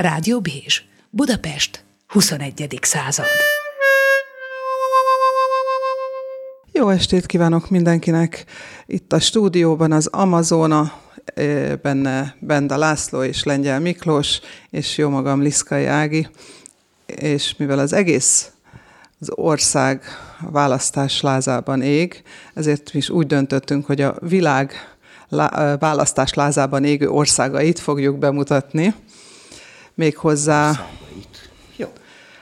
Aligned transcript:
Rádió 0.00 0.40
Bézs, 0.40 0.82
Budapest, 1.10 1.84
21. 2.06 2.78
század. 2.82 3.26
Jó 6.72 6.88
estét 6.88 7.26
kívánok 7.26 7.70
mindenkinek! 7.70 8.44
Itt 8.86 9.12
a 9.12 9.20
stúdióban 9.20 9.92
az 9.92 10.06
Amazona, 10.06 10.92
benne 11.82 12.36
Benda 12.40 12.76
László 12.76 13.22
és 13.22 13.44
Lengyel 13.44 13.80
Miklós, 13.80 14.40
és 14.70 14.98
jó 14.98 15.08
magam 15.08 15.42
Liszkai 15.42 15.84
Ági, 15.84 16.28
és 17.06 17.54
mivel 17.56 17.78
az 17.78 17.92
egész 17.92 18.50
az 19.20 19.30
ország 19.34 20.02
választás 20.50 21.20
lázában 21.20 21.82
ég, 21.82 22.22
ezért 22.54 22.92
mi 22.92 22.98
is 22.98 23.10
úgy 23.10 23.26
döntöttünk, 23.26 23.86
hogy 23.86 24.00
a 24.00 24.14
világ 24.20 24.72
választás 25.78 26.34
lázában 26.34 26.84
égő 26.84 27.08
országait 27.08 27.78
fogjuk 27.78 28.18
bemutatni. 28.18 28.94
Méghozzá... 29.98 30.88
Jó. 31.76 31.86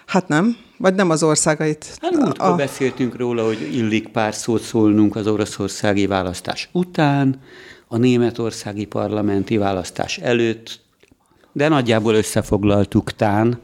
Hát 0.07 0.29
nem, 0.29 0.57
vagy 0.79 0.95
nem 0.95 1.11
az 1.11 1.23
országait. 1.23 1.99
Hát 2.01 2.13
múltkor 2.13 2.49
a... 2.49 2.55
beszéltünk 2.55 3.17
róla, 3.17 3.45
hogy 3.45 3.75
illik 3.75 4.09
pár 4.09 4.35
szót 4.35 4.63
szólnunk 4.63 5.17
az 5.17 5.27
oroszországi 5.27 6.07
választás 6.07 6.69
után, 6.73 7.41
a 7.89 7.97
németországi 7.97 8.85
parlamenti 8.85 9.57
választás 9.57 10.19
előtt, 10.19 10.81
de 11.53 11.69
nagyjából 11.69 12.15
összefoglaltuk 12.15 13.13
tán, 13.13 13.59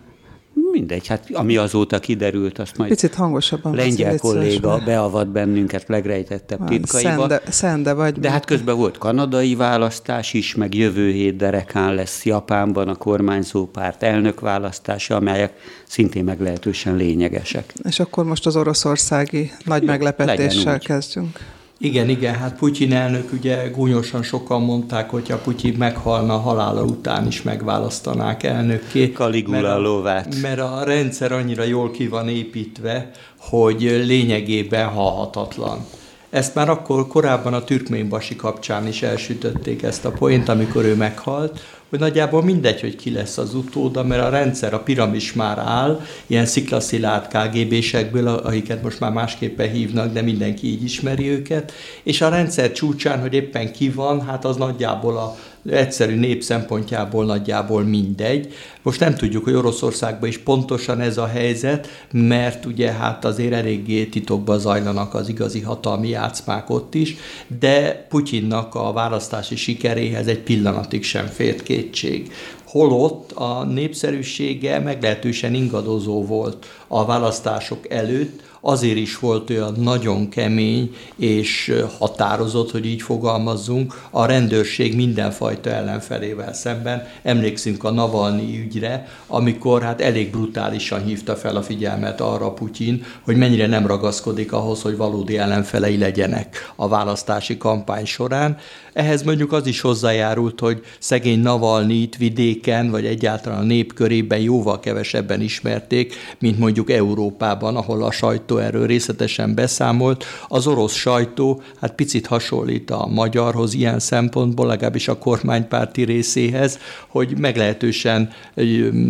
Mindegy, 0.73 1.07
hát 1.07 1.27
ami 1.33 1.57
azóta 1.57 1.99
kiderült, 1.99 2.59
azt 2.59 2.77
majd 2.77 2.91
Picit 2.91 3.15
hangosabban 3.15 3.75
lengyel 3.75 4.19
kolléga 4.19 4.69
mert... 4.69 4.85
beavat 4.85 5.29
bennünket 5.29 5.85
legrejtettebb 5.89 6.65
titkaiba. 6.65 7.09
Szende, 7.09 7.43
szende 7.49 7.93
vagy. 7.93 8.19
De 8.19 8.31
hát 8.31 8.45
közben 8.45 8.77
volt 8.77 8.99
kanadai 8.99 9.55
választás 9.55 10.33
is, 10.33 10.55
meg 10.55 10.75
jövő 10.75 11.11
hét 11.11 11.37
derekán 11.37 11.95
lesz 11.95 12.25
Japánban 12.25 12.89
a 12.89 12.95
kormányzó 12.95 13.67
párt 13.67 14.03
elnökválasztása, 14.03 15.17
amelyek 15.17 15.53
szintén 15.87 16.25
meglehetősen 16.25 16.97
lényegesek. 16.97 17.73
És 17.83 18.01
akkor 18.01 18.25
most 18.25 18.47
az 18.47 18.57
oroszországi 18.57 19.53
nagy 19.65 19.83
meglepetéssel 19.83 20.79
kezdjünk. 20.79 21.39
Igen, 21.85 22.09
igen, 22.09 22.35
hát 22.35 22.57
Putyin 22.59 22.93
elnök 22.93 23.33
ugye 23.33 23.69
gúnyosan 23.69 24.23
sokan 24.23 24.63
mondták, 24.63 25.11
hogy 25.11 25.29
ha 25.29 25.37
Putyin 25.37 25.75
meghalna 25.79 26.37
halála 26.37 26.83
után 26.83 27.27
is 27.27 27.43
megválasztanák 27.43 28.43
elnökké. 28.43 29.13
Kaligula 29.13 29.79
lovát. 29.79 30.41
Mert 30.43 30.61
a 30.61 30.85
rendszer 30.85 31.33
annyira 31.33 31.63
jól 31.63 31.91
ki 31.91 32.09
van 32.09 32.29
építve, 32.29 33.11
hogy 33.39 33.81
lényegében 33.81 34.89
halhatatlan. 34.89 35.87
Ezt 36.33 36.55
már 36.55 36.69
akkor 36.69 37.07
korábban 37.07 37.55
a 37.55 37.65
Türkménbasi 37.65 38.37
kapcsán 38.37 38.87
is 38.87 39.03
elsütötték 39.03 39.83
ezt 39.83 40.05
a 40.05 40.11
poént, 40.11 40.49
amikor 40.49 40.85
ő 40.85 40.95
meghalt, 40.95 41.61
hogy 41.89 41.99
nagyjából 41.99 42.43
mindegy, 42.43 42.81
hogy 42.81 42.97
ki 42.97 43.11
lesz 43.11 43.39
az 43.39 43.55
utóda, 43.55 44.05
mert 44.05 44.23
a 44.23 44.29
rendszer, 44.29 44.75
a 44.75 44.79
piramis 44.79 45.33
már 45.33 45.59
áll, 45.59 46.01
ilyen 46.27 46.47
sziklaszilárd 46.47 47.27
KGB-sekből, 47.29 48.29
akiket 48.29 48.83
most 48.83 49.01
már 49.01 49.13
másképpen 49.13 49.71
hívnak, 49.71 50.13
de 50.13 50.23
mindenki 50.23 50.67
így 50.67 50.83
ismeri 50.83 51.29
őket, 51.29 51.73
és 52.03 52.21
a 52.21 52.29
rendszer 52.29 52.73
csúcsán, 52.73 53.21
hogy 53.21 53.35
éppen 53.35 53.73
ki 53.73 53.91
van, 53.91 54.27
hát 54.27 54.45
az 54.45 54.57
nagyjából 54.57 55.17
a 55.17 55.37
egyszerű 55.71 56.19
nép 56.19 56.43
szempontjából 56.43 57.25
nagyjából 57.25 57.83
mindegy. 57.83 58.55
Most 58.83 59.01
nem 59.01 59.15
tudjuk, 59.15 59.45
hogy 59.45 59.55
Oroszországban 59.55 60.29
is 60.29 60.39
pontosan 60.39 61.01
ez 61.01 61.19
a 61.19 61.27
helyzet, 61.27 61.89
mert 62.13 62.65
ugye 62.65 62.93
hát 62.93 63.25
azért 63.25 63.53
eléggé 63.53 64.05
titokban 64.05 64.59
zajlanak 64.59 65.15
az 65.15 65.29
igazi 65.29 65.61
hatalmi 65.61 66.09
játszmák 66.09 66.71
ott 66.71 66.95
is, 66.95 67.17
de 67.61 68.07
Putyinnak 68.09 68.75
a 68.75 68.93
választási 68.93 69.57
sikeréhez 69.57 70.27
egy 70.27 70.41
pillanatig 70.41 71.05
sem 71.05 71.27
fért 71.27 71.63
kétség 71.63 72.33
holott 72.73 73.33
a 73.33 73.65
népszerűsége 73.65 74.79
meglehetősen 74.79 75.55
ingadozó 75.55 76.25
volt 76.25 76.67
a 76.89 77.05
választások 77.05 77.91
előtt, 77.91 78.41
azért 78.65 78.97
is 78.97 79.19
volt 79.19 79.51
olyan 79.51 79.75
nagyon 79.79 80.29
kemény 80.29 80.95
és 81.17 81.75
határozott, 81.99 82.71
hogy 82.71 82.87
így 82.87 83.03
fogalmazzunk, 83.03 84.01
a 84.11 84.27
rendőrség 84.27 84.97
mindenfajta 84.97 85.71
ellenfelével 85.71 86.53
szemben. 86.53 87.07
Emlékszünk 87.23 87.85
a 87.85 87.91
Navalnyi 87.91 88.59
ügyre, 88.59 89.09
amikor 89.27 89.83
hát 89.83 90.01
elég 90.01 90.31
brutálisan 90.31 91.05
hívta 91.05 91.37
fel 91.37 91.57
a 91.57 91.63
figyelmet 91.63 92.21
arra 92.21 92.53
Putyin, 92.53 93.05
hogy 93.25 93.37
mennyire 93.37 93.67
nem 93.67 93.87
ragaszkodik 93.87 94.53
ahhoz, 94.53 94.83
hogy 94.83 94.97
valódi 94.97 95.39
ellenfelei 95.39 95.99
legyenek 95.99 96.73
a 96.77 96.89
választási 96.89 97.57
kampány 97.57 98.05
során. 98.05 98.57
Ehhez 98.93 99.23
mondjuk 99.23 99.53
az 99.53 99.67
is 99.67 99.81
hozzájárult, 99.81 100.61
hogy 100.61 100.81
szegény 100.99 101.41
Navalnyit 101.41 102.17
vidéken, 102.17 102.91
vagy 102.91 103.07
egyáltalán 103.07 103.59
a 103.59 103.63
nép 103.63 103.95
körében 103.95 104.41
jóval 104.41 104.81
kevesebben 104.81 105.41
ismerték, 105.41 106.15
mint 106.39 106.59
mondjuk 106.59 106.91
Európában, 106.91 107.77
ahol 107.77 108.05
a 108.05 108.11
sajtó 108.11 108.52
erről 108.57 108.87
részletesen 108.87 109.55
beszámolt. 109.55 110.25
Az 110.49 110.67
orosz 110.67 110.95
sajtó 110.95 111.63
hát 111.81 111.95
picit 111.95 112.27
hasonlít 112.27 112.91
a 112.91 113.07
magyarhoz 113.07 113.75
ilyen 113.75 113.99
szempontból, 113.99 114.67
legalábbis 114.67 115.09
a 115.09 115.19
kormánypárti 115.19 116.03
részéhez, 116.03 116.79
hogy 117.09 117.39
meglehetősen 117.39 118.31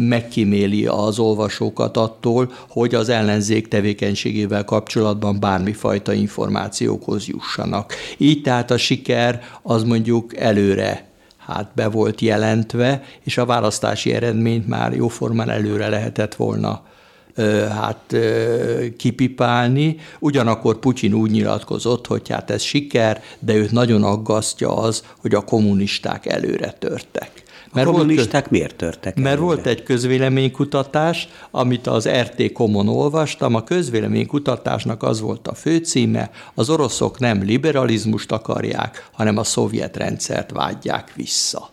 megkíméli 0.08 0.86
az 0.86 1.18
olvasókat 1.18 1.96
attól, 1.96 2.52
hogy 2.68 2.94
az 2.94 3.08
ellenzék 3.08 3.68
tevékenységével 3.68 4.64
kapcsolatban 4.64 5.40
bármifajta 5.40 6.12
információkhoz 6.12 7.26
jussanak. 7.26 7.94
Így 8.16 8.42
tehát 8.42 8.70
a 8.70 8.76
siker 8.76 9.42
az 9.62 9.82
mondjuk 9.82 10.36
előre 10.36 11.10
hát 11.46 11.70
be 11.74 11.88
volt 11.88 12.20
jelentve, 12.20 13.02
és 13.24 13.38
a 13.38 13.46
választási 13.46 14.12
eredményt 14.12 14.68
már 14.68 14.92
jóformán 14.92 15.50
előre 15.50 15.88
lehetett 15.88 16.34
volna 16.34 16.82
hát 17.70 18.16
kipipálni. 18.96 19.96
Ugyanakkor 20.18 20.78
Putyin 20.78 21.12
úgy 21.12 21.30
nyilatkozott, 21.30 22.06
hogy 22.06 22.28
hát 22.28 22.50
ez 22.50 22.62
siker, 22.62 23.22
de 23.38 23.54
őt 23.54 23.70
nagyon 23.70 24.02
aggasztja 24.02 24.76
az, 24.76 25.04
hogy 25.20 25.34
a 25.34 25.44
kommunisták 25.44 26.26
előre 26.26 26.72
törtek. 26.78 27.42
Mert 27.72 27.88
a 27.88 27.90
kommunisták 27.90 28.32
volt, 28.32 28.50
miért 28.50 28.76
törtek? 28.76 29.14
Mert 29.14 29.26
előre? 29.26 29.42
volt 29.42 29.66
egy 29.66 29.82
közvéleménykutatás, 29.82 31.28
amit 31.50 31.86
az 31.86 32.08
RT 32.08 32.52
Komon 32.52 32.88
olvastam. 32.88 33.54
A 33.54 33.64
közvéleménykutatásnak 33.64 35.02
az 35.02 35.20
volt 35.20 35.48
a 35.48 35.54
főcíme, 35.54 36.30
az 36.54 36.70
oroszok 36.70 37.18
nem 37.18 37.42
liberalizmust 37.42 38.32
akarják, 38.32 39.08
hanem 39.12 39.36
a 39.36 39.44
szovjet 39.44 39.96
rendszert 39.96 40.50
vágyják 40.50 41.12
vissza 41.14 41.70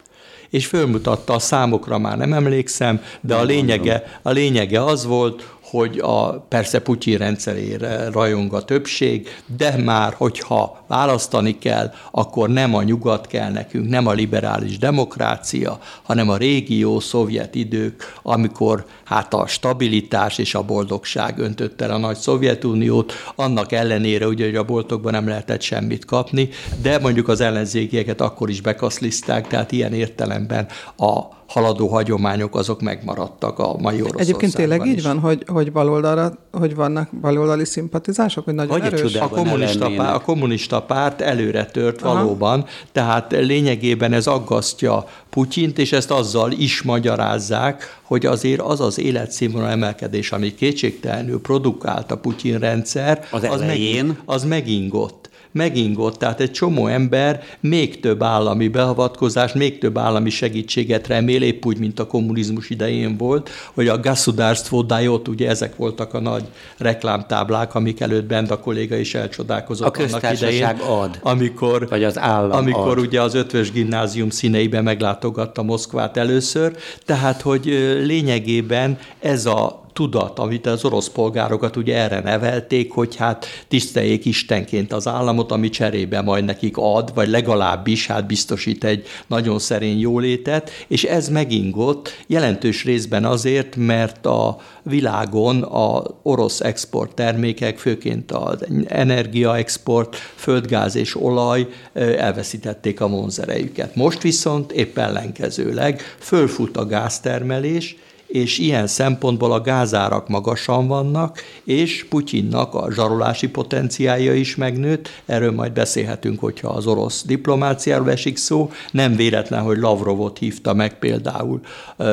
és 0.50 0.66
fölmutatta 0.66 1.34
a 1.34 1.40
számokra 1.40 1.98
már 1.98 2.18
nem 2.18 2.34
emlékszem, 2.34 3.02
de 3.22 3.36
a 3.36 3.44
lényege, 3.44 4.20
a 4.22 4.30
lényege 4.30 4.84
az 4.84 5.06
volt, 5.06 5.54
hogy 5.70 5.98
a, 5.98 6.30
persze 6.32 6.80
Putyin 6.80 7.18
rendszerére 7.18 8.10
rajong 8.12 8.54
a 8.54 8.66
többség, 8.66 9.28
de 9.58 9.78
már, 9.78 10.14
hogyha 10.14 10.84
választani 10.88 11.58
kell, 11.58 11.92
akkor 12.12 12.50
nem 12.50 12.76
a 12.76 12.84
nyugat 12.84 13.28
kell 13.28 13.52
nekünk, 13.52 13.90
nem 13.90 14.08
a 14.08 14.12
liberális 14.12 14.78
demokrácia, 14.78 15.80
hanem 16.04 16.30
a 16.30 16.38
régió, 16.38 17.00
szovjet 17.00 17.56
idők, 17.56 18.14
amikor 18.22 18.86
hát 19.04 19.34
a 19.34 19.48
stabilitás 19.48 20.38
és 20.38 20.56
a 20.56 20.64
boldogság 20.64 21.40
öntött 21.40 21.82
el 21.82 21.92
a 21.92 21.98
nagy 21.98 22.18
Szovjetuniót, 22.18 23.14
annak 23.36 23.72
ellenére 23.72 24.28
ugye, 24.28 24.46
hogy 24.46 24.56
a 24.56 24.64
boltokban 24.64 25.12
nem 25.12 25.28
lehetett 25.28 25.62
semmit 25.62 26.06
kapni, 26.06 26.50
de 26.82 27.00
mondjuk 27.00 27.28
az 27.28 27.42
ellenzékieket 27.42 28.22
akkor 28.22 28.50
is 28.50 28.62
bekaszliszták, 28.62 29.48
tehát 29.48 29.72
ilyen 29.72 29.94
értelemben 29.94 30.68
a 30.98 31.38
haladó 31.50 31.88
hagyományok 31.88 32.56
azok 32.56 32.82
megmaradtak 32.82 33.60
a 33.60 33.64
mai 33.64 33.82
Oroszországban 33.82 34.22
Egyébként 34.22 34.56
tényleg 34.56 34.86
is. 34.86 34.92
így 34.92 35.04
van, 35.04 35.20
hogy, 35.20 35.44
hogy 35.48 35.72
baloldalra, 35.72 36.34
hogy 36.52 36.76
vannak 36.76 37.10
baloldali 37.22 37.66
szimpatizások, 37.66 38.46
hogy 38.46 38.54
nagyon 38.54 38.72
hogy 38.72 38.94
erős? 38.94 39.16
A 39.16 39.28
kommunista, 39.28 39.90
párt, 39.96 40.16
a 40.16 40.20
kommunista 40.20 40.82
párt 40.82 41.22
előre 41.22 41.66
tört 41.66 42.02
Aha. 42.02 42.14
valóban, 42.14 42.66
tehát 42.92 43.32
lényegében 43.32 44.14
ez 44.14 44.28
aggasztja 44.28 45.06
Putyint, 45.30 45.78
és 45.78 45.92
ezt 45.92 46.12
azzal 46.12 46.52
is 46.52 46.82
magyarázzák, 46.82 48.00
hogy 48.04 48.26
azért 48.26 48.62
az 48.62 48.80
az 48.80 49.00
életszínvonal 49.00 49.70
emelkedés, 49.70 50.32
ami 50.32 50.54
kétségtelenül 50.54 51.42
produkált 51.42 52.12
a 52.12 52.18
Putyin 52.18 52.60
rendszer, 52.60 53.28
az, 53.32 53.44
az, 53.44 53.60
meg, 53.60 53.80
az 54.26 54.44
megingott 54.44 55.30
megingott, 55.52 56.18
tehát 56.18 56.40
egy 56.40 56.52
csomó 56.52 56.88
ember 56.88 57.44
még 57.60 58.00
több 58.00 58.24
állami 58.24 58.68
beavatkozást, 58.68 59.56
még 59.56 59.78
több 59.78 59.98
állami 59.98 60.30
segítséget 60.30 61.08
remél, 61.08 61.42
épp 61.42 61.66
úgy, 61.66 61.78
mint 61.78 62.00
a 62.00 62.08
kommunizmus 62.08 62.70
idején 62.70 63.18
volt, 63.18 63.50
hogy 63.74 63.88
a 63.88 64.00
Gasudarstvo 64.00 64.82
dajot, 64.82 65.28
ugye 65.28 65.50
ezek 65.50 65.76
voltak 65.76 66.14
a 66.14 66.20
nagy 66.20 66.44
reklámtáblák, 66.78 67.76
amik 67.76 68.00
előtt 68.00 68.26
bent 68.26 68.52
a 68.52 68.60
kolléga 68.60 68.96
is 68.96 69.16
elcsodálkozott 69.16 69.98
a 69.98 70.02
annak 70.02 70.32
idején. 70.34 70.66
ad, 70.66 71.20
amikor, 71.22 71.88
vagy 71.90 72.04
az 72.04 72.18
állam 72.18 72.58
Amikor 72.58 72.98
ad. 72.98 73.00
ugye 73.00 73.22
az 73.22 73.34
ötvös 73.34 73.72
gimnázium 73.72 74.30
színeiben 74.30 74.84
meglátogatta 74.84 75.64
Moszkvát 75.64 76.18
először, 76.18 76.76
tehát 77.06 77.42
hogy 77.42 77.66
lényegében 78.06 78.98
ez 79.20 79.46
a 79.46 79.88
tudat, 80.00 80.40
amit 80.40 80.66
az 80.66 80.86
orosz 80.86 81.10
polgárokat 81.10 81.76
ugye 81.76 81.98
erre 81.98 82.20
nevelték, 82.20 82.92
hogy 82.92 83.16
hát 83.16 83.46
tiszteljék 83.68 84.26
istenként 84.26 84.94
az 84.94 85.08
államot, 85.08 85.52
ami 85.52 85.70
cserébe 85.70 86.22
majd 86.22 86.46
nekik 86.46 86.78
ad, 86.78 87.12
vagy 87.14 87.28
legalábbis 87.28 88.08
hát 88.08 88.28
biztosít 88.28 88.84
egy 88.84 89.06
nagyon 89.28 89.60
szerény 89.60 90.00
jólétet, 90.00 90.72
és 90.88 91.04
ez 91.04 91.30
megingott 91.30 92.24
jelentős 92.28 92.84
részben 92.84 93.26
azért, 93.26 93.76
mert 93.76 94.26
a 94.26 94.58
világon 94.84 95.62
a 95.62 96.04
orosz 96.24 96.62
export 96.62 97.16
termékek, 97.16 97.78
főként 97.78 98.32
az 98.32 98.66
energiaexport, 98.88 100.16
földgáz 100.36 100.96
és 100.96 101.22
olaj 101.22 101.68
elveszítették 101.94 103.02
a 103.02 103.08
vonzerejüket. 103.08 103.96
Most 103.96 104.22
viszont 104.22 104.72
épp 104.72 104.98
ellenkezőleg 104.98 106.02
fölfut 106.20 106.78
a 106.78 106.86
gáztermelés, 106.86 107.96
és 108.30 108.58
ilyen 108.58 108.88
szempontból 108.88 109.52
a 109.52 109.62
gázárak 109.62 110.28
magasan 110.28 110.88
vannak, 110.88 111.42
és 111.64 112.06
Putyinnak 112.10 112.74
a 112.74 112.92
zsarolási 112.92 113.50
potenciája 113.50 114.34
is 114.34 114.56
megnőtt, 114.56 115.10
erről 115.26 115.52
majd 115.52 115.72
beszélhetünk, 115.72 116.40
hogyha 116.40 116.70
az 116.70 116.88
orosz 116.88 117.26
diplomáciáról 117.26 118.12
esik 118.12 118.38
szó. 118.38 118.72
Nem 118.92 119.16
véletlen, 119.16 119.62
hogy 119.62 119.78
Lavrovot 119.78 120.38
hívta 120.38 120.74
meg 120.74 121.00
például 121.00 121.60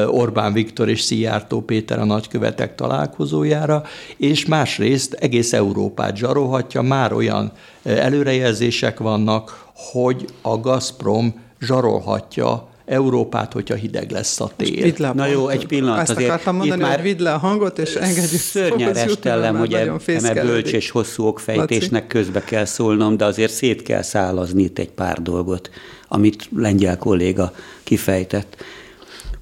Orbán 0.06 0.52
Viktor 0.52 0.88
és 0.88 1.00
Szijjártó 1.00 1.60
Péter 1.60 1.98
a 1.98 2.04
nagykövetek 2.04 2.74
találkozójára, 2.74 3.82
és 4.16 4.46
másrészt 4.46 5.12
egész 5.12 5.52
Európát 5.52 6.16
zsarolhatja, 6.16 6.82
már 6.82 7.12
olyan 7.12 7.52
előrejelzések 7.82 8.98
vannak, 8.98 9.64
hogy 9.92 10.26
a 10.42 10.60
Gazprom 10.60 11.44
zsarolhatja 11.60 12.68
Európát, 12.86 13.52
hogyha 13.52 13.74
hideg 13.74 14.10
lesz 14.10 14.40
a 14.40 14.50
tél. 14.56 14.94
a 14.98 15.12
Na 15.14 15.26
jó, 15.26 15.48
egy 15.48 15.66
pillanat. 15.66 15.98
Ezt 15.98 16.10
azért 16.10 16.28
akartam 16.28 16.56
mondani, 16.56 16.80
itt 16.80 16.86
már 16.86 17.02
vidd 17.02 17.22
le 17.22 17.32
a 17.32 17.38
hangot, 17.38 17.78
és 17.78 17.94
engedjük. 17.94 18.40
Szörnyen 18.40 18.92
restellem, 18.92 19.56
hogy 19.56 19.74
eme 20.06 20.34
bölcs 20.34 20.72
és 20.72 20.90
hosszú 20.90 21.24
okfejtésnek 21.24 22.06
közbe 22.06 22.44
kell 22.44 22.64
szólnom, 22.64 23.16
de 23.16 23.24
azért 23.24 23.52
szét 23.52 23.82
kell 23.82 24.02
szálazni 24.02 24.62
itt 24.62 24.78
egy 24.78 24.90
pár 24.90 25.22
dolgot, 25.22 25.70
amit 26.08 26.48
lengyel 26.56 26.98
kolléga 26.98 27.52
kifejtett. 27.82 28.56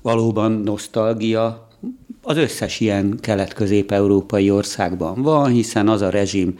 Valóban 0.02 0.52
nosztalgia, 0.52 1.68
az 2.22 2.36
összes 2.36 2.80
ilyen 2.80 3.18
kelet-közép-európai 3.20 4.50
országban 4.50 5.22
van, 5.22 5.50
hiszen 5.50 5.88
az 5.88 6.00
a 6.00 6.10
rezsim 6.10 6.58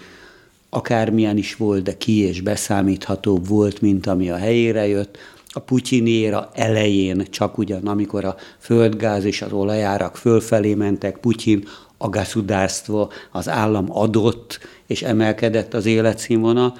akármilyen 0.70 1.36
is 1.36 1.56
volt, 1.56 1.82
de 1.82 1.96
ki 1.96 2.18
és 2.18 2.40
beszámíthatóbb 2.40 3.48
volt, 3.48 3.80
mint 3.80 4.06
ami 4.06 4.30
a 4.30 4.36
helyére 4.36 4.86
jött, 4.86 5.18
a 5.54 5.60
Putyinéra 5.60 6.50
elején, 6.52 7.26
csak 7.30 7.58
ugyan, 7.58 7.86
amikor 7.86 8.24
a 8.24 8.36
földgáz 8.58 9.24
és 9.24 9.42
az 9.42 9.52
olajárak 9.52 10.16
fölfelé 10.16 10.74
mentek, 10.74 11.18
Putyin 11.18 11.68
a 11.96 12.08
gazudárstvo, 12.08 13.08
az 13.32 13.48
állam 13.48 13.86
adott 13.88 14.58
és 14.86 15.02
emelkedett 15.02 15.74
az 15.74 15.86
életszínvonal, 15.86 16.74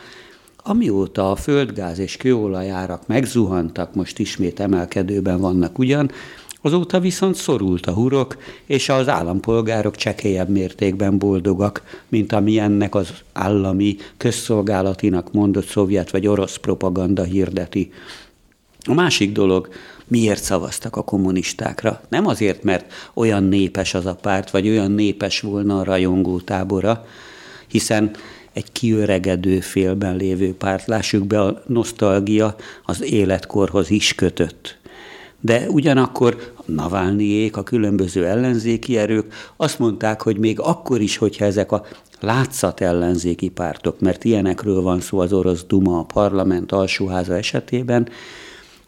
Amióta 0.67 1.31
a 1.31 1.37
földgáz 1.37 1.99
és 1.99 2.17
kőolajárak 2.17 3.07
megzuhantak, 3.07 3.95
most 3.95 4.19
ismét 4.19 4.61
emelkedőben 4.61 5.41
vannak 5.41 5.79
ugyan, 5.79 6.11
azóta 6.61 7.01
viszont 7.01 7.35
szorult 7.35 7.87
a 7.87 7.93
hurok, 7.93 8.37
és 8.67 8.89
az 8.89 9.09
állampolgárok 9.09 9.97
csekélyebb 9.97 10.49
mértékben 10.49 11.19
boldogak, 11.19 11.83
mint 12.09 12.33
ami 12.33 12.59
ennek 12.59 12.95
az 12.95 13.11
állami 13.33 13.97
közszolgálatinak 14.17 15.33
mondott 15.33 15.67
szovjet 15.67 16.11
vagy 16.11 16.27
orosz 16.27 16.57
propaganda 16.57 17.23
hirdeti. 17.23 17.93
A 18.85 18.95
másik 18.95 19.33
dolog, 19.33 19.69
miért 20.07 20.43
szavaztak 20.43 20.97
a 20.97 21.03
kommunistákra? 21.03 22.01
Nem 22.09 22.27
azért, 22.27 22.63
mert 22.63 22.93
olyan 23.15 23.45
népes 23.45 23.95
az 23.95 24.07
a 24.07 24.15
párt, 24.15 24.51
vagy 24.51 24.69
olyan 24.69 24.91
népes 24.91 25.41
volna 25.41 25.79
a 25.79 25.85
rajongó 25.85 26.41
tábora, 26.41 27.07
hiszen 27.69 28.11
egy 28.53 28.73
kiöregedő 28.73 29.61
félben 29.61 30.17
lévő 30.17 30.55
párt, 30.55 30.87
lássuk 30.87 31.27
be, 31.27 31.41
a 31.41 31.63
nosztalgia 31.67 32.57
az 32.85 33.03
életkorhoz 33.03 33.91
is 33.91 34.15
kötött. 34.15 34.79
De 35.41 35.69
ugyanakkor 35.69 36.53
Navalnyiék, 36.65 37.57
a 37.57 37.63
különböző 37.63 38.27
ellenzéki 38.27 38.97
erők 38.97 39.35
azt 39.57 39.79
mondták, 39.79 40.23
hogy 40.23 40.39
még 40.39 40.61
akkor 40.61 41.01
is, 41.01 41.17
hogyha 41.17 41.45
ezek 41.45 41.73
a 41.73 41.85
látszat 42.21 42.81
ellenzéki 42.81 43.49
pártok, 43.49 44.01
mert 44.01 44.25
ilyenekről 44.25 44.83
van 44.83 45.01
szó 45.01 45.19
az 45.19 45.33
orosz 45.33 45.65
Duma, 45.65 45.99
a 45.99 46.03
parlament 46.03 46.73
alsóháza 46.73 47.37
esetében, 47.37 48.09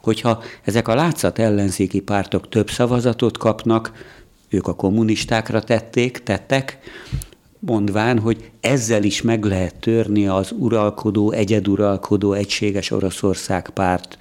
hogyha 0.07 0.41
ezek 0.63 0.87
a 0.87 0.95
látszat 0.95 1.39
ellenzéki 1.39 1.99
pártok 1.99 2.49
több 2.49 2.69
szavazatot 2.69 3.37
kapnak, 3.37 3.91
ők 4.49 4.67
a 4.67 4.75
kommunistákra 4.75 5.61
tették, 5.61 6.23
tettek, 6.23 6.79
mondván, 7.59 8.19
hogy 8.19 8.49
ezzel 8.59 9.03
is 9.03 9.21
meg 9.21 9.43
lehet 9.43 9.75
törni 9.75 10.27
az 10.27 10.51
uralkodó, 10.57 11.31
egyeduralkodó, 11.31 12.33
egységes 12.33 12.91
Oroszország 12.91 13.69
párt 13.69 14.17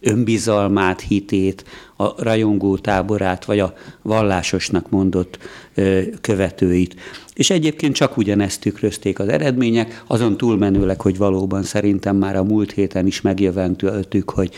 önbizalmát, 0.00 1.00
hitét, 1.00 1.64
a 1.96 2.22
rajongó 2.22 2.76
táborát, 2.76 3.44
vagy 3.44 3.58
a 3.58 3.74
vallásosnak 4.02 4.90
mondott 4.90 5.38
követőit. 6.20 6.94
És 7.34 7.50
egyébként 7.50 7.94
csak 7.94 8.16
ugyanezt 8.16 8.60
tükrözték 8.60 9.18
az 9.18 9.28
eredmények, 9.28 10.02
azon 10.06 10.36
túlmenőleg, 10.36 11.00
hogy 11.00 11.16
valóban 11.16 11.62
szerintem 11.62 12.16
már 12.16 12.36
a 12.36 12.42
múlt 12.42 12.72
héten 12.72 13.06
is 13.06 13.20
megjöventültük, 13.20 14.30
hogy 14.30 14.50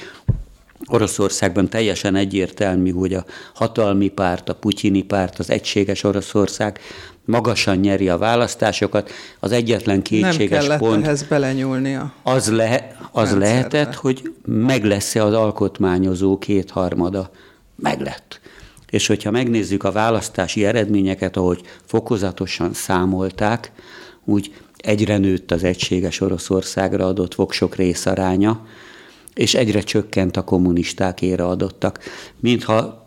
Oroszországban 0.87 1.69
teljesen 1.69 2.15
egyértelmű, 2.15 2.91
hogy 2.91 3.15
a 3.15 3.25
hatalmi 3.55 4.09
párt, 4.09 4.49
a 4.49 4.55
putyini 4.55 5.03
párt, 5.03 5.39
az 5.39 5.51
egységes 5.51 6.03
Oroszország 6.03 6.79
magasan 7.25 7.77
nyeri 7.77 8.09
a 8.09 8.19
választásokat. 8.19 9.11
Az 9.41 9.53
egyetlen 9.53 10.03
kétséges 10.03 10.67
Nem 10.67 10.79
pont... 10.79 11.05
ehhez 11.05 11.23
belenyúlnia. 11.23 12.13
Az, 12.23 12.51
le, 12.51 12.97
az 13.13 13.37
lehetett, 13.37 13.95
hogy 13.95 14.33
meg 14.45 14.85
lesz-e 14.85 15.25
az 15.25 15.33
alkotmányozó 15.33 16.39
kétharmada. 16.39 17.31
Meg 17.77 18.01
lett. 18.01 18.41
És 18.91 19.07
hogyha 19.07 19.31
megnézzük 19.31 19.85
a 19.85 19.93
választási 19.93 20.65
eredményeket, 20.65 21.37
ahogy 21.37 21.61
fokozatosan 21.85 22.73
számolták, 22.73 23.73
úgy 24.25 24.55
egyre 24.77 25.19
nőtt 25.19 25.51
az 25.51 25.65
egységes 25.65 26.21
Oroszországra 26.21 27.07
adott 27.07 27.35
voksok 27.35 27.77
részaránya, 27.77 28.67
és 29.35 29.55
egyre 29.55 29.81
csökkent 29.81 30.37
a 30.37 30.45
kommunisták 30.45 31.23
ére 31.23 31.47
adottak. 31.47 31.99
Mintha 32.41 33.07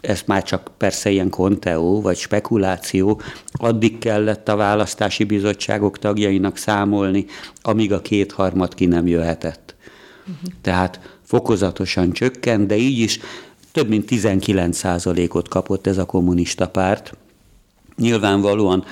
ez 0.00 0.22
már 0.26 0.42
csak 0.42 0.70
persze 0.76 1.10
ilyen 1.10 1.30
konteó 1.30 2.00
vagy 2.00 2.16
spekuláció, 2.16 3.20
addig 3.52 3.98
kellett 3.98 4.48
a 4.48 4.56
választási 4.56 5.24
bizottságok 5.24 5.98
tagjainak 5.98 6.56
számolni, 6.56 7.26
amíg 7.62 7.92
a 7.92 8.00
kétharmad 8.00 8.74
ki 8.74 8.86
nem 8.86 9.06
jöhetett. 9.06 9.74
Uh-huh. 10.20 10.52
Tehát 10.62 11.18
fokozatosan 11.22 12.12
csökkent, 12.12 12.66
de 12.66 12.76
így 12.76 12.98
is 12.98 13.20
több 13.72 13.88
mint 13.88 14.08
19% 14.10 15.32
ot 15.32 15.48
kapott 15.48 15.86
ez 15.86 15.98
a 15.98 16.04
kommunista 16.04 16.68
párt. 16.68 17.16
Nyilvánvalóan 17.96 18.84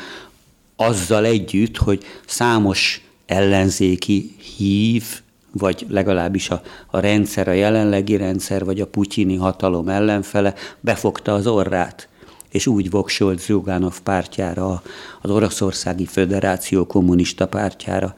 azzal 0.76 1.24
együtt, 1.24 1.76
hogy 1.76 2.04
számos 2.26 3.06
ellenzéki 3.26 4.34
hív 4.56 5.21
vagy 5.52 5.86
legalábbis 5.88 6.50
a, 6.50 6.62
a 6.86 6.98
rendszer, 6.98 7.48
a 7.48 7.52
jelenlegi 7.52 8.16
rendszer, 8.16 8.64
vagy 8.64 8.80
a 8.80 8.86
putyini 8.86 9.36
hatalom 9.36 9.88
ellenfele 9.88 10.54
befogta 10.80 11.34
az 11.34 11.46
orrát, 11.46 12.08
és 12.50 12.66
úgy 12.66 12.90
voksolt 12.90 13.44
Zsugánov 13.44 14.00
pártjára, 14.00 14.82
az 15.20 15.30
Oroszországi 15.30 16.06
Föderáció 16.06 16.86
kommunista 16.86 17.46
pártjára. 17.46 18.14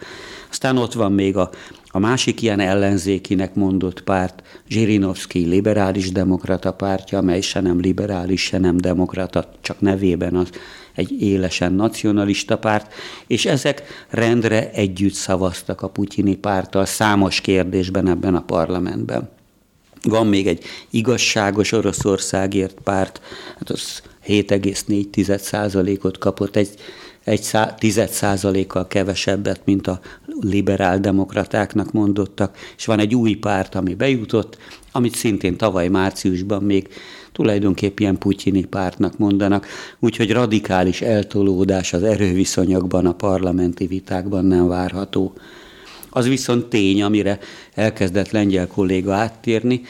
Aztán 0.51 0.77
ott 0.77 0.93
van 0.93 1.13
még 1.13 1.37
a, 1.37 1.51
a 1.95 1.99
másik 1.99 2.43
ilyen 2.43 2.61
ellenzékinek 2.61 3.55
mondott 3.55 4.03
párt, 4.03 4.43
Zsirinovszki 4.69 5.45
liberális 5.45 6.13
demokrata 6.13 6.73
pártja, 6.73 7.19
amely 7.19 7.41
se 7.41 7.61
nem 7.61 7.81
liberális, 7.81 8.43
se 8.43 8.59
nem 8.59 8.77
demokrata, 8.77 9.51
csak 9.61 9.81
nevében 9.81 10.37
az 10.37 10.49
egy 10.95 11.23
élesen 11.23 11.73
nacionalista 11.73 12.59
párt, 12.59 12.93
és 13.27 13.45
ezek 13.47 13.83
rendre 14.09 14.71
együtt 14.71 15.13
szavaztak 15.13 15.83
a 15.83 15.89
putyini 15.89 16.37
párttal 16.37 16.85
számos 16.85 17.41
kérdésben 17.41 18.09
ebben 18.09 18.35
a 18.35 18.43
parlamentben. 18.43 19.29
Van 20.03 20.27
még 20.27 20.47
egy 20.47 20.65
igazságos 20.91 21.73
Oroszországért 21.73 22.79
párt, 22.83 23.21
hát 23.59 23.71
az 23.71 24.03
7,4%-ot 24.27 26.19
kapott, 26.19 26.57
egy, 26.57 26.75
egy 27.25 27.51
tized 27.79 28.09
százalékkal 28.09 28.87
kevesebbet, 28.87 29.61
mint 29.65 29.87
a 29.87 30.01
liberál 30.41 31.01
demokratáknak 31.01 31.93
mondottak, 31.93 32.57
és 32.77 32.85
van 32.87 32.99
egy 32.99 33.15
új 33.15 33.35
párt, 33.35 33.75
ami 33.75 33.95
bejutott, 33.95 34.57
amit 34.93 35.15
szintén 35.15 35.57
tavaly 35.57 35.89
márciusban 35.89 36.63
még 36.63 36.89
tulajdonképp 37.33 37.99
ilyen 37.99 38.19
putyini 38.19 38.65
pártnak 38.65 39.19
mondanak, 39.19 39.67
úgyhogy 39.99 40.33
radikális 40.33 41.01
eltolódás 41.01 41.93
az 41.93 42.03
erőviszonyokban, 42.03 43.07
a 43.07 43.15
parlamenti 43.15 43.87
vitákban 43.87 44.45
nem 44.45 44.69
várható. 44.69 45.33
Az 46.11 46.29
viszont 46.29 46.67
tény, 46.67 47.03
amire 47.03 47.39
elkezdett 47.75 48.31
lengyel 48.31 48.67
kolléga 48.67 49.15
áttérni, 49.15 49.83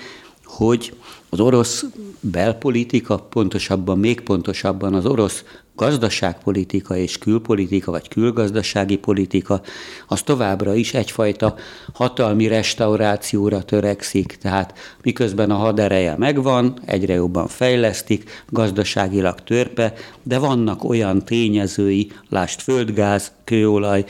hogy 0.45 0.93
az 1.29 1.41
orosz 1.41 1.85
belpolitika, 2.21 3.19
pontosabban, 3.19 3.99
még 3.99 4.21
pontosabban 4.21 4.95
az 4.95 5.07
orosz 5.07 5.45
gazdaságpolitika 5.77 6.97
és 6.97 7.19
külpolitika, 7.19 7.91
vagy 7.91 8.09
külgazdasági 8.09 8.97
politika, 8.97 9.61
az 10.09 10.23
továbbra 10.23 10.75
is 10.75 10.95
egyfajta 10.95 11.55
hatalmi 11.93 12.47
restaurációra 12.47 13.63
törekszik, 13.63 14.37
tehát 14.41 14.79
miközben 15.03 15.51
a 15.51 15.55
hadereje 15.55 16.17
megvan, 16.17 16.79
egyre 16.85 17.15
jobban 17.15 17.47
fejlesztik, 17.47 18.45
gazdaságilag 18.49 19.41
törpe, 19.41 19.93
de 20.23 20.39
vannak 20.39 20.85
olyan 20.85 21.25
tényezői, 21.25 22.11
lást 22.29 22.63
földgáz, 22.63 23.33
kőolaj, 23.45 24.05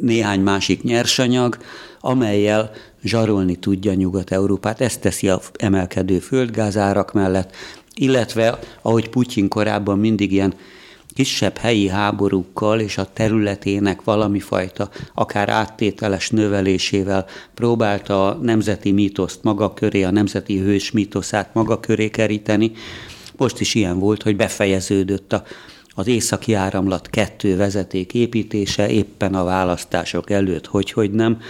néhány 0.00 0.40
másik 0.40 0.82
nyersanyag, 0.82 1.58
amelyel 2.00 2.70
zsarolni 3.02 3.56
tudja 3.56 3.94
Nyugat-Európát. 3.94 4.80
Ezt 4.80 5.00
teszi 5.00 5.28
a 5.28 5.40
emelkedő 5.58 6.18
földgázárak 6.18 7.12
mellett, 7.12 7.54
illetve, 7.94 8.58
ahogy 8.82 9.08
Putyin 9.08 9.48
korábban 9.48 9.98
mindig 9.98 10.32
ilyen 10.32 10.54
kisebb 11.14 11.56
helyi 11.56 11.88
háborúkkal 11.88 12.80
és 12.80 12.98
a 12.98 13.12
területének 13.12 14.04
valami 14.04 14.40
fajta, 14.40 14.90
akár 15.14 15.48
áttételes 15.48 16.30
növelésével 16.30 17.26
próbálta 17.54 18.28
a 18.28 18.34
nemzeti 18.34 18.92
mítoszt 18.92 19.42
maga 19.42 19.74
köré, 19.74 20.02
a 20.02 20.10
nemzeti 20.10 20.58
hős 20.58 20.90
mítoszát 20.90 21.54
maga 21.54 21.80
köré 21.80 22.08
keríteni. 22.08 22.72
Most 23.36 23.60
is 23.60 23.74
ilyen 23.74 23.98
volt, 23.98 24.22
hogy 24.22 24.36
befejeződött 24.36 25.32
a, 25.32 25.42
az 25.94 26.06
északi 26.06 26.54
áramlat 26.54 27.10
kettő 27.10 27.56
vezeték 27.56 28.14
építése 28.14 28.88
éppen 28.88 29.34
a 29.34 29.44
választások 29.44 30.30
előtt, 30.30 30.66
hogy, 30.66 30.90
hogy 30.90 31.10
nem, 31.10 31.40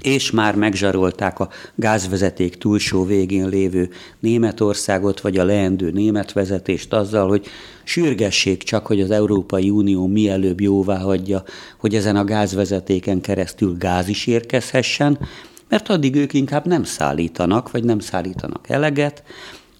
és 0.00 0.30
már 0.30 0.56
megzsarolták 0.56 1.38
a 1.38 1.48
gázvezeték 1.74 2.56
túlsó 2.56 3.04
végén 3.04 3.48
lévő 3.48 3.90
Németországot, 4.18 5.20
vagy 5.20 5.38
a 5.38 5.44
leendő 5.44 5.90
német 5.90 6.32
vezetést 6.32 6.92
azzal, 6.92 7.28
hogy 7.28 7.46
sürgessék 7.84 8.62
csak, 8.62 8.86
hogy 8.86 9.00
az 9.00 9.10
Európai 9.10 9.70
Unió 9.70 10.06
mielőbb 10.06 10.60
jóvá 10.60 10.98
hagyja, 10.98 11.42
hogy 11.78 11.94
ezen 11.94 12.16
a 12.16 12.24
gázvezetéken 12.24 13.20
keresztül 13.20 13.76
gáz 13.78 14.08
is 14.08 14.26
érkezhessen, 14.26 15.18
mert 15.68 15.88
addig 15.88 16.14
ők 16.14 16.32
inkább 16.32 16.66
nem 16.66 16.84
szállítanak, 16.84 17.70
vagy 17.70 17.84
nem 17.84 17.98
szállítanak 17.98 18.68
eleget, 18.68 19.22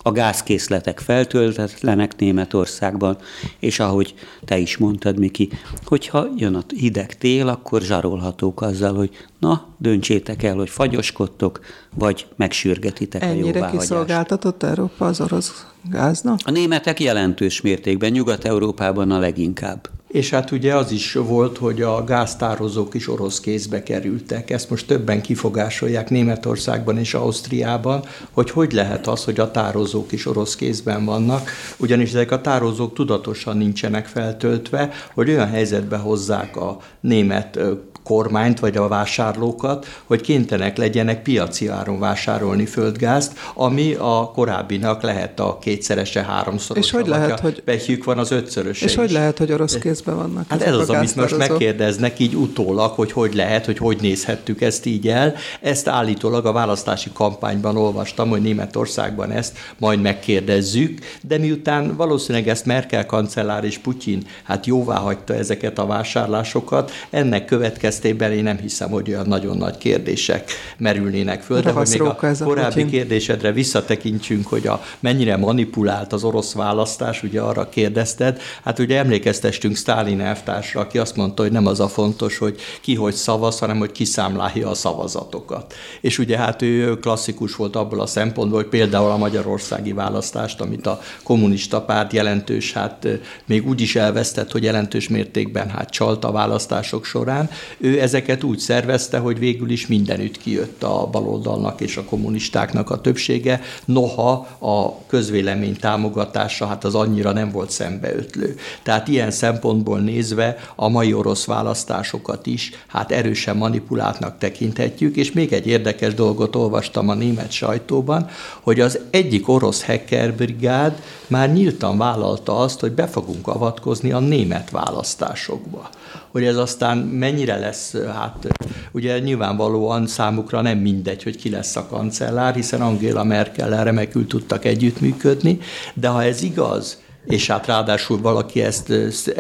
a 0.02 0.12
gázkészletek 0.12 0.99
feltöltetlenek 0.99 2.16
Németországban, 2.16 3.16
és 3.59 3.78
ahogy 3.80 4.14
te 4.44 4.59
is 4.59 4.76
mondtad, 4.76 5.18
Miki, 5.18 5.49
hogyha 5.85 6.26
jön 6.37 6.54
a 6.54 6.62
hideg 6.76 7.18
tél, 7.18 7.49
akkor 7.49 7.82
zsarolhatók 7.82 8.62
azzal, 8.62 8.94
hogy 8.94 9.11
na, 9.38 9.66
döntsétek 9.78 10.42
el, 10.42 10.54
hogy 10.54 10.71
fagyoskodtok, 10.71 11.61
vagy 11.94 12.26
megsürgetitek 12.37 13.23
Ennyire 13.23 13.42
a 13.42 13.47
jóváhagyást. 13.47 13.78
kiszolgáltatott 13.78 14.62
Európa 14.62 15.06
az 15.06 15.21
orosz 15.21 15.66
gáznak? 15.90 16.38
A 16.44 16.50
németek 16.50 17.00
jelentős 17.00 17.61
mértékben, 17.61 18.11
Nyugat-Európában 18.11 19.11
a 19.11 19.18
leginkább. 19.18 19.88
És 20.12 20.31
hát 20.31 20.50
ugye 20.50 20.75
az 20.75 20.90
is 20.90 21.12
volt, 21.12 21.59
hogy 21.59 21.83
a 21.83 22.04
gáztározók 22.04 22.95
is 22.95 23.09
orosz 23.09 23.40
kézbe 23.40 23.83
kerültek. 23.83 24.50
Ezt 24.50 24.71
most 24.71 24.87
többen 24.87 25.21
kifogásolják 25.21 26.11
Németországban 26.11 26.99
és 26.99 27.14
Ausztriában, 27.14 28.04
hogy 28.31 28.50
hogy 28.50 28.73
lehet 28.73 29.07
az, 29.07 29.25
hogy 29.25 29.40
a 29.40 29.50
tározók 29.50 30.12
is 30.12 30.26
orosz 30.26 30.57
kézben 30.57 31.04
vannak, 31.04 31.50
ugyanis 31.76 32.09
ezek 32.09 32.31
a 32.31 32.40
tározók 32.40 32.95
tudatosan 32.95 33.57
nincsenek 33.57 34.07
feltöltve, 34.07 34.90
hogy 35.14 35.28
olyan 35.28 35.49
helyzetbe 35.49 35.97
hozzák 35.97 36.57
a 36.57 36.78
német 37.00 37.59
kormányt 38.02 38.61
vagy 38.61 38.76
a 38.76 38.88
vásárlókat, 38.88 39.87
hogy 40.04 40.21
kénytelenek 40.21 40.76
legyenek 40.76 41.23
piaci 41.23 41.69
áron 41.69 41.99
vásárolni 41.99 42.66
földgázt, 42.66 43.38
ami 43.54 43.95
a 43.95 44.31
korábbinak 44.35 45.02
lehet 45.02 45.40
a 45.40 45.59
kétszerese, 45.59 46.23
háromszorosa. 46.23 46.87
És 46.87 46.92
hogy 46.92 47.07
lehet, 47.07 47.40
hogy... 47.40 47.62
Behjük 47.64 48.04
van 48.04 48.19
az 48.19 48.31
ötszöröse 48.31 48.85
És 48.85 48.90
is. 48.90 48.99
hogy 48.99 49.11
lehet, 49.11 49.38
hogy 49.38 49.52
orosz 49.52 49.78
kézben 50.02 50.16
vannak 50.16 50.44
Hát 50.49 50.62
ez 50.62 50.75
az, 50.75 50.90
amit 50.90 51.16
most 51.16 51.37
megkérdeznek 51.37 52.18
így 52.18 52.35
utólag, 52.35 52.90
hogy 52.90 53.12
hogy 53.12 53.35
lehet, 53.35 53.64
hogy 53.64 53.78
hogy 53.78 53.99
nézhettük 54.00 54.61
ezt 54.61 54.87
így 54.87 55.09
el. 55.09 55.35
Ezt 55.61 55.88
állítólag 55.88 56.47
a 56.47 56.52
választási 56.52 57.11
kampányban 57.12 57.76
olvastam, 57.76 58.28
hogy 58.28 58.42
Németországban 58.42 59.30
ezt 59.30 59.59
majd 59.78 60.00
megkérdezzük, 60.00 60.99
de 61.23 61.38
miután 61.38 61.97
valószínűleg 61.97 62.49
ezt 62.49 62.66
Merkel 62.66 63.06
kancellár 63.06 63.64
és 63.64 63.78
Putyin 63.78 64.26
hát 64.42 64.66
jóvá 64.66 64.97
hagyta 64.97 65.35
ezeket 65.35 65.78
a 65.78 65.87
vásárlásokat, 65.87 66.90
ennek 67.11 67.44
következtében 67.44 68.32
én 68.32 68.42
nem 68.42 68.59
hiszem, 68.59 68.90
hogy 68.90 69.09
olyan 69.09 69.26
nagyon 69.26 69.56
nagy 69.56 69.78
kérdések 69.78 70.50
merülnének 70.76 71.42
föl, 71.42 71.61
de 71.61 71.71
hogy 71.71 71.88
még 71.88 72.02
a 72.02 72.18
korábbi 72.44 72.87
kérdésedre 72.87 73.52
visszatekintsünk, 73.52 74.47
hogy 74.47 74.66
a 74.66 74.82
mennyire 75.00 75.37
manipulált 75.37 76.12
az 76.12 76.25
orosz 76.25 76.52
választás, 76.52 77.23
ugye 77.23 77.40
arra 77.40 77.68
kérdezted, 77.68 78.40
hát 78.64 78.78
ugye 78.78 78.99
emlékeztestünk 78.99 79.76
Sztálin 79.92 80.20
elvtársra, 80.20 80.80
aki 80.80 80.99
azt 80.99 81.16
mondta, 81.16 81.42
hogy 81.42 81.52
nem 81.52 81.66
az 81.66 81.80
a 81.80 81.88
fontos, 81.88 82.38
hogy 82.38 82.61
ki 82.80 82.94
hogy 82.94 83.14
szavaz, 83.14 83.58
hanem 83.58 83.78
hogy 83.78 83.92
kiszámlálja 83.92 84.68
a 84.68 84.75
szavazatokat. 84.75 85.75
És 86.00 86.18
ugye 86.18 86.37
hát 86.37 86.62
ő 86.62 86.99
klasszikus 86.99 87.56
volt 87.56 87.76
abból 87.76 88.00
a 88.00 88.06
szempontból, 88.06 88.61
hogy 88.61 88.68
például 88.68 89.11
a 89.11 89.16
magyarországi 89.16 89.92
választást, 89.92 90.61
amit 90.61 90.87
a 90.87 91.00
kommunista 91.22 91.82
párt 91.82 92.12
jelentős, 92.12 92.72
hát 92.72 93.08
még 93.44 93.68
úgy 93.68 93.80
is 93.80 93.96
elvesztett, 93.96 94.50
hogy 94.50 94.62
jelentős 94.62 95.08
mértékben 95.08 95.68
hát 95.68 95.90
csalt 95.90 96.25
a 96.25 96.32
választások 96.32 97.04
során, 97.04 97.50
ő 97.78 98.00
ezeket 98.00 98.42
úgy 98.42 98.58
szervezte, 98.58 99.18
hogy 99.18 99.38
végül 99.38 99.70
is 99.70 99.87
mindenütt 99.87 100.37
kijött 100.37 100.82
a 100.82 101.08
baloldalnak 101.11 101.80
és 101.80 101.96
a 101.96 102.04
kommunistáknak 102.04 102.90
a 102.90 103.00
többsége, 103.00 103.61
noha 103.84 104.32
a 104.58 105.06
közvélemény 105.06 105.76
támogatása 105.76 106.66
hát 106.66 106.84
az 106.84 106.94
annyira 106.94 107.32
nem 107.32 107.50
volt 107.50 107.70
szembeötlő. 107.70 108.56
Tehát 108.82 109.08
ilyen 109.08 109.30
szempontból 109.30 109.80
nézve 109.88 110.56
a 110.76 110.88
mai 110.88 111.12
orosz 111.12 111.44
választásokat 111.44 112.46
is 112.46 112.70
hát 112.86 113.12
erősen 113.12 113.56
manipuláltnak 113.56 114.38
tekinthetjük, 114.38 115.16
és 115.16 115.32
még 115.32 115.52
egy 115.52 115.66
érdekes 115.66 116.14
dolgot 116.14 116.56
olvastam 116.56 117.08
a 117.08 117.14
német 117.14 117.50
sajtóban, 117.50 118.28
hogy 118.60 118.80
az 118.80 118.98
egyik 119.10 119.48
orosz 119.48 119.84
hackerbrigád 119.84 121.02
már 121.26 121.52
nyíltan 121.52 121.98
vállalta 121.98 122.58
azt, 122.58 122.80
hogy 122.80 122.92
be 122.92 123.06
fogunk 123.06 123.48
avatkozni 123.48 124.12
a 124.12 124.18
német 124.18 124.70
választásokba. 124.70 125.88
Hogy 126.30 126.44
ez 126.44 126.56
aztán 126.56 126.98
mennyire 126.98 127.58
lesz, 127.58 127.94
hát 128.14 128.48
ugye 128.92 129.18
nyilvánvalóan 129.18 130.06
számukra 130.06 130.60
nem 130.60 130.78
mindegy, 130.78 131.22
hogy 131.22 131.36
ki 131.36 131.50
lesz 131.50 131.76
a 131.76 131.86
kancellár, 131.86 132.54
hiszen 132.54 132.80
Angela 132.80 133.24
Merkel 133.24 133.84
remekül 133.84 134.26
tudtak 134.26 134.64
együttműködni, 134.64 135.58
de 135.94 136.08
ha 136.08 136.22
ez 136.22 136.42
igaz, 136.42 137.01
és 137.24 137.46
hát 137.46 137.66
ráadásul 137.66 138.20
valaki 138.20 138.62
ezt 138.62 138.92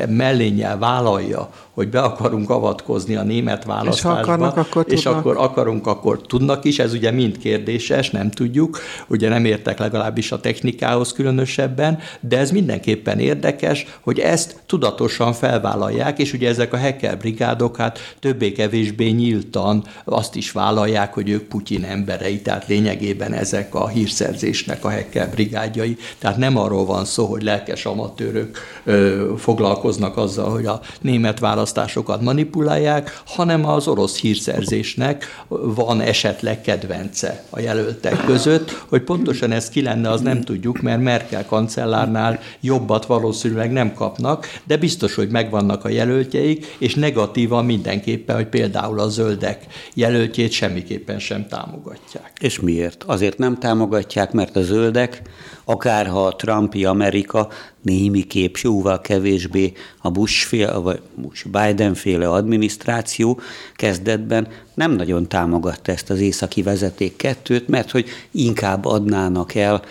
mellénnyel 0.08 0.78
vállalja, 0.78 1.50
hogy 1.74 1.88
be 1.88 2.00
akarunk 2.00 2.50
avatkozni 2.50 3.14
a 3.14 3.22
német 3.22 3.64
választásba, 3.64 4.20
és, 4.20 4.22
akarnak, 4.22 4.56
akkor 4.56 4.84
és 4.88 5.06
akkor 5.06 5.36
akarunk, 5.36 5.86
akkor 5.86 6.20
tudnak 6.20 6.64
is, 6.64 6.78
ez 6.78 6.92
ugye 6.92 7.10
mind 7.10 7.38
kérdéses, 7.38 8.10
nem 8.10 8.30
tudjuk, 8.30 8.78
ugye 9.08 9.28
nem 9.28 9.44
értek 9.44 9.78
legalábbis 9.78 10.32
a 10.32 10.40
technikához 10.40 11.12
különösebben, 11.12 11.98
de 12.20 12.38
ez 12.38 12.50
mindenképpen 12.50 13.18
érdekes, 13.18 13.86
hogy 14.00 14.18
ezt 14.18 14.56
tudatosan 14.66 15.32
felvállalják, 15.32 16.18
és 16.18 16.32
ugye 16.32 16.48
ezek 16.48 16.72
a 16.72 16.78
hacker 16.78 17.18
brigádok 17.18 17.76
hát 17.76 17.98
többé-kevésbé 18.20 19.08
nyíltan 19.08 19.84
azt 20.04 20.36
is 20.36 20.52
vállalják, 20.52 21.14
hogy 21.14 21.28
ők 21.28 21.42
Putyin 21.42 21.84
emberei, 21.84 22.42
tehát 22.42 22.66
lényegében 22.66 23.32
ezek 23.32 23.74
a 23.74 23.88
hírszerzésnek 23.88 24.84
a 24.84 24.90
hacker 24.90 25.30
brigádjai, 25.30 25.96
tehát 26.18 26.36
nem 26.36 26.56
arról 26.56 26.84
van 26.84 27.04
szó, 27.04 27.26
hogy 27.26 27.42
lelkes 27.42 27.84
amatőrök 27.84 28.58
ö, 28.84 29.32
foglalkoznak 29.36 30.16
azzal, 30.16 30.50
hogy 30.50 30.66
a 30.66 30.80
német 31.00 31.38
választás 31.38 31.60
választásokat 31.62 32.20
manipulálják, 32.20 33.22
hanem 33.26 33.66
az 33.66 33.88
orosz 33.88 34.20
hírszerzésnek 34.20 35.44
van 35.48 36.00
esetleg 36.00 36.60
kedvence 36.60 37.44
a 37.50 37.60
jelöltek 37.60 38.24
között. 38.24 38.84
Hogy 38.88 39.02
pontosan 39.02 39.52
ez 39.52 39.68
ki 39.68 39.82
lenne, 39.82 40.10
az 40.10 40.20
nem 40.20 40.40
tudjuk, 40.40 40.80
mert 40.80 41.02
Merkel 41.02 41.46
kancellárnál 41.46 42.40
jobbat 42.60 43.06
valószínűleg 43.06 43.72
nem 43.72 43.94
kapnak, 43.94 44.46
de 44.64 44.76
biztos, 44.76 45.14
hogy 45.14 45.28
megvannak 45.28 45.84
a 45.84 45.88
jelöltjeik, 45.88 46.76
és 46.78 46.94
negatívan 46.94 47.64
mindenképpen, 47.64 48.36
hogy 48.36 48.48
például 48.48 49.00
a 49.00 49.08
zöldek 49.08 49.66
jelöltjét 49.94 50.52
semmiképpen 50.52 51.18
sem 51.18 51.48
támogatják. 51.48 52.32
És 52.40 52.60
miért? 52.60 53.02
Azért 53.06 53.38
nem 53.38 53.58
támogatják, 53.58 54.32
mert 54.32 54.56
a 54.56 54.62
zöldek 54.62 55.22
akárha 55.64 56.26
a 56.26 56.36
Trumpi 56.36 56.84
Amerika 56.84 57.48
némiképp 57.82 58.54
jóval 58.56 59.00
kevésbé 59.00 59.72
a 59.98 60.10
Bush 60.10 60.46
féle, 60.46 60.72
vagy 60.72 61.00
Bush 61.14 61.46
Biden 61.48 61.94
féle 61.94 62.28
adminisztráció 62.30 63.40
kezdetben 63.74 64.48
nem 64.74 64.92
nagyon 64.92 65.28
támogatta 65.28 65.92
ezt 65.92 66.10
az 66.10 66.20
északi 66.20 66.62
vezeték 66.62 67.16
kettőt, 67.16 67.68
mert 67.68 67.90
hogy 67.90 68.08
inkább 68.30 68.84
adnának 68.84 69.54
el 69.54 69.82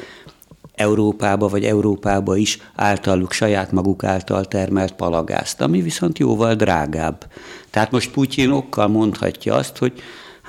Európába 0.75 1.47
vagy 1.47 1.65
Európába 1.65 2.35
is 2.35 2.59
általuk 2.75 3.31
saját 3.31 3.71
maguk 3.71 4.03
által 4.03 4.45
termelt 4.45 4.93
palagázt, 4.93 5.61
ami 5.61 5.81
viszont 5.81 6.19
jóval 6.19 6.55
drágább. 6.55 7.25
Tehát 7.69 7.91
most 7.91 8.11
Putyin 8.11 8.49
okkal 8.49 8.87
mondhatja 8.87 9.55
azt, 9.55 9.77
hogy 9.77 9.93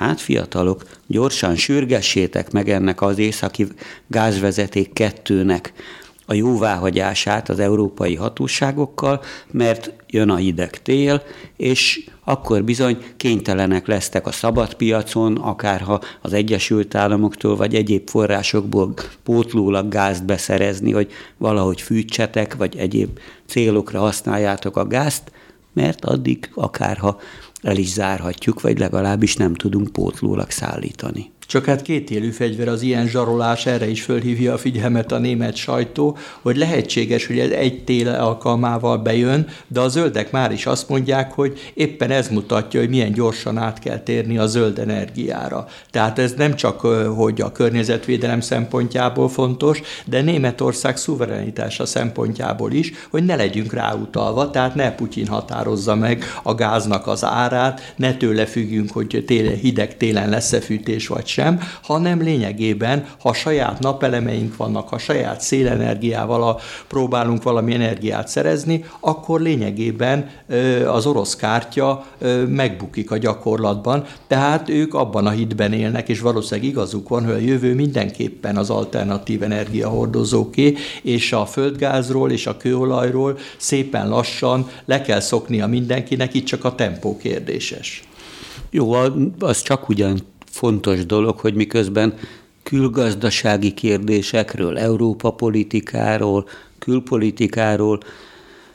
hát 0.03 0.21
fiatalok, 0.21 0.83
gyorsan 1.07 1.57
sürgessétek 1.57 2.51
meg 2.51 2.69
ennek 2.69 3.03
az 3.03 3.19
északi 3.19 3.67
gázvezeték 4.07 4.93
kettőnek 4.93 5.73
a 6.27 6.35
jóváhagyását 6.35 7.49
az 7.49 7.59
európai 7.59 8.15
hatóságokkal, 8.15 9.23
mert 9.51 9.93
jön 10.07 10.29
a 10.29 10.37
hideg 10.37 10.83
tél, 10.83 11.23
és 11.57 12.11
akkor 12.25 12.65
bizony 12.65 12.99
kénytelenek 13.17 13.87
lesztek 13.87 14.27
a 14.27 14.33
szabad 14.33 14.75
piacon, 14.75 15.37
akárha 15.37 16.01
az 16.21 16.33
Egyesült 16.33 16.95
Államoktól 16.95 17.57
vagy 17.57 17.75
egyéb 17.75 18.09
forrásokból 18.09 18.95
pótlólag 19.23 19.89
gázt 19.89 20.25
beszerezni, 20.25 20.93
hogy 20.93 21.11
valahogy 21.37 21.81
fűtsetek, 21.81 22.57
vagy 22.57 22.77
egyéb 22.77 23.19
célokra 23.47 24.01
használjátok 24.01 24.77
a 24.77 24.87
gázt, 24.87 25.33
mert 25.73 26.05
addig 26.05 26.51
akárha 26.55 27.21
el 27.63 27.77
is 27.77 27.93
zárhatjuk, 27.93 28.61
vagy 28.61 28.79
legalábbis 28.79 29.37
nem 29.37 29.55
tudunk 29.55 29.93
pótlólag 29.93 30.51
szállítani. 30.51 31.31
Csak 31.53 31.65
hát 31.65 31.83
kétélű 31.83 32.31
fegyver 32.31 32.69
az 32.69 32.83
ilyen 32.83 33.07
zsarolás, 33.07 33.67
erre 33.67 33.89
is 33.89 34.03
fölhívja 34.03 34.53
a 34.53 34.59
figyelmet 34.59 35.13
a 35.13 35.19
német 35.19 35.57
sajtó, 35.57 36.17
hogy 36.43 36.57
lehetséges, 36.57 37.27
hogy 37.27 37.39
ez 37.39 37.51
egy 37.51 37.85
tél 37.85 38.09
alkalmával 38.09 38.99
bejön, 38.99 39.47
de 39.67 39.81
a 39.81 39.89
zöldek 39.89 40.31
már 40.31 40.53
is 40.53 40.67
azt 40.67 40.89
mondják, 40.89 41.33
hogy 41.33 41.73
éppen 41.75 42.11
ez 42.11 42.29
mutatja, 42.29 42.81
hogy 42.81 42.89
milyen 42.89 43.13
gyorsan 43.13 43.59
át 43.59 43.79
kell 43.79 43.99
térni 43.99 44.39
a 44.39 44.47
zöld 44.47 44.79
energiára. 44.79 45.67
Tehát 45.91 46.19
ez 46.19 46.33
nem 46.37 46.55
csak, 46.55 46.81
hogy 47.17 47.41
a 47.41 47.53
környezetvédelem 47.53 48.41
szempontjából 48.41 49.29
fontos, 49.29 49.81
de 50.05 50.23
Németország 50.23 50.97
szuverenitása 50.97 51.87
szempontjából 51.87 52.73
is, 52.73 52.93
hogy 53.11 53.25
ne 53.25 53.37
legyünk 53.37 53.73
ráutalva, 53.73 54.51
tehát 54.51 54.75
ne 54.75 54.95
Putyin 54.95 55.27
határozza 55.27 55.95
meg 55.95 56.25
a 56.43 56.55
gáznak 56.55 57.07
az 57.07 57.25
árát, 57.25 57.95
ne 57.97 58.15
tőle 58.15 58.47
függjünk, 58.47 58.91
hogy 58.91 59.25
télen, 59.27 59.55
hideg 59.55 59.97
télen 59.97 60.29
lesz-e 60.29 60.61
fűtés 60.61 61.07
vagy 61.07 61.27
sem, 61.27 61.41
sem, 61.43 61.61
hanem 61.83 62.21
lényegében, 62.21 63.07
ha 63.21 63.33
saját 63.33 63.79
napelemeink 63.79 64.57
vannak, 64.57 64.89
ha 64.89 64.99
saját 64.99 65.41
szélenergiával 65.41 66.61
próbálunk 66.89 67.43
valami 67.43 67.75
energiát 67.75 68.29
szerezni, 68.29 68.85
akkor 69.01 69.41
lényegében 69.41 70.31
az 70.87 71.07
orosz 71.07 71.37
kártya 71.37 72.07
megbukik 72.49 73.11
a 73.11 73.17
gyakorlatban, 73.17 74.05
tehát 74.27 74.69
ők 74.69 74.95
abban 74.95 75.27
a 75.27 75.31
hitben 75.31 75.73
élnek, 75.73 76.09
és 76.09 76.21
valószínűleg 76.21 76.71
igazuk 76.71 77.09
van, 77.09 77.25
hogy 77.25 77.35
a 77.35 77.39
jövő 77.39 77.75
mindenképpen 77.75 78.57
az 78.57 78.71
alternatív 78.71 79.43
energiahordozóké, 79.43 80.75
és 81.03 81.33
a 81.33 81.47
földgázról 81.47 82.31
és 82.31 82.47
a 82.47 82.57
kőolajról 82.57 83.39
szépen 83.57 84.09
lassan 84.09 84.69
le 84.85 85.03
kell 85.03 85.21
szoknia 85.21 85.67
mindenkinek, 85.67 86.35
itt 86.35 86.45
csak 86.45 86.65
a 86.65 86.75
tempó 86.75 87.17
kérdéses. 87.17 88.03
Jó, 88.71 88.93
az 89.39 89.63
csak 89.63 89.89
ugyan 89.89 90.19
fontos 90.53 91.07
dolog, 91.07 91.39
hogy 91.39 91.55
miközben 91.55 92.15
külgazdasági 92.63 93.73
kérdésekről, 93.75 94.79
Európa 94.79 95.31
politikáról, 95.31 96.49
külpolitikáról 96.79 98.01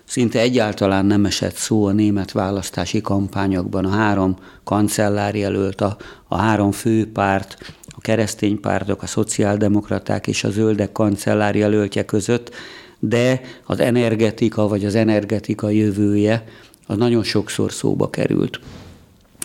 szinte 0.03 0.39
egyáltalán 0.39 1.05
nem 1.05 1.25
esett 1.25 1.55
szó 1.55 1.86
a 1.86 1.91
német 1.91 2.31
választási 2.31 3.01
kampányokban. 3.01 3.86
A 3.86 3.89
három 3.89 4.36
kancellár 4.63 5.36
jelölt, 5.36 5.81
a, 5.81 5.98
a 6.27 6.38
három 6.38 6.72
főpárt, 6.72 7.74
a 7.88 8.01
keresztény 8.01 8.60
pártok, 8.60 9.01
a 9.01 9.07
szociáldemokraták 9.07 10.27
és 10.27 10.43
a 10.43 10.50
zöldek 10.50 10.91
kancellár 10.91 11.55
jelöltje 11.55 12.05
között, 12.05 12.51
de 13.00 13.41
az 13.65 13.79
energetika 13.79 14.67
vagy 14.67 14.86
az 14.86 14.96
energetika 14.96 15.69
jövője 15.69 16.48
az 16.88 16.98
nagyon 16.98 17.24
sokszor 17.24 17.72
szóba 17.72 18.10
került. 18.10 18.60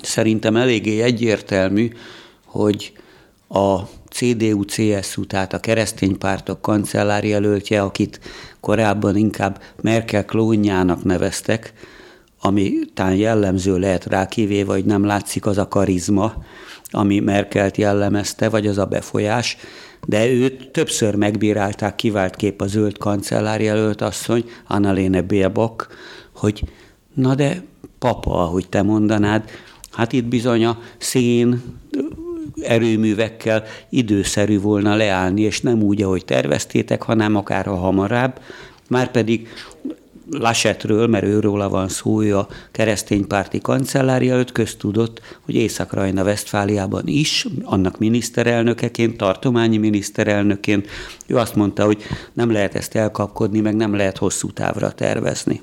Szerintem 0.03 0.57
eléggé 0.57 1.01
egyértelmű, 1.01 1.91
hogy 2.53 2.93
a 3.49 3.79
CDU-CSU, 4.11 5.27
tehát 5.27 5.53
a 5.53 5.61
keresztény 5.61 6.19
pártok 6.19 6.63
kancellár 6.63 7.25
jelöltje, 7.25 7.83
akit 7.83 8.21
korábban 8.61 9.17
inkább 9.17 9.63
Merkel 9.83 10.25
klónjának 10.25 11.05
neveztek, 11.05 11.73
ami 12.41 12.73
talán 12.95 13.15
jellemző 13.15 13.79
lehet 13.79 14.05
rá, 14.05 14.27
kivéve, 14.27 14.73
hogy 14.73 14.85
nem 14.85 15.05
látszik 15.05 15.47
az 15.47 15.59
a 15.59 15.69
karizma, 15.69 16.35
ami 16.91 17.21
Merkelt 17.21 17.77
jellemezte, 17.77 18.49
vagy 18.49 18.67
az 18.67 18.79
a 18.79 18.87
befolyás, 18.87 19.57
de 20.07 20.27
őt 20.27 20.71
többször 20.71 21.15
megbírálták, 21.15 21.95
kivált 21.95 22.37
kép 22.37 22.61
a 22.61 22.67
zöld 22.67 22.97
jelölt 23.59 24.01
asszony, 24.01 24.45
Annalene 24.67 25.23
Baerbock, 25.23 25.89
hogy 26.33 26.63
na 27.15 27.35
de 27.35 27.65
papa, 27.99 28.43
ahogy 28.43 28.69
te 28.69 28.83
mondanád, 28.83 29.51
hát 29.91 30.13
itt 30.13 30.25
bizony 30.25 30.65
a 30.65 30.79
szén 30.99 31.63
erőművekkel 32.61 33.65
időszerű 33.91 34.61
volna 34.61 34.95
leállni, 34.95 35.41
és 35.41 35.61
nem 35.61 35.83
úgy, 35.83 36.03
ahogy 36.03 36.25
terveztétek, 36.25 37.03
hanem 37.03 37.37
akár 37.37 37.69
a 37.69 37.75
hamarabb, 37.75 38.41
pedig 39.13 39.49
Lasetről, 40.31 41.07
mert 41.07 41.25
őróla 41.25 41.69
van 41.69 41.89
szó, 41.89 42.23
ő 42.23 42.37
a 42.37 42.49
kereszténypárti 42.71 43.61
kancellár 43.61 44.23
előtt 44.23 44.53
köztudott, 44.53 45.21
hogy 45.41 45.55
Észak-Rajna-Vesztfáliában 45.55 47.07
is, 47.07 47.47
annak 47.63 47.99
miniszterelnökeként, 47.99 49.17
tartományi 49.17 49.77
miniszterelnöként, 49.77 50.89
ő 51.27 51.37
azt 51.37 51.55
mondta, 51.55 51.85
hogy 51.85 52.03
nem 52.33 52.53
lehet 52.53 52.75
ezt 52.75 52.95
elkapkodni, 52.95 53.61
meg 53.61 53.77
nem 53.77 53.95
lehet 53.95 54.19
hosszú 54.19 54.51
távra 54.51 54.93
tervezni. 54.93 55.61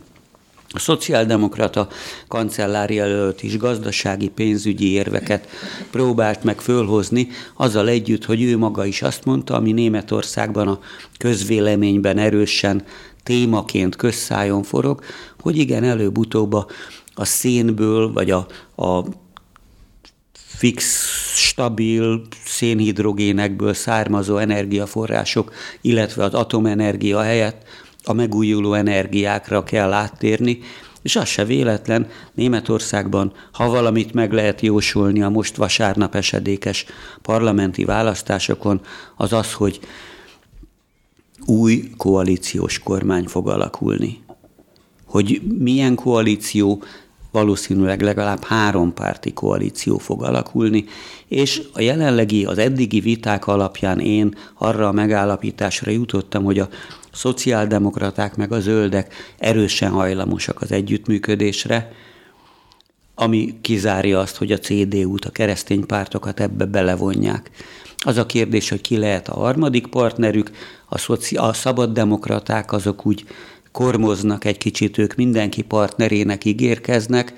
A 0.72 0.80
szociáldemokrata 0.80 1.88
kancellári 2.28 3.00
előtt 3.00 3.42
is 3.42 3.58
gazdasági, 3.58 4.28
pénzügyi 4.28 4.92
érveket 4.92 5.48
próbált 5.92 6.44
meg 6.44 6.62
fölhozni, 6.62 7.28
azzal 7.56 7.88
együtt, 7.88 8.26
hogy 8.26 8.44
ő 8.44 8.58
maga 8.58 8.86
is 8.86 9.02
azt 9.02 9.26
mondta, 9.26 9.56
ami 9.56 9.72
Németországban 9.72 10.68
a 10.68 10.80
közvéleményben 11.18 12.18
erősen 12.18 12.84
témaként 13.24 13.96
közszájon 13.96 14.64
forog, 14.64 15.04
hogy 15.40 15.58
igen, 15.58 15.84
előbb-utóbb 15.84 16.54
a 17.14 17.26
szénből, 17.26 18.14
vagy 18.14 18.32
a, 18.32 18.48
a 18.76 19.06
fix, 20.34 21.06
stabil 21.34 22.22
szénhidrogénekből 22.46 23.74
származó 23.74 24.38
energiaforrások, 24.38 25.54
illetve 25.82 26.24
az 26.24 26.34
atomenergia 26.34 27.22
helyett 27.22 27.64
a 28.10 28.14
megújuló 28.14 28.74
energiákra 28.74 29.64
kell 29.64 29.94
áttérni, 29.94 30.60
és 31.02 31.16
az 31.16 31.28
se 31.28 31.46
véletlen, 31.46 32.08
Németországban, 32.34 33.34
ha 33.52 33.70
valamit 33.70 34.14
meg 34.14 34.34
lehet 34.34 34.62
jósolni 34.62 35.22
a 35.22 35.30
most 35.30 35.56
vasárnap 35.56 36.16
esedékes 36.16 36.86
parlamenti 37.22 37.86
választásokon, 37.86 38.82
az 39.18 39.34
az, 39.34 39.54
hogy 39.54 39.80
új 41.46 41.90
koalíciós 41.98 42.80
kormány 42.80 43.26
fog 43.26 43.50
alakulni. 43.50 44.24
Hogy 45.06 45.42
milyen 45.58 45.96
koalíció, 45.96 46.84
valószínűleg 47.32 48.02
legalább 48.02 48.44
három 48.44 48.94
párti 48.94 49.34
koalíció 49.34 49.98
fog 49.98 50.24
alakulni, 50.24 50.86
és 51.28 51.62
a 51.74 51.82
jelenlegi, 51.82 52.46
az 52.46 52.58
eddigi 52.58 53.00
viták 53.00 53.48
alapján 53.48 54.00
én 54.00 54.36
arra 54.54 54.88
a 54.88 54.92
megállapításra 54.92 55.92
jutottam, 55.92 56.44
hogy 56.44 56.60
a 56.60 56.70
szociáldemokraták 57.12 58.36
meg 58.36 58.52
a 58.52 58.60
zöldek 58.60 59.14
erősen 59.38 59.92
hajlamosak 59.92 60.62
az 60.62 60.72
együttműködésre, 60.72 61.92
ami 63.16 63.58
kizárja 63.62 64.20
azt, 64.20 64.36
hogy 64.38 64.52
a 64.52 64.58
CDU-t, 64.58 65.26
a 65.26 65.30
keresztény 65.30 65.86
pártokat 65.86 66.40
ebbe 66.40 66.66
belevonják. 66.66 67.52
Az 68.06 68.18
a 68.18 68.26
kérdés, 68.26 68.70
hogy 68.70 68.82
ki 68.82 68.98
lehet 68.98 69.28
a 69.28 69.40
harmadik 69.40 69.88
partnerük, 69.88 70.52
a, 70.86 70.98
szoci- 70.98 71.38
a 71.38 71.54
szabaddemokraták 71.54 72.72
azok 72.72 73.06
úgy 73.06 73.26
kormoznak 73.72 74.46
egy 74.46 74.58
kicsit, 74.58 74.98
ők 74.98 75.16
mindenki 75.16 75.62
partnerének 75.62 76.46
ígérkeznek, 76.46 77.34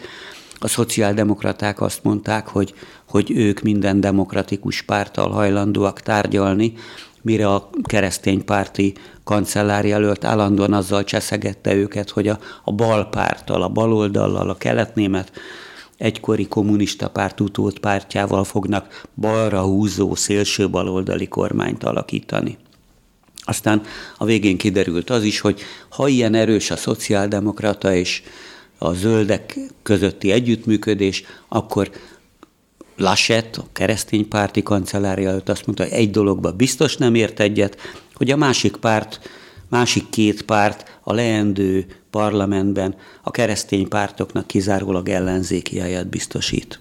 a 0.63 0.67
szociáldemokraták 0.67 1.81
azt 1.81 2.03
mondták, 2.03 2.47
hogy, 2.47 2.73
hogy 3.05 3.31
ők 3.31 3.62
minden 3.62 3.99
demokratikus 3.99 4.81
párttal 4.81 5.29
hajlandóak 5.29 6.01
tárgyalni, 6.01 6.73
mire 7.21 7.47
a 7.53 7.69
kereszténypárti 7.84 8.93
kancellár 9.23 9.86
jelölt 9.86 10.23
állandóan 10.23 10.73
azzal 10.73 11.03
cseszegette 11.03 11.73
őket, 11.73 12.10
hogy 12.10 12.27
a, 12.27 12.39
a 12.63 12.71
bal 12.71 13.10
párttal, 13.10 13.62
a 13.62 13.69
baloldallal, 13.69 14.49
a 14.49 14.57
keletnémet 14.57 15.31
egykori 15.97 16.47
kommunista 16.47 17.10
párt 17.10 17.39
utód 17.39 17.79
pártjával 17.79 18.43
fognak 18.43 19.03
balra 19.15 19.62
húzó 19.62 20.15
szélső 20.15 20.69
baloldali 20.69 21.27
kormányt 21.27 21.84
alakítani. 21.84 22.57
Aztán 23.43 23.81
a 24.17 24.25
végén 24.25 24.57
kiderült 24.57 25.10
az 25.10 25.23
is, 25.23 25.39
hogy 25.39 25.62
ha 25.89 26.07
ilyen 26.07 26.34
erős 26.34 26.71
a 26.71 26.75
szociáldemokrata 26.75 27.93
és 27.93 28.23
a 28.77 28.93
zöldek 28.93 29.60
közötti 29.84 30.31
együttműködés, 30.31 31.23
akkor 31.47 31.91
Laschet, 32.95 33.57
a 33.57 33.65
kereszténypárti 33.73 34.63
kancellária 34.63 35.29
előtt 35.29 35.49
azt 35.49 35.65
mondta, 35.65 35.84
hogy 35.84 35.93
egy 35.93 36.12
dologba 36.12 36.51
biztos 36.51 36.97
nem 36.97 37.15
ért 37.15 37.39
egyet, 37.39 37.77
hogy 38.21 38.31
a 38.31 38.38
másik 38.38 38.75
párt, 38.75 39.19
másik 39.69 40.10
két 40.10 40.41
párt 40.41 40.99
a 41.03 41.13
leendő 41.13 41.86
parlamentben 42.10 42.95
a 43.21 43.31
keresztény 43.31 43.88
pártoknak 43.88 44.47
kizárólag 44.47 45.10
ellenzéki 45.10 45.77
helyet 45.77 46.07
biztosít. 46.07 46.79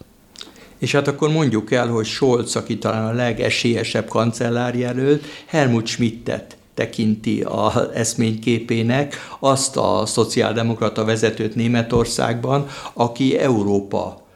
És 0.78 0.92
hát 0.92 1.08
akkor 1.08 1.30
mondjuk 1.30 1.72
el, 1.72 1.88
hogy 1.88 2.06
Scholz, 2.06 2.56
aki 2.56 2.78
talán 2.78 3.06
a 3.06 3.12
legesélyesebb 3.12 4.08
kancellárjelölt, 4.08 5.24
Helmut 5.46 5.86
Schmidtet 5.86 6.56
tekinti 6.74 7.40
a 7.40 7.90
eszményképének 7.94 9.16
azt 9.38 9.76
a 9.76 10.02
szociáldemokrata 10.06 11.04
vezetőt 11.04 11.54
Németországban, 11.54 12.66
aki 12.92 13.38
Európa 13.38 14.28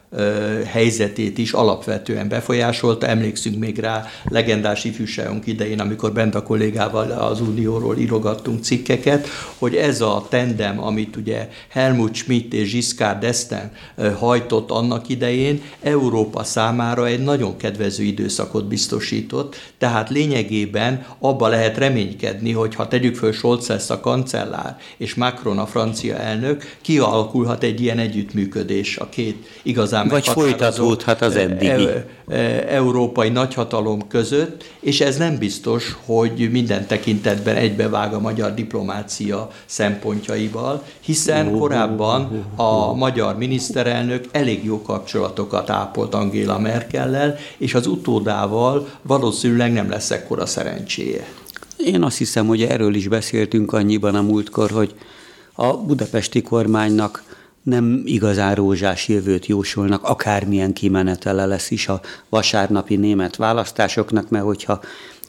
helyzetét 0.65 1.37
is 1.37 1.51
alapvetően 1.51 2.27
befolyásolta. 2.27 3.07
Emlékszünk 3.07 3.59
még 3.59 3.79
rá 3.79 4.05
legendás 4.23 4.83
ifjúságunk 4.83 5.47
idején, 5.47 5.79
amikor 5.79 6.13
bent 6.13 6.35
a 6.35 6.43
kollégával 6.43 7.11
az 7.11 7.41
Unióról 7.41 7.97
írogattunk 7.97 8.63
cikkeket, 8.63 9.27
hogy 9.57 9.75
ez 9.75 10.01
a 10.01 10.25
tendem, 10.29 10.83
amit 10.83 11.15
ugye 11.15 11.49
Helmut 11.69 12.15
Schmidt 12.15 12.53
és 12.53 12.71
Giscard 12.71 13.17
d'Estaing 13.25 13.69
hajtott 14.19 14.71
annak 14.71 15.09
idején, 15.09 15.61
Európa 15.81 16.43
számára 16.43 17.07
egy 17.07 17.23
nagyon 17.23 17.57
kedvező 17.57 18.03
időszakot 18.03 18.67
biztosított, 18.67 19.55
tehát 19.77 20.09
lényegében 20.09 21.05
abba 21.19 21.47
lehet 21.47 21.77
reménykedni, 21.77 22.51
hogy 22.51 22.75
ha 22.75 22.87
tegyük 22.87 23.15
föl 23.15 23.31
Scholz 23.31 23.67
lesz 23.67 23.89
a 23.89 23.99
kancellár, 23.99 24.77
és 24.97 25.15
Macron 25.15 25.57
a 25.57 25.65
francia 25.65 26.17
elnök, 26.17 26.77
kialakulhat 26.81 27.63
egy 27.63 27.81
ilyen 27.81 27.99
együttműködés 27.99 28.97
a 28.97 29.09
két 29.09 29.47
igazán 29.61 29.94
vagy 30.03 30.27
folytatódhat 30.27 31.21
az 31.21 31.35
eddigi. 31.35 31.87
E, 32.27 32.35
európai 32.67 33.29
nagyhatalom 33.29 34.07
között, 34.07 34.63
és 34.79 35.01
ez 35.01 35.17
nem 35.17 35.37
biztos, 35.37 35.95
hogy 36.05 36.49
minden 36.51 36.87
tekintetben 36.87 37.55
egybevág 37.55 38.13
a 38.13 38.19
magyar 38.19 38.53
diplomácia 38.53 39.51
szempontjaival, 39.65 40.83
hiszen 40.99 41.57
korábban 41.57 42.45
a 42.55 42.93
magyar 42.93 43.37
miniszterelnök 43.37 44.25
elég 44.31 44.63
jó 44.63 44.81
kapcsolatokat 44.81 45.69
ápolt 45.69 46.13
Angéla 46.13 46.59
Merkellel, 46.59 47.35
és 47.57 47.73
az 47.73 47.87
utódával 47.87 48.87
valószínűleg 49.01 49.73
nem 49.73 49.89
lesz 49.89 50.11
ekkora 50.11 50.45
szerencséje. 50.45 51.25
Én 51.77 52.03
azt 52.03 52.17
hiszem, 52.17 52.47
hogy 52.47 52.61
erről 52.61 52.95
is 52.95 53.07
beszéltünk 53.07 53.73
annyiban 53.73 54.15
a 54.15 54.21
múltkor, 54.21 54.71
hogy 54.71 54.95
a 55.53 55.77
budapesti 55.77 56.41
kormánynak 56.41 57.23
nem 57.65 58.01
igazán 58.05 58.55
rózsás 58.55 59.07
jövőt 59.07 59.45
jósolnak, 59.45 60.03
akármilyen 60.03 60.73
kimenetele 60.73 61.45
lesz 61.45 61.71
is 61.71 61.87
a 61.87 62.01
vasárnapi 62.29 62.95
német 62.95 63.35
választásoknak, 63.35 64.29
mert 64.29 64.43
hogyha 64.43 64.81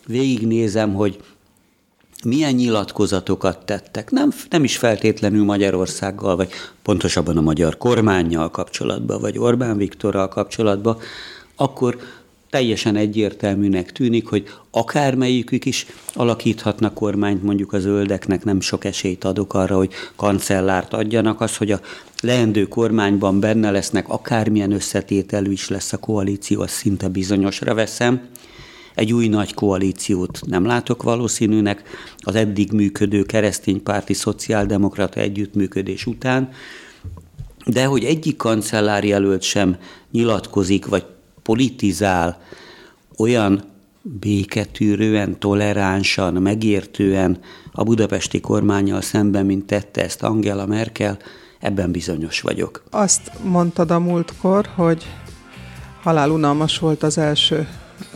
végignézem, 0.06 0.94
hogy 0.94 1.20
milyen 2.24 2.54
nyilatkozatokat 2.54 3.64
tettek, 3.64 4.10
nem, 4.10 4.32
nem 4.50 4.64
is 4.64 4.76
feltétlenül 4.76 5.44
Magyarországgal, 5.44 6.36
vagy 6.36 6.50
pontosabban 6.82 7.36
a 7.36 7.40
magyar 7.40 7.76
kormányjal 7.76 8.50
kapcsolatban, 8.50 9.20
vagy 9.20 9.38
Orbán 9.38 9.76
Viktorral 9.76 10.28
kapcsolatban, 10.28 10.98
akkor 11.56 11.98
teljesen 12.50 12.96
egyértelműnek 12.96 13.92
tűnik, 13.92 14.26
hogy 14.26 14.48
akármelyikük 14.70 15.64
is 15.64 15.86
alakíthatnak 16.14 16.94
kormányt, 16.94 17.42
mondjuk 17.42 17.72
a 17.72 17.78
zöldeknek 17.78 18.44
nem 18.44 18.60
sok 18.60 18.84
esélyt 18.84 19.24
adok 19.24 19.54
arra, 19.54 19.76
hogy 19.76 19.92
kancellárt 20.16 20.92
adjanak, 20.92 21.40
az, 21.40 21.56
hogy 21.56 21.72
a 21.72 21.80
leendő 22.22 22.68
kormányban 22.68 23.40
benne 23.40 23.70
lesznek, 23.70 24.08
akármilyen 24.08 24.72
összetételű 24.72 25.52
is 25.52 25.68
lesz 25.68 25.92
a 25.92 25.98
koalíció, 25.98 26.60
az 26.60 26.70
szinte 26.70 27.08
bizonyosra 27.08 27.74
veszem. 27.74 28.28
Egy 28.94 29.12
új 29.12 29.28
nagy 29.28 29.54
koalíciót 29.54 30.40
nem 30.46 30.64
látok 30.64 31.02
valószínűnek. 31.02 31.82
Az 32.18 32.34
eddig 32.34 32.72
működő 32.72 33.22
kereszténypárti 33.22 34.14
szociáldemokrata 34.14 35.20
együttműködés 35.20 36.06
után, 36.06 36.48
de 37.66 37.84
hogy 37.84 38.04
egyik 38.04 38.36
kancellár 38.36 39.04
jelölt 39.04 39.42
sem 39.42 39.76
nyilatkozik, 40.10 40.86
vagy 40.86 41.04
politizál 41.46 42.38
olyan 43.16 43.62
béketűrően, 44.02 45.38
toleránsan, 45.38 46.32
megértően 46.32 47.38
a 47.72 47.82
budapesti 47.82 48.40
kormányjal 48.40 49.00
szemben, 49.00 49.46
mint 49.46 49.66
tette 49.66 50.02
ezt 50.02 50.22
Angela 50.22 50.66
Merkel, 50.66 51.18
ebben 51.60 51.90
bizonyos 51.90 52.40
vagyok. 52.40 52.82
Azt 52.90 53.30
mondtad 53.42 53.90
a 53.90 53.98
múltkor, 53.98 54.68
hogy 54.74 55.06
halálunalmas 56.02 56.78
volt 56.78 57.02
az 57.02 57.18
első 57.18 57.68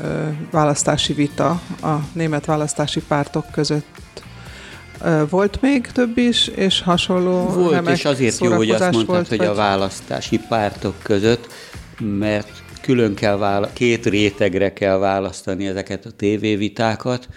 ö, 0.02 0.28
választási 0.50 1.12
vita 1.12 1.48
a 1.82 1.96
német 2.12 2.44
választási 2.44 3.00
pártok 3.08 3.50
között. 3.50 4.22
Ö, 5.02 5.22
volt 5.28 5.60
még 5.60 5.86
több 5.86 6.18
is, 6.18 6.46
és 6.46 6.82
hasonló 6.82 7.46
Volt, 7.46 7.88
és 7.88 8.04
azért 8.04 8.38
jó, 8.38 8.52
hogy 8.52 8.70
azt 8.70 8.80
mondtad, 8.80 9.06
volt, 9.06 9.28
hogy 9.28 9.38
vagy... 9.38 9.46
a 9.46 9.54
választási 9.54 10.40
pártok 10.48 10.94
között, 11.02 11.46
mert 11.98 12.62
külön 12.80 13.14
kell 13.14 13.36
vála- 13.36 13.72
két 13.72 14.06
rétegre 14.06 14.72
kell 14.72 14.98
választani 14.98 15.66
ezeket 15.66 16.06
a 16.06 16.10
tévévitákat. 16.10 17.28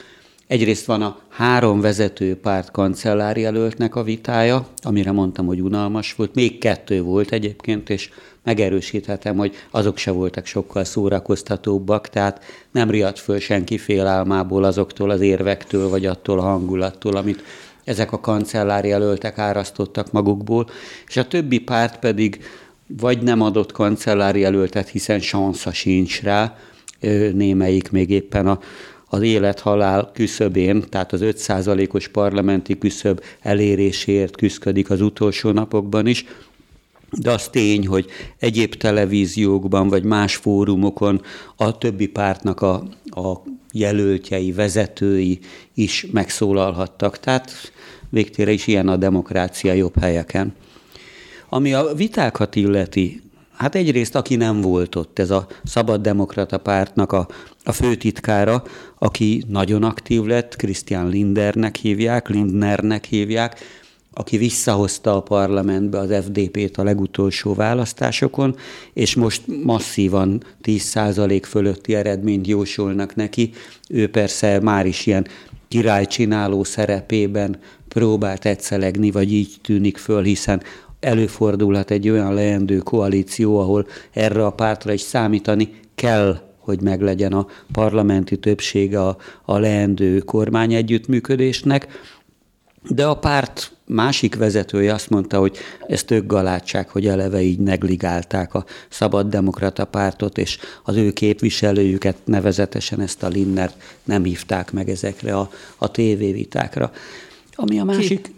Egyrészt 0.48 0.86
van 0.86 1.02
a 1.02 1.18
három 1.30 1.82
vezető 1.82 2.36
párt 2.36 2.72
kancellárjelöltnek 2.72 3.96
a 3.96 4.04
vitája, 4.04 4.68
amire 4.82 5.12
mondtam, 5.12 5.46
hogy 5.46 5.62
unalmas 5.62 6.16
volt. 6.16 6.36
Még 6.36 6.58
kettő 6.58 7.02
volt 7.02 7.32
egyébként, 7.32 7.90
és 7.90 8.10
megerősíthetem, 8.44 9.38
hogy 9.38 9.56
azok 9.72 9.98
se 9.98 10.12
voltak 10.12 10.46
sokkal 10.46 10.84
szórakoztatóbbak, 10.84 12.10
tehát 12.10 12.44
nem 12.72 12.90
riadt 12.90 13.20
föl 13.20 13.40
senki 13.40 13.78
félálmából 13.78 14.64
azoktól 14.64 15.10
az 15.10 15.22
érvektől, 15.22 15.90
vagy 15.90 16.06
attól 16.06 16.40
a 16.40 16.44
hangulattól, 16.44 17.16
amit 17.16 17.44
ezek 17.84 18.12
a 18.12 18.20
kancellárjelöltek 18.20 19.38
árasztottak 19.38 20.12
magukból, 20.12 20.68
és 21.08 21.18
a 21.18 21.28
többi 21.28 21.60
párt 21.60 22.00
pedig 22.00 22.44
vagy 22.98 23.22
nem 23.22 23.42
adott 23.42 23.72
kancellári 23.72 24.40
jelöltet, 24.40 24.90
hiszen 24.90 25.20
sansza 25.20 25.74
sincs 25.74 26.22
rá, 26.22 26.58
némelyik 27.34 27.92
még 27.92 28.10
éppen 28.10 28.48
a, 28.48 28.60
az 29.08 29.22
élet-halál 29.22 30.12
küszöbén, 30.14 30.84
tehát 30.90 31.14
az 31.14 31.20
5%-os 31.24 32.08
parlamenti 32.08 32.78
küszöb 32.78 33.22
eléréséért 33.42 34.36
küzdik 34.36 34.90
az 34.90 35.02
utolsó 35.02 35.52
napokban 35.52 36.08
is, 36.08 36.26
de 37.22 37.32
az 37.32 37.48
tény, 37.48 37.88
hogy 37.88 38.06
egyéb 38.40 38.76
televíziókban 38.76 39.88
vagy 39.88 40.04
más 40.04 40.36
fórumokon 40.36 41.22
a 41.56 41.78
többi 41.78 42.08
pártnak 42.08 42.62
a, 42.62 42.74
a 43.06 43.42
jelöltjei, 43.72 44.52
vezetői 44.52 45.40
is 45.74 46.08
megszólalhattak. 46.12 47.20
Tehát 47.20 47.52
végtére 48.10 48.52
is 48.52 48.68
ilyen 48.68 48.88
a 48.88 48.98
demokrácia 48.98 49.74
jobb 49.74 50.00
helyeken. 50.00 50.54
Ami 51.54 51.74
a 51.74 51.94
vitákat 51.96 52.56
illeti, 52.56 53.22
hát 53.56 53.76
egyrészt 53.76 54.16
aki 54.16 54.36
nem 54.36 54.62
volt 54.62 54.96
ott, 54.96 55.20
ez 55.20 55.30
a 55.30 55.48
Szabaddemokrata 55.64 56.58
pártnak 56.58 57.12
a, 57.12 57.28
a 57.64 57.72
főtitkára, 57.72 58.64
aki 58.98 59.44
nagyon 59.48 59.84
aktív 59.84 60.24
lett, 60.24 60.56
Christian 60.56 61.10
Lindernek 61.10 61.76
hívják, 61.76 62.30
Lindnernek 62.30 63.06
hívják, 63.06 63.60
aki 64.14 64.38
visszahozta 64.38 65.16
a 65.16 65.22
parlamentbe 65.22 65.98
az 65.98 66.14
FDP-t 66.24 66.78
a 66.78 66.84
legutolsó 66.84 67.54
választásokon, 67.54 68.56
és 68.94 69.16
most 69.16 69.42
masszívan 69.64 70.44
10% 70.64 71.42
fölötti 71.46 71.96
eredményt 71.96 72.48
jósolnak 72.48 73.16
neki. 73.16 73.52
Ő 73.90 74.10
persze 74.10 74.60
már 74.60 74.86
is 74.86 75.06
ilyen 75.06 75.28
királycsináló 75.68 76.64
szerepében 76.64 77.60
próbált 77.88 78.46
egyszelegni, 78.46 79.12
vagy 79.12 79.34
így 79.34 79.56
tűnik 79.62 79.98
föl, 79.98 80.24
hiszen 80.24 80.62
előfordulhat 81.04 81.92
egy 81.92 82.10
olyan 82.10 82.34
leendő 82.34 82.78
koalíció, 82.78 83.60
ahol 83.60 83.88
erre 84.12 84.46
a 84.46 84.52
pártra 84.52 84.94
is 84.94 85.02
számítani 85.02 85.70
kell, 85.96 86.40
hogy 86.58 86.82
meglegyen 86.82 87.34
a 87.34 87.48
parlamenti 87.72 88.38
többsége 88.38 89.02
a, 89.02 89.18
a 89.46 89.58
leendő 89.58 90.20
kormány 90.20 90.74
együttműködésnek. 90.74 91.88
De 92.90 93.06
a 93.06 93.18
párt 93.18 93.72
másik 93.86 94.36
vezetője 94.36 94.94
azt 94.94 95.10
mondta, 95.10 95.40
hogy 95.40 95.58
ezt 95.88 96.12
ők 96.12 96.26
galátság, 96.26 96.90
hogy 96.90 97.08
eleve 97.08 97.42
így 97.42 97.60
negligálták 97.60 98.54
a 98.54 98.66
szabad 98.90 99.30
demokrata 99.30 99.86
pártot, 99.86 100.38
és 100.38 100.58
az 100.84 100.96
ő 100.96 101.12
képviselőjüket, 101.12 102.18
nevezetesen 102.26 103.02
ezt 103.02 103.24
a 103.24 103.28
Linnert 103.28 103.84
nem 104.04 104.24
hívták 104.24 104.72
meg 104.72 104.90
ezekre 104.90 105.38
a, 105.38 105.50
a 105.78 105.92
tévévitákra. 105.92 106.92
Ami 107.56 107.80
a 107.80 107.84
másik... 107.84 108.22
Ki? 108.22 108.32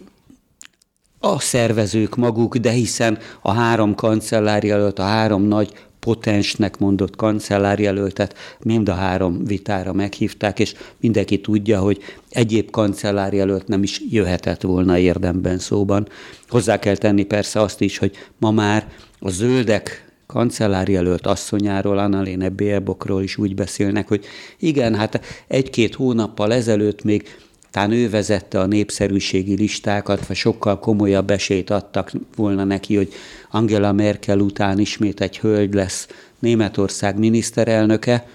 A 1.26 1.40
szervezők 1.40 2.16
maguk, 2.16 2.58
de 2.58 2.70
hiszen 2.72 3.18
a 3.42 3.52
három 3.52 3.96
kancellárjelölt, 3.96 5.00
a 5.00 5.04
három 5.04 5.44
nagy 5.44 5.74
potensnek 6.00 6.78
mondott 6.78 7.16
kancellárjelöltet 7.16 8.36
mind 8.60 8.90
a 8.90 8.94
három 8.94 9.46
vitára 9.46 9.94
meghívták, 9.94 10.60
és 10.60 10.74
mindenki 11.00 11.42
tudja, 11.42 11.80
hogy 11.80 12.00
egyéb 12.30 12.72
kancellárjelölt 12.72 13.68
nem 13.68 13.84
is 13.84 14.02
jöhetett 14.10 14.62
volna 14.62 14.98
érdemben 14.98 15.58
szóban. 15.58 16.08
Hozzá 16.48 16.80
kell 16.80 16.96
tenni 16.96 17.24
persze 17.24 17.62
azt 17.62 17.82
is, 17.82 17.98
hogy 17.98 18.16
ma 18.40 18.52
már 18.52 18.88
a 19.20 19.30
zöldek 19.30 20.14
kancellárjelölt 20.28 21.28
asszonyáról, 21.28 21.98
Annaléne 21.98 22.50
Bélbokról 22.50 23.24
is 23.24 23.38
úgy 23.38 23.56
beszélnek, 23.56 24.08
hogy 24.08 24.26
igen, 24.60 24.96
hát 24.96 25.20
egy-két 25.48 25.96
hónappal 25.96 26.54
ezelőtt 26.54 27.04
még 27.04 27.28
Tán 27.76 27.92
ő 27.92 28.10
vezette 28.10 28.60
a 28.60 28.66
népszerűségi 28.66 29.56
listákat, 29.56 30.28
vagy 30.28 30.36
sokkal 30.36 30.80
komolyabb 30.80 31.30
esélyt 31.30 31.70
adtak 31.70 32.12
volna 32.36 32.64
neki, 32.64 32.96
hogy 32.96 33.14
Angela 33.52 33.92
Merkel 33.92 34.40
után 34.40 34.80
ismét 34.80 35.22
egy 35.22 35.40
hölgy 35.40 35.74
lesz 35.74 36.08
Németország 36.40 37.18
miniszterelnöke, 37.18 38.28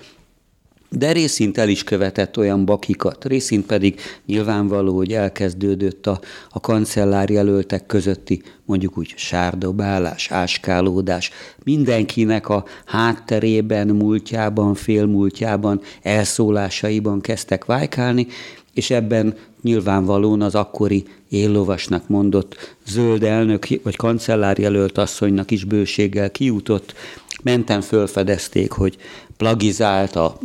de 0.90 1.12
részint 1.12 1.58
el 1.58 1.68
is 1.68 1.84
követett 1.84 2.38
olyan 2.38 2.64
bakikat, 2.64 3.24
részint 3.24 3.66
pedig 3.66 4.00
nyilvánvaló, 4.26 4.96
hogy 4.96 5.12
elkezdődött 5.12 6.06
a, 6.06 6.20
a 6.50 6.60
kancellár 6.60 7.30
jelöltek 7.30 7.86
közötti 7.86 8.42
mondjuk 8.64 8.98
úgy 8.98 9.14
sárdobálás, 9.16 10.30
áskálódás, 10.30 11.30
mindenkinek 11.64 12.48
a 12.48 12.64
hátterében, 12.84 13.88
múltjában, 13.88 14.74
félmúltjában, 14.74 15.80
elszólásaiban 16.02 17.20
kezdtek 17.20 17.64
vájkálni, 17.64 18.26
és 18.80 18.90
ebben 18.90 19.34
nyilvánvalóan 19.62 20.42
az 20.42 20.54
akkori 20.54 21.04
éllovasnak 21.28 22.08
mondott 22.08 22.76
zöld 22.86 23.22
elnök 23.22 23.66
vagy 23.82 23.96
kancellárjelölt 23.96 24.98
asszonynak 24.98 25.50
is 25.50 25.64
bőséggel 25.64 26.30
kijutott, 26.30 26.94
menten 27.42 27.80
fölfedezték, 27.80 28.70
hogy 28.70 28.96
plagizált 29.36 30.16
a 30.16 30.38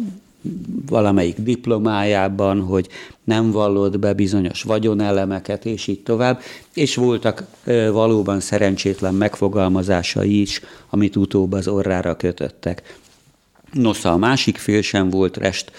valamelyik 0.90 1.36
diplomájában, 1.40 2.62
hogy 2.62 2.88
nem 3.24 3.52
vallott 3.52 4.00
be 4.00 4.14
bizonyos 4.14 4.64
vagyonelemeket, 4.64 5.66
és 5.66 5.88
így 5.88 6.04
tovább, 6.04 6.42
és 6.74 6.96
voltak 6.96 7.44
valóban 7.92 8.40
szerencsétlen 8.40 9.14
megfogalmazásai 9.14 10.42
is, 10.42 10.62
amit 10.90 11.16
utóbb 11.16 11.52
az 11.52 11.68
orrára 11.68 12.16
kötöttek. 12.16 12.98
Nosza 13.72 14.12
a 14.12 14.18
másik 14.18 14.58
fél 14.58 14.82
sem 14.82 15.10
volt 15.10 15.38
rest, 15.38 15.72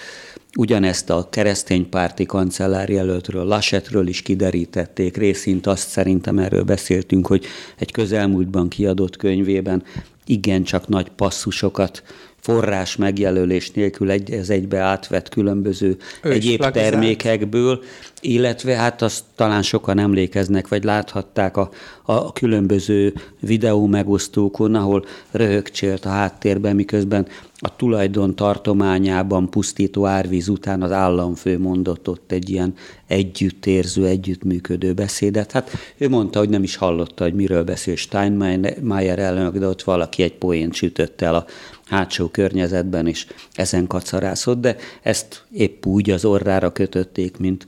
Ugyanezt 0.59 1.11
a 1.11 1.29
kereszténypárti 1.31 2.27
kancellárjelöltről, 2.27 3.45
Lasetről 3.45 4.07
is 4.07 4.23
kiderítették, 4.23 5.17
részint 5.17 5.67
azt 5.67 5.89
szerintem 5.89 6.39
erről 6.39 6.63
beszéltünk, 6.63 7.27
hogy 7.27 7.45
egy 7.77 7.93
közelmúltban 7.93 8.69
kiadott 8.69 9.17
könyvében 9.17 9.83
igencsak 10.27 10.89
nagy 10.89 11.09
passzusokat 11.09 12.03
forrás 12.47 12.97
megjelölés 12.97 13.71
nélkül 13.71 14.11
egy, 14.11 14.31
ez 14.31 14.51
egybe 14.51 14.79
átvett 14.79 15.29
különböző 15.29 15.97
ő 16.23 16.31
egyéb 16.31 16.57
plagizált. 16.57 16.91
termékekből, 16.91 17.83
illetve 18.21 18.75
hát 18.75 19.03
azt 19.03 19.25
talán 19.35 19.63
sokan 19.63 19.99
emlékeznek, 19.99 20.69
vagy 20.69 20.85
láthatták 20.85 21.57
a, 21.57 21.71
a 22.03 22.33
különböző 22.33 23.15
videó 23.41 23.87
megosztókon, 23.87 24.75
ahol 24.75 25.05
röhögcsélt 25.31 26.05
a 26.05 26.09
háttérben, 26.09 26.75
miközben 26.75 27.27
a 27.59 27.77
tulajdon 27.77 28.35
tartományában 28.35 29.51
pusztító 29.51 30.07
árvíz 30.07 30.49
után 30.49 30.83
az 30.83 30.93
államfő 30.93 31.59
mondott 31.59 32.09
ott 32.09 32.33
egy 32.33 32.51
ilyen 32.51 32.75
együttérző, 33.07 34.07
együttműködő 34.07 34.93
beszédet. 34.93 35.53
Hát 35.53 35.71
ő 35.97 36.09
mondta, 36.09 36.39
hogy 36.39 36.49
nem 36.49 36.63
is 36.63 36.77
hallotta, 36.77 37.25
hogy 37.25 37.35
miről 37.35 37.65
beszél 37.65 37.97
Steinmeier 37.97 39.19
elnök, 39.19 39.59
de 39.59 39.67
ott 39.67 39.83
valaki 39.83 40.23
egy 40.23 40.35
poént 40.35 40.75
sütött 40.75 41.21
el 41.21 41.35
a 41.35 41.45
hátsó 41.87 42.29
környezetben, 42.29 43.07
és 43.07 43.27
ezen 43.53 43.87
kacarászott, 43.87 44.61
de 44.61 44.77
ezt 45.03 45.45
épp 45.51 45.87
úgy 45.87 46.11
az 46.11 46.25
orrára 46.25 46.73
kötötték, 46.73 47.37
mint 47.37 47.67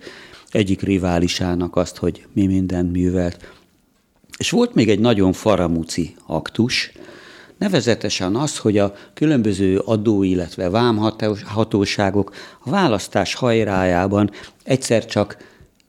egyik 0.51 0.83
riválisának 0.83 1.77
azt, 1.77 1.97
hogy 1.97 2.27
mi 2.33 2.47
mindent 2.47 2.93
művelt. 2.93 3.53
És 4.39 4.51
volt 4.51 4.75
még 4.75 4.89
egy 4.89 5.01
nagyon 5.01 5.33
faramuci 5.33 6.15
aktus, 6.27 6.93
nevezetesen 7.59 8.37
az, 8.37 8.59
hogy 8.59 8.79
a 8.79 8.95
különböző 9.15 9.79
adó, 9.79 10.23
illetve 10.23 10.71
vámhatóságok 10.71 12.35
a 12.65 12.71
választás 12.71 13.35
hajrájában 13.35 14.31
egyszer 14.63 15.07
csak 15.07 15.37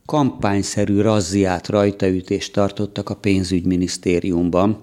kampányszerű 0.05 1.01
razziát, 1.01 1.67
rajtaütést 1.67 2.53
tartottak 2.53 3.09
a 3.09 3.15
pénzügyminisztériumban, 3.15 4.77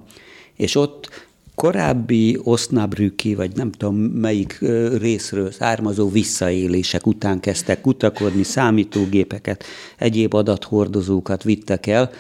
és 0.57 0.75
ott 0.75 1.26
korábbi 1.57 2.38
Osnabrücki, 2.42 3.35
vagy 3.35 3.51
nem 3.55 3.71
tudom 3.71 3.97
melyik 3.97 4.59
részről 4.99 5.51
származó 5.51 6.11
visszaélések 6.11 7.07
után 7.07 7.40
kezdtek 7.40 7.81
kutakodni, 7.81 8.42
számítógépeket, 8.42 9.64
egyéb 9.99 10.35
adathordozókat 10.35 11.42
vittek 11.42 11.87
el, 11.87 12.11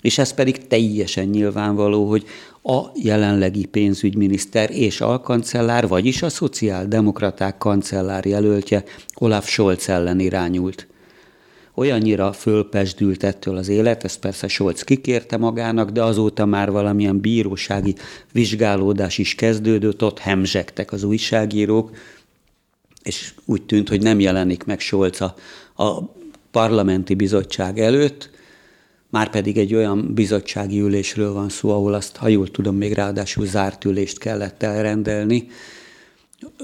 és 0.00 0.18
ez 0.18 0.32
pedig 0.34 0.66
teljesen 0.66 1.26
nyilvánvaló, 1.26 2.08
hogy 2.08 2.24
a 2.62 2.80
jelenlegi 2.94 3.64
pénzügyminiszter 3.64 4.70
és 4.70 5.00
alkancellár, 5.00 5.88
vagyis 5.88 6.22
a 6.22 6.28
szociáldemokraták 6.28 7.58
kancellár 7.58 8.26
jelöltje 8.26 8.84
Olaf 9.14 9.48
Scholz 9.48 9.88
ellen 9.88 10.20
irányult 10.20 10.86
olyannyira 11.78 12.32
fölpesdült 12.32 13.24
ettől 13.24 13.56
az 13.56 13.68
élet, 13.68 14.04
ezt 14.04 14.18
persze 14.18 14.48
Scholz 14.48 14.82
kikérte 14.82 15.36
magának, 15.36 15.90
de 15.90 16.02
azóta 16.02 16.46
már 16.46 16.70
valamilyen 16.70 17.20
bírósági 17.20 17.94
vizsgálódás 18.32 19.18
is 19.18 19.34
kezdődött, 19.34 20.02
ott 20.02 20.18
hemzsegtek 20.18 20.92
az 20.92 21.02
újságírók, 21.02 21.90
és 23.02 23.34
úgy 23.44 23.62
tűnt, 23.62 23.88
hogy 23.88 24.02
nem 24.02 24.20
jelenik 24.20 24.64
meg 24.64 24.80
Scholz 24.80 25.20
a, 25.20 25.34
a 25.82 26.02
parlamenti 26.50 27.14
bizottság 27.14 27.78
előtt, 27.78 28.30
már 29.10 29.30
pedig 29.30 29.58
egy 29.58 29.74
olyan 29.74 30.14
bizottsági 30.14 30.80
ülésről 30.80 31.32
van 31.32 31.48
szó, 31.48 31.70
ahol 31.70 31.94
azt, 31.94 32.16
ha 32.16 32.28
jól 32.28 32.50
tudom, 32.50 32.76
még 32.76 32.92
ráadásul 32.92 33.46
zárt 33.46 33.84
ülést 33.84 34.18
kellett 34.18 34.62
elrendelni, 34.62 35.46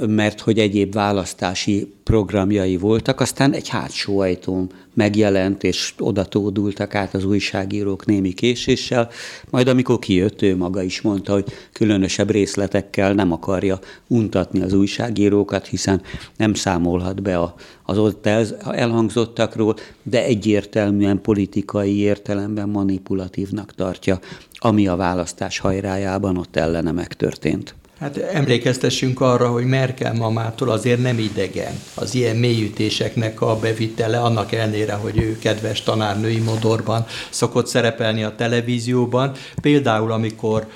mert 0.06 0.40
hogy 0.40 0.58
egyéb 0.58 0.92
választási 0.92 1.92
programjai 2.04 2.76
voltak, 2.76 3.20
aztán 3.20 3.52
egy 3.52 3.68
hátsó 3.68 4.18
ajtón 4.18 4.70
megjelent, 4.94 5.62
és 5.62 5.94
oda 5.98 6.24
tódultak 6.24 6.94
át 6.94 7.14
az 7.14 7.24
újságírók 7.24 8.06
némi 8.06 8.32
késéssel, 8.32 9.10
majd 9.50 9.68
amikor 9.68 9.98
kijött, 9.98 10.42
ő 10.42 10.56
maga 10.56 10.82
is 10.82 11.00
mondta, 11.00 11.32
hogy 11.32 11.44
különösebb 11.72 12.30
részletekkel 12.30 13.12
nem 13.12 13.32
akarja 13.32 13.78
untatni 14.06 14.60
az 14.60 14.72
újságírókat, 14.72 15.66
hiszen 15.66 16.02
nem 16.36 16.54
számolhat 16.54 17.22
be 17.22 17.54
az 17.84 17.98
ott 17.98 18.26
elhangzottakról, 18.26 19.76
de 20.02 20.24
egyértelműen 20.24 21.20
politikai 21.20 21.98
értelemben 21.98 22.68
manipulatívnak 22.68 23.74
tartja, 23.74 24.18
ami 24.52 24.86
a 24.86 24.96
választás 24.96 25.58
hajrájában 25.58 26.36
ott 26.36 26.56
ellene 26.56 26.92
megtörtént. 26.92 27.74
Hát 28.00 28.16
emlékeztessünk 28.16 29.20
arra, 29.20 29.48
hogy 29.48 29.64
Merkel 29.64 30.12
mamától 30.12 30.70
azért 30.70 31.02
nem 31.02 31.18
idegen 31.18 31.80
az 31.94 32.14
ilyen 32.14 32.36
mélyütéseknek 32.36 33.40
a 33.40 33.56
bevitele, 33.56 34.20
annak 34.20 34.52
ellenére, 34.52 34.92
hogy 34.92 35.18
ő 35.18 35.38
kedves 35.38 35.82
tanárnői 35.82 36.38
modorban 36.38 37.06
szokott 37.30 37.66
szerepelni 37.66 38.22
a 38.22 38.34
televízióban. 38.36 39.32
Például, 39.62 40.12
amikor 40.12 40.66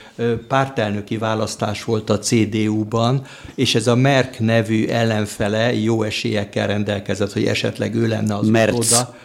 pártelnöki 0.48 1.16
választás 1.16 1.84
volt 1.84 2.10
a 2.10 2.18
CDU-ban, 2.18 3.22
és 3.54 3.74
ez 3.74 3.86
a 3.86 3.94
Merk 3.94 4.38
nevű 4.38 4.86
ellenfele 4.86 5.74
jó 5.74 6.02
esélyekkel 6.02 6.66
rendelkezett, 6.66 7.32
hogy 7.32 7.44
esetleg 7.44 7.94
ő 7.94 8.06
lenne 8.06 8.34
az 8.34 8.48
Merz. 8.48 8.92
oda. 8.92 9.16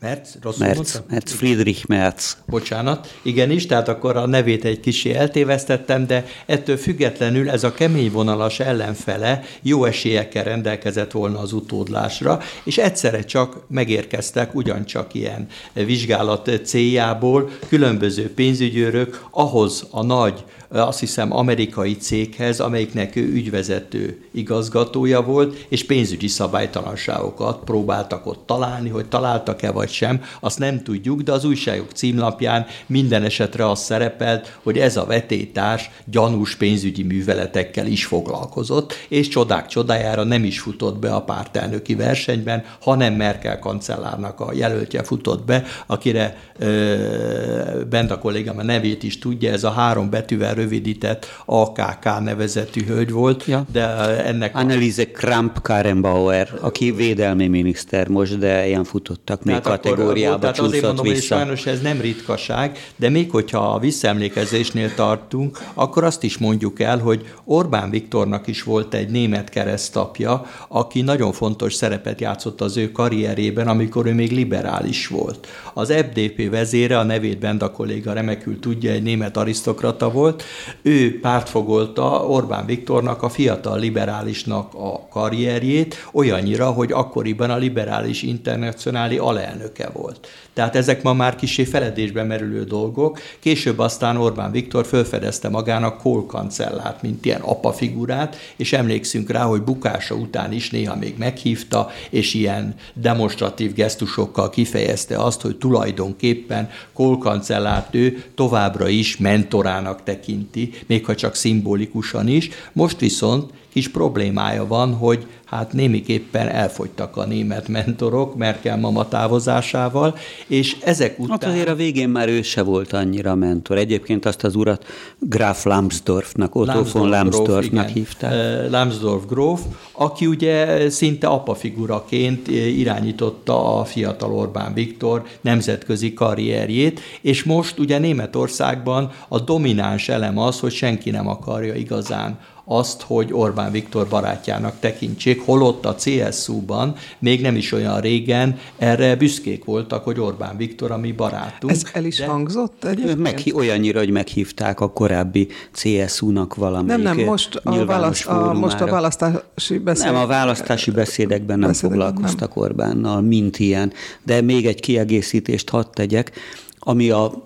Merz, 0.00 0.38
rosszul 0.42 0.66
Merz, 0.66 0.76
mondtam? 0.76 1.02
Merz, 1.08 1.32
Friedrich 1.32 1.88
Merz. 1.88 2.36
Bocsánat, 2.46 3.18
igenis, 3.22 3.66
tehát 3.66 3.88
akkor 3.88 4.16
a 4.16 4.26
nevét 4.26 4.64
egy 4.64 4.80
kicsi 4.80 5.14
eltévesztettem, 5.14 6.06
de 6.06 6.24
ettől 6.46 6.76
függetlenül 6.76 7.50
ez 7.50 7.64
a 7.64 7.72
kemény 7.72 8.10
vonalas 8.10 8.60
ellenfele 8.60 9.42
jó 9.62 9.84
esélyekkel 9.84 10.44
rendelkezett 10.44 11.10
volna 11.10 11.38
az 11.38 11.52
utódlásra, 11.52 12.40
és 12.64 12.78
egyszerre 12.78 13.22
csak 13.22 13.64
megérkeztek 13.68 14.54
ugyancsak 14.54 15.14
ilyen 15.14 15.46
vizsgálat 15.72 16.60
céljából 16.64 17.50
különböző 17.68 18.34
pénzügyőrök 18.34 19.24
ahhoz 19.30 19.86
a 19.90 20.02
nagy 20.02 20.44
azt 20.68 21.00
hiszem 21.00 21.36
amerikai 21.36 21.96
céghez, 21.96 22.60
amelyiknek 22.60 23.16
ő 23.16 23.32
ügyvezető 23.32 24.22
igazgatója 24.32 25.22
volt, 25.22 25.66
és 25.68 25.84
pénzügyi 25.84 26.28
szabálytalanságokat 26.28 27.64
próbáltak 27.64 28.26
ott 28.26 28.46
találni, 28.46 28.88
hogy 28.88 29.06
találtak-e 29.06 29.70
vagy 29.70 29.88
sem, 29.88 30.22
azt 30.40 30.58
nem 30.58 30.82
tudjuk, 30.82 31.20
de 31.20 31.32
az 31.32 31.44
újságok 31.44 31.90
címlapján 31.90 32.66
minden 32.86 33.22
esetre 33.22 33.70
az 33.70 33.80
szerepelt, 33.80 34.58
hogy 34.62 34.78
ez 34.78 34.96
a 34.96 35.04
vetétárs 35.04 35.90
gyanús 36.04 36.56
pénzügyi 36.56 37.02
műveletekkel 37.02 37.86
is 37.86 38.04
foglalkozott, 38.04 38.94
és 39.08 39.28
csodák 39.28 39.66
csodájára 39.66 40.22
nem 40.24 40.44
is 40.44 40.60
futott 40.60 40.98
be 40.98 41.14
a 41.14 41.22
pártelnöki 41.22 41.94
versenyben, 41.94 42.64
hanem 42.80 43.14
Merkel 43.14 43.58
kancellárnak 43.58 44.40
a 44.40 44.52
jelöltje 44.52 45.02
futott 45.02 45.44
be, 45.44 45.64
akire 45.86 46.36
ö, 46.58 47.84
bent 47.90 48.10
a 48.10 48.18
kollégám 48.18 48.58
a 48.58 48.62
nevét 48.62 49.02
is 49.02 49.18
tudja, 49.18 49.52
ez 49.52 49.64
a 49.64 49.70
három 49.70 50.10
betűvel 50.10 50.54
rövidített 50.58 51.26
AKK 51.44 52.20
nevezetű 52.20 52.84
hölgy 52.84 53.10
volt, 53.10 53.44
ja. 53.44 53.66
de 53.72 53.86
ennek... 54.24 54.56
Anneliese 54.56 55.10
Kramp-Karrenbauer, 55.10 56.48
aki 56.60 56.90
védelmi 56.90 57.46
miniszter 57.48 58.08
most, 58.08 58.38
de 58.38 58.66
ilyen 58.66 58.84
futottak 58.84 59.44
még 59.44 59.58
Tehát 59.58 59.80
kategóriába 59.80 60.38
Tehát 60.38 60.58
azért 60.58 60.84
mondom, 60.84 61.04
vissza. 61.04 61.34
hogy 61.34 61.40
sajnos 61.40 61.66
ez 61.66 61.80
nem 61.80 62.00
ritkaság, 62.00 62.78
de 62.96 63.08
még 63.08 63.30
hogyha 63.30 63.58
a 63.58 63.78
visszaemlékezésnél 63.78 64.94
tartunk, 64.94 65.58
akkor 65.74 66.04
azt 66.04 66.22
is 66.22 66.38
mondjuk 66.38 66.80
el, 66.80 66.98
hogy 66.98 67.26
Orbán 67.44 67.90
Viktornak 67.90 68.46
is 68.46 68.62
volt 68.62 68.94
egy 68.94 69.10
német 69.10 69.48
keresztapja, 69.48 70.46
aki 70.68 71.00
nagyon 71.00 71.32
fontos 71.32 71.74
szerepet 71.74 72.20
játszott 72.20 72.60
az 72.60 72.76
ő 72.76 72.92
karrierében, 72.92 73.68
amikor 73.68 74.06
ő 74.06 74.14
még 74.14 74.30
liberális 74.30 75.06
volt. 75.06 75.46
Az 75.74 75.92
FDP 75.92 76.50
vezére, 76.50 76.98
a 76.98 77.02
nevét 77.02 77.38
Benda 77.38 77.70
kolléga 77.70 78.12
remekül 78.12 78.58
tudja, 78.60 78.90
egy 78.90 79.02
német 79.02 79.36
arisztokrata 79.36 80.10
volt, 80.10 80.42
ő 80.82 81.20
pártfogolta 81.20 82.26
Orbán 82.26 82.66
Viktornak, 82.66 83.22
a 83.22 83.28
fiatal 83.28 83.78
liberálisnak 83.78 84.74
a 84.74 85.08
karrierjét, 85.08 86.08
olyannyira, 86.12 86.70
hogy 86.70 86.92
akkoriban 86.92 87.50
a 87.50 87.56
liberális 87.56 88.22
internacionáli 88.22 89.18
alelnöke 89.18 89.88
volt. 89.92 90.28
Tehát 90.58 90.76
ezek 90.76 91.02
ma 91.02 91.12
már 91.12 91.36
kisé 91.36 91.64
feledésbe 91.64 92.22
merülő 92.22 92.64
dolgok. 92.64 93.20
Később 93.38 93.78
aztán 93.78 94.16
Orbán 94.16 94.50
Viktor 94.50 94.86
felfedezte 94.86 95.48
magának 95.48 95.98
Kohl 95.98 96.26
kancellát, 96.26 97.02
mint 97.02 97.24
ilyen 97.24 97.40
apafigurát, 97.40 98.36
és 98.56 98.72
emlékszünk 98.72 99.30
rá, 99.30 99.42
hogy 99.42 99.62
bukása 99.62 100.14
után 100.14 100.52
is 100.52 100.70
néha 100.70 100.96
még 100.96 101.14
meghívta, 101.18 101.90
és 102.10 102.34
ilyen 102.34 102.74
demonstratív 102.94 103.72
gesztusokkal 103.74 104.50
kifejezte 104.50 105.18
azt, 105.18 105.40
hogy 105.40 105.56
tulajdonképpen 105.56 106.70
Kohl 106.92 107.18
kancellát 107.18 107.94
ő 107.94 108.24
továbbra 108.34 108.88
is 108.88 109.16
mentorának 109.16 110.02
tekinti, 110.38 110.70
még 110.86 111.04
ha 111.04 111.14
csak 111.14 111.34
szimbolikusan 111.34 112.28
is. 112.28 112.48
Most 112.72 113.00
viszont 113.00 113.52
kis 113.72 113.88
problémája 113.88 114.66
van, 114.66 114.94
hogy 114.94 115.26
hát 115.44 115.72
némiképpen 115.72 116.48
elfogytak 116.48 117.16
a 117.16 117.24
német 117.24 117.68
mentorok 117.68 118.36
Merkel 118.36 118.76
mama 118.76 119.08
távozásával, 119.08 120.16
és 120.46 120.76
ezek 120.84 121.18
után... 121.18 121.30
Hát 121.30 121.44
azért 121.44 121.68
a 121.68 121.74
végén 121.74 122.08
már 122.08 122.28
ő 122.28 122.42
se 122.42 122.62
volt 122.62 122.92
annyira 122.92 123.34
mentor. 123.34 123.76
Egyébként 123.76 124.26
azt 124.26 124.44
az 124.44 124.54
urat 124.54 124.86
Graf 125.18 125.64
Lambsdorffnak, 125.64 126.54
Otto 126.54 126.82
von 126.92 127.08
Lambsdorffnak 127.08 127.88
hívták. 127.88 128.70
Lambsdorff 128.70 129.22
gróf, 129.28 129.60
aki 129.92 130.26
ugye 130.26 130.90
szinte 130.90 131.26
apafiguraként 131.26 132.48
irányította 132.48 133.78
a 133.78 133.84
fiatal 133.84 134.32
Orbán 134.32 134.74
Viktor 134.74 135.22
nemzetközi 135.40 136.14
karrierjét, 136.14 137.00
és 137.20 137.44
most 137.44 137.78
ugye 137.78 137.98
Németországban 137.98 139.10
a 139.28 139.40
domináns 139.40 140.08
elem 140.08 140.38
az, 140.38 140.60
hogy 140.60 140.72
senki 140.72 141.10
nem 141.10 141.28
akarja 141.28 141.74
igazán 141.74 142.38
azt, 142.70 143.02
hogy 143.02 143.32
Orbán 143.32 143.72
Viktor 143.72 144.08
barátjának 144.08 144.76
tekintsék, 144.80 145.44
holott 145.44 145.86
a 145.86 145.94
CSU-ban 145.94 146.94
még 147.18 147.40
nem 147.40 147.56
is 147.56 147.72
olyan 147.72 148.00
régen 148.00 148.58
erre 148.78 149.16
büszkék 149.16 149.64
voltak, 149.64 150.04
hogy 150.04 150.20
Orbán 150.20 150.56
Viktor 150.56 150.90
a 150.90 150.96
mi 150.96 151.12
barátunk. 151.12 151.72
Ez 151.72 151.82
el 151.92 152.04
is 152.04 152.16
de... 152.16 152.26
hangzott 152.26 152.84
egyébként? 152.84 153.18
Meg, 153.18 153.42
olyannyira, 153.54 153.98
hogy 153.98 154.10
meghívták 154.10 154.80
a 154.80 154.92
korábbi 154.92 155.48
CSU-nak 155.72 156.54
valamelyik 156.54 157.02
Nem, 157.02 157.16
nem, 157.16 157.24
most 157.24 157.60
a, 157.64 157.84
választ, 157.84 158.26
a, 158.26 158.52
most 158.52 158.80
a 158.80 158.86
választási 158.86 159.78
beszédek. 159.78 160.12
Nem, 160.12 160.22
a 160.22 160.26
választási 160.26 160.90
beszédekben 160.90 161.58
nem 161.58 161.68
beszédek, 161.68 161.90
foglalkoztak 161.90 162.54
nem. 162.54 162.64
Orbánnal, 162.64 163.20
mint 163.20 163.58
ilyen. 163.58 163.92
De 164.22 164.40
még 164.40 164.66
egy 164.66 164.80
kiegészítést 164.80 165.68
hadd 165.68 165.86
tegyek, 165.92 166.32
ami 166.78 167.10
a 167.10 167.42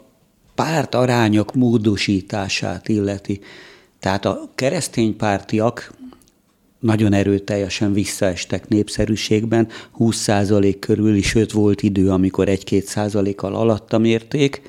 párt 0.54 0.94
arányok 0.94 1.54
módosítását 1.54 2.88
illeti. 2.88 3.40
Tehát 4.02 4.24
a 4.24 4.50
kereszténypártiak 4.54 5.92
nagyon 6.80 7.12
erőteljesen 7.12 7.92
visszaestek 7.92 8.68
népszerűségben, 8.68 9.68
20% 9.98 10.76
körül, 10.80 11.22
sőt 11.22 11.52
volt 11.52 11.82
idő, 11.82 12.10
amikor 12.10 12.46
1-2 12.50 12.82
százalékkal 12.82 13.54
alatta 13.54 13.98
mérték, 13.98 14.62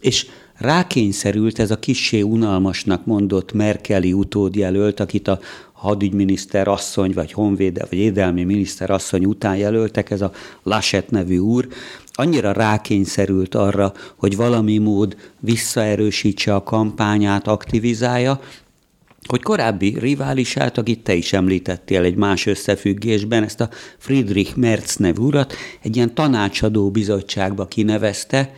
és 0.00 0.26
rákényszerült 0.54 1.58
ez 1.58 1.70
a 1.70 1.78
kissé 1.78 2.20
unalmasnak 2.20 3.06
mondott 3.06 3.52
Merkeli 3.52 4.12
utódjelölt, 4.12 5.00
akit 5.00 5.28
a 5.28 5.40
hadügyminiszter 5.72 6.68
asszony, 6.68 7.12
vagy 7.12 7.32
honvéde, 7.32 7.86
vagy 7.90 7.98
édelmi 7.98 8.44
miniszter 8.44 8.90
asszony 8.90 9.24
után 9.24 9.56
jelöltek, 9.56 10.10
ez 10.10 10.20
a 10.20 10.32
Laschet 10.62 11.10
nevű 11.10 11.38
úr, 11.38 11.68
annyira 12.20 12.52
rákényszerült 12.52 13.54
arra, 13.54 13.92
hogy 14.16 14.36
valami 14.36 14.78
mód 14.78 15.16
visszaerősítse 15.38 16.54
a 16.54 16.62
kampányát, 16.62 17.46
aktivizálja, 17.46 18.40
hogy 19.26 19.42
korábbi 19.42 19.98
riválisát, 19.98 20.78
akit 20.78 21.02
te 21.02 21.14
is 21.14 21.32
említettél 21.32 22.02
egy 22.02 22.14
más 22.14 22.46
összefüggésben, 22.46 23.42
ezt 23.42 23.60
a 23.60 23.68
Friedrich 23.98 24.56
Merz 24.56 24.96
nevű 24.96 25.22
urat 25.22 25.54
egy 25.82 25.96
ilyen 25.96 26.14
tanácsadó 26.14 26.90
bizottságba 26.90 27.66
kinevezte, 27.66 28.54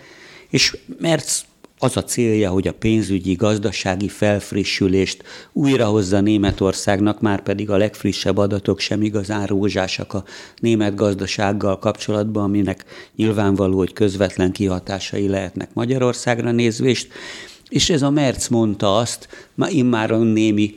és 0.49 0.77
Merz 0.99 1.45
az 1.83 1.97
a 1.97 2.05
célja, 2.05 2.51
hogy 2.51 2.69
a 2.69 2.73
pénzügyi, 2.73 3.35
gazdasági 3.35 4.09
felfrissülést 4.09 5.23
újrahozza 5.53 6.21
Németországnak, 6.21 7.21
már 7.21 7.43
pedig 7.43 7.71
a 7.71 7.77
legfrissebb 7.77 8.37
adatok 8.37 8.81
sem 8.81 9.03
igazán 9.03 9.47
rózsásak 9.47 10.13
a 10.13 10.25
német 10.59 10.95
gazdasággal 10.95 11.79
kapcsolatban, 11.79 12.45
aminek 12.45 12.85
nyilvánvaló, 13.17 13.77
hogy 13.77 13.93
közvetlen 13.93 14.53
kihatásai 14.53 15.29
lehetnek 15.29 15.75
Magyarországra 15.75 16.51
nézvést. 16.51 17.13
És 17.69 17.91
ez 17.91 18.03
a 18.03 18.11
Merc 18.11 18.49
mondta 18.49 18.97
azt, 18.97 19.29
ma 19.55 19.69
immáron 19.69 20.27
némi 20.27 20.75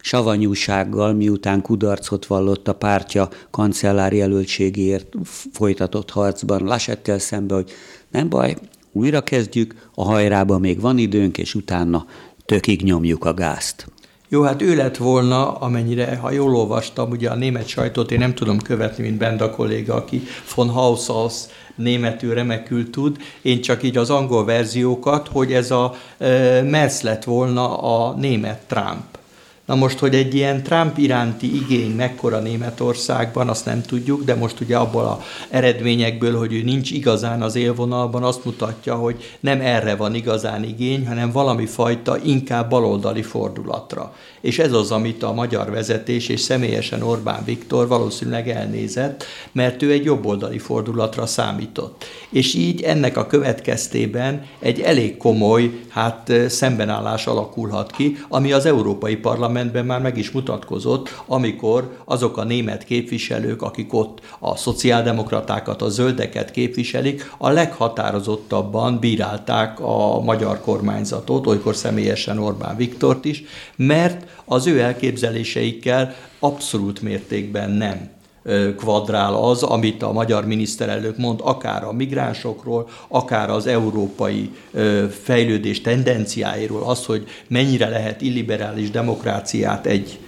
savanyúsággal, 0.00 1.12
miután 1.12 1.62
kudarcot 1.62 2.26
vallott 2.26 2.68
a 2.68 2.74
pártja 2.74 3.28
kancellár 3.50 4.12
jelöltségéért 4.12 5.06
folytatott 5.52 6.10
harcban 6.10 6.64
Lasettel 6.64 7.18
szembe, 7.18 7.54
hogy 7.54 7.70
nem 8.10 8.28
baj, 8.28 8.56
újra 8.96 9.20
kezdjük, 9.20 9.88
a 9.94 10.04
hajrába 10.04 10.58
még 10.58 10.80
van 10.80 10.98
időnk, 10.98 11.38
és 11.38 11.54
utána 11.54 12.06
tökig 12.44 12.82
nyomjuk 12.82 13.24
a 13.24 13.34
gázt. 13.34 13.86
Jó, 14.28 14.42
hát 14.42 14.62
ő 14.62 14.76
lett 14.76 14.96
volna, 14.96 15.52
amennyire, 15.52 16.16
ha 16.16 16.30
jól 16.30 16.56
olvastam, 16.56 17.10
ugye 17.10 17.30
a 17.30 17.34
német 17.34 17.66
sajtót 17.66 18.10
én 18.10 18.18
nem 18.18 18.34
tudom 18.34 18.58
követni, 18.58 19.02
mint 19.02 19.18
Benda 19.18 19.50
kolléga, 19.50 19.94
aki 19.94 20.22
von 20.54 20.68
Haushaus 20.68 21.34
németül 21.74 22.34
remekül 22.34 22.90
tud, 22.90 23.16
én 23.42 23.60
csak 23.60 23.82
így 23.82 23.96
az 23.96 24.10
angol 24.10 24.44
verziókat, 24.44 25.28
hogy 25.28 25.52
ez 25.52 25.70
a 25.70 25.94
e, 26.18 26.62
Merz 26.62 27.02
lett 27.02 27.24
volna 27.24 27.78
a 27.78 28.14
német 28.14 28.58
Trump. 28.66 29.18
Na 29.66 29.74
most, 29.74 29.98
hogy 29.98 30.14
egy 30.14 30.34
ilyen 30.34 30.62
Trump 30.62 30.98
iránti 30.98 31.54
igény 31.54 31.90
mekkora 31.90 32.38
Németországban, 32.38 33.48
azt 33.48 33.64
nem 33.64 33.82
tudjuk, 33.82 34.24
de 34.24 34.34
most 34.34 34.60
ugye 34.60 34.76
abból 34.76 35.04
a 35.04 35.22
eredményekből, 35.50 36.38
hogy 36.38 36.52
ő 36.52 36.62
nincs 36.62 36.90
igazán 36.90 37.42
az 37.42 37.56
élvonalban, 37.56 38.22
azt 38.22 38.44
mutatja, 38.44 38.94
hogy 38.94 39.36
nem 39.40 39.60
erre 39.60 39.96
van 39.96 40.14
igazán 40.14 40.64
igény, 40.64 41.06
hanem 41.06 41.30
valami 41.30 41.66
fajta 41.66 42.18
inkább 42.24 42.70
baloldali 42.70 43.22
fordulatra. 43.22 44.14
És 44.40 44.58
ez 44.58 44.72
az, 44.72 44.90
amit 44.90 45.22
a 45.22 45.32
magyar 45.32 45.70
vezetés 45.70 46.28
és 46.28 46.40
személyesen 46.40 47.02
Orbán 47.02 47.44
Viktor 47.44 47.88
valószínűleg 47.88 48.48
elnézett, 48.48 49.24
mert 49.52 49.82
ő 49.82 49.90
egy 49.90 50.04
jobboldali 50.04 50.58
fordulatra 50.58 51.26
számított. 51.26 52.04
És 52.30 52.54
így 52.54 52.82
ennek 52.82 53.16
a 53.16 53.26
következtében 53.26 54.46
egy 54.58 54.80
elég 54.80 55.16
komoly 55.16 55.80
hát 55.88 56.32
szembenállás 56.48 57.26
alakulhat 57.26 57.90
ki, 57.90 58.16
ami 58.28 58.52
az 58.52 58.66
Európai 58.66 59.16
Parlament 59.16 59.54
parlamentben 59.56 59.86
már 59.86 60.00
meg 60.00 60.18
is 60.18 60.30
mutatkozott, 60.30 61.22
amikor 61.26 61.96
azok 62.04 62.36
a 62.36 62.44
német 62.44 62.84
képviselők, 62.84 63.62
akik 63.62 63.94
ott 63.94 64.20
a 64.38 64.56
szociáldemokratákat, 64.56 65.82
a 65.82 65.88
zöldeket 65.88 66.50
képviselik, 66.50 67.32
a 67.38 67.48
leghatározottabban 67.48 68.98
bírálták 68.98 69.80
a 69.80 70.20
magyar 70.20 70.60
kormányzatot, 70.60 71.46
olykor 71.46 71.76
személyesen 71.76 72.38
Orbán 72.38 72.76
Viktort 72.76 73.24
is, 73.24 73.44
mert 73.76 74.26
az 74.44 74.66
ő 74.66 74.80
elképzeléseikkel 74.80 76.14
abszolút 76.38 77.02
mértékben 77.02 77.70
nem 77.70 78.15
kvadrál 78.76 79.34
az, 79.34 79.62
amit 79.62 80.02
a 80.02 80.12
magyar 80.12 80.46
miniszterelnök 80.46 81.16
mond, 81.16 81.40
akár 81.42 81.84
a 81.84 81.92
migránsokról, 81.92 82.88
akár 83.08 83.50
az 83.50 83.66
európai 83.66 84.50
fejlődés 85.22 85.80
tendenciáiról, 85.80 86.82
az, 86.82 87.04
hogy 87.04 87.26
mennyire 87.48 87.88
lehet 87.88 88.20
illiberális 88.20 88.90
demokráciát 88.90 89.86
egy 89.86 90.18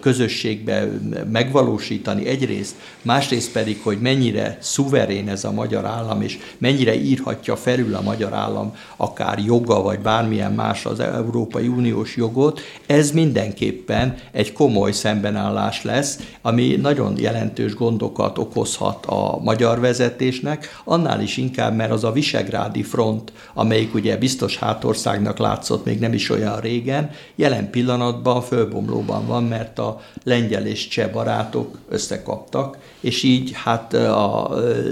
közösségbe 0.00 0.88
megvalósítani 1.32 2.26
egyrészt, 2.26 2.74
másrészt 3.02 3.52
pedig, 3.52 3.80
hogy 3.82 3.98
mennyire 4.00 4.58
szuverén 4.60 5.28
ez 5.28 5.44
a 5.44 5.52
magyar 5.52 5.84
állam, 5.84 6.22
és 6.22 6.38
mennyire 6.58 6.94
írhatja 6.94 7.56
felül 7.56 7.94
a 7.94 8.00
magyar 8.00 8.32
állam 8.32 8.76
akár 8.96 9.38
joga, 9.38 9.82
vagy 9.82 9.98
bármilyen 9.98 10.52
más 10.52 10.84
az 10.86 11.00
Európai 11.00 11.68
Uniós 11.68 12.16
jogot, 12.16 12.60
ez 12.86 13.10
mindenképpen 13.10 14.14
egy 14.30 14.52
komoly 14.52 14.92
szembenállás 14.92 15.82
lesz, 15.82 16.18
ami 16.42 16.78
nagyon 16.82 17.14
jelentős 17.18 17.74
gondokat 17.74 18.38
okozhat 18.38 19.06
a 19.06 19.38
magyar 19.42 19.80
vezetésnek, 19.80 20.80
annál 20.84 21.20
is 21.20 21.36
inkább, 21.36 21.76
mert 21.76 21.90
az 21.90 22.04
a 22.04 22.12
Visegrádi 22.12 22.82
front, 22.82 23.32
amelyik 23.54 23.94
ugye 23.94 24.16
biztos 24.16 24.56
hátországnak 24.56 25.38
látszott 25.38 25.84
még 25.84 25.98
nem 25.98 26.12
is 26.12 26.30
olyan 26.30 26.60
régen, 26.60 27.10
jelen 27.34 27.70
pillanatban 27.70 28.42
fölbomló 28.42 29.01
valóban 29.06 29.26
van, 29.26 29.44
mert 29.44 29.78
a 29.78 30.00
lengyel 30.24 30.66
és 30.66 30.88
cseh 30.88 31.10
barátok 31.12 31.78
összekaptak, 31.88 32.78
és 33.00 33.22
így 33.22 33.50
hát 33.54 33.94
a, 33.94 34.50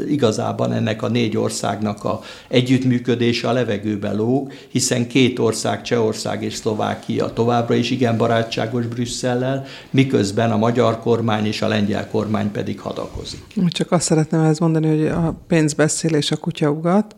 igazában 0.09 0.73
ennek 0.73 1.03
a 1.03 1.09
négy 1.09 1.37
országnak 1.37 2.05
a 2.05 2.21
együttműködése 2.49 3.49
a 3.49 3.53
levegőbe 3.53 4.13
lóg, 4.13 4.53
hiszen 4.69 5.07
két 5.07 5.39
ország, 5.39 5.83
Csehország 5.83 6.43
és 6.43 6.55
Szlovákia 6.55 7.33
továbbra 7.33 7.75
is 7.75 7.91
igen 7.91 8.17
barátságos 8.17 8.87
Brüsszellel, 8.87 9.65
miközben 9.91 10.51
a 10.51 10.57
magyar 10.57 11.01
kormány 11.01 11.47
és 11.47 11.63
a 11.63 11.69
lengyel 11.69 12.09
kormány 12.09 12.51
pedig 12.51 12.81
hadakozik. 12.81 13.43
Csak 13.69 13.93
azt 13.93 14.05
szeretném 14.05 14.41
ezt 14.41 14.61
mondani, 14.61 14.89
hogy 14.89 15.07
a 15.07 15.35
pénzbeszél 15.47 16.15
és 16.15 16.31
a 16.31 16.37
kutyaugat, 16.37 17.15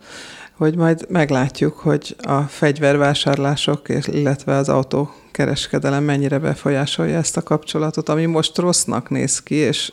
hogy 0.57 0.77
majd 0.77 1.05
meglátjuk, 1.09 1.79
hogy 1.79 2.17
a 2.23 2.41
fegyvervásárlások, 2.41 3.89
illetve 4.07 4.57
az 4.57 4.69
autókereskedelem 4.69 6.05
mennyire 6.05 6.39
befolyásolja 6.39 7.17
ezt 7.17 7.37
a 7.37 7.43
kapcsolatot, 7.43 8.09
ami 8.09 8.27
most 8.27 8.59
rossznak 8.59 9.11
néz 9.11 9.43
ki, 9.43 9.55
és 9.55 9.93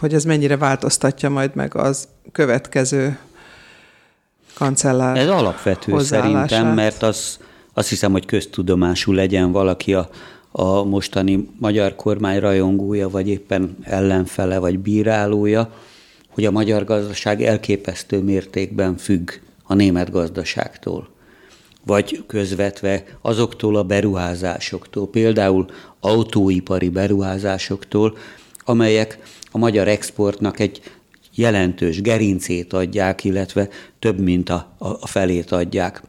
hogy 0.00 0.14
ez 0.14 0.24
mennyire 0.24 0.56
változtatja 0.56 1.28
majd 1.30 1.54
meg 1.54 1.76
az 1.76 2.08
következő 2.32 3.18
kancellár 4.54 5.16
Ez 5.16 5.28
alapvető 5.28 5.98
szerintem, 5.98 6.74
mert 6.74 7.02
az, 7.02 7.38
azt 7.74 7.88
hiszem, 7.88 8.12
hogy 8.12 8.26
köztudomású 8.26 9.12
legyen 9.12 9.52
valaki 9.52 9.94
a, 9.94 10.08
a 10.50 10.84
mostani 10.84 11.48
magyar 11.58 11.94
kormány 11.94 12.38
rajongója, 12.38 13.08
vagy 13.08 13.28
éppen 13.28 13.76
ellenfele, 13.82 14.58
vagy 14.58 14.78
bírálója, 14.78 15.70
hogy 16.40 16.48
a 16.48 16.52
magyar 16.52 16.84
gazdaság 16.84 17.42
elképesztő 17.42 18.18
mértékben 18.22 18.96
függ 18.96 19.30
a 19.62 19.74
német 19.74 20.10
gazdaságtól, 20.10 21.08
vagy 21.86 22.24
közvetve 22.26 23.04
azoktól 23.20 23.76
a 23.76 23.84
beruházásoktól, 23.84 25.08
például 25.08 25.66
autóipari 26.00 26.88
beruházásoktól, 26.88 28.16
amelyek 28.64 29.18
a 29.50 29.58
magyar 29.58 29.88
exportnak 29.88 30.58
egy 30.58 30.80
jelentős 31.34 32.00
gerincét 32.00 32.72
adják, 32.72 33.24
illetve 33.24 33.68
több 33.98 34.20
mint 34.20 34.48
a, 34.48 34.76
a 34.78 35.06
felét 35.06 35.52
adják. 35.52 36.02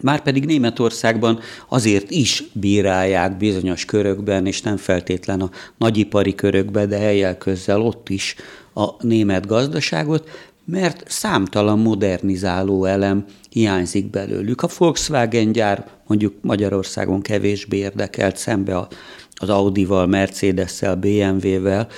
Márpedig 0.00 0.44
Németországban 0.44 1.40
azért 1.68 2.10
is 2.10 2.44
bírálják 2.52 3.36
bizonyos 3.36 3.84
körökben, 3.84 4.46
és 4.46 4.60
nem 4.60 4.76
feltétlen 4.76 5.40
a 5.40 5.50
nagyipari 5.78 6.34
körökben, 6.34 6.88
de 6.88 6.98
helyel 6.98 7.38
közzel 7.38 7.80
ott 7.80 8.08
is 8.08 8.36
a 8.74 8.88
német 9.00 9.46
gazdaságot, 9.46 10.28
mert 10.64 11.04
számtalan 11.06 11.78
modernizáló 11.78 12.84
elem 12.84 13.24
hiányzik 13.50 14.10
belőlük. 14.10 14.62
A 14.62 14.68
Volkswagen 14.78 15.52
gyár 15.52 15.86
mondjuk 16.06 16.34
Magyarországon 16.40 17.20
kevésbé 17.20 17.76
érdekelt 17.76 18.36
szembe 18.36 18.88
az 19.34 19.48
Audi-val, 19.48 20.06
Mercedes-szel, 20.06 20.94
BMW-vel, 20.96 21.88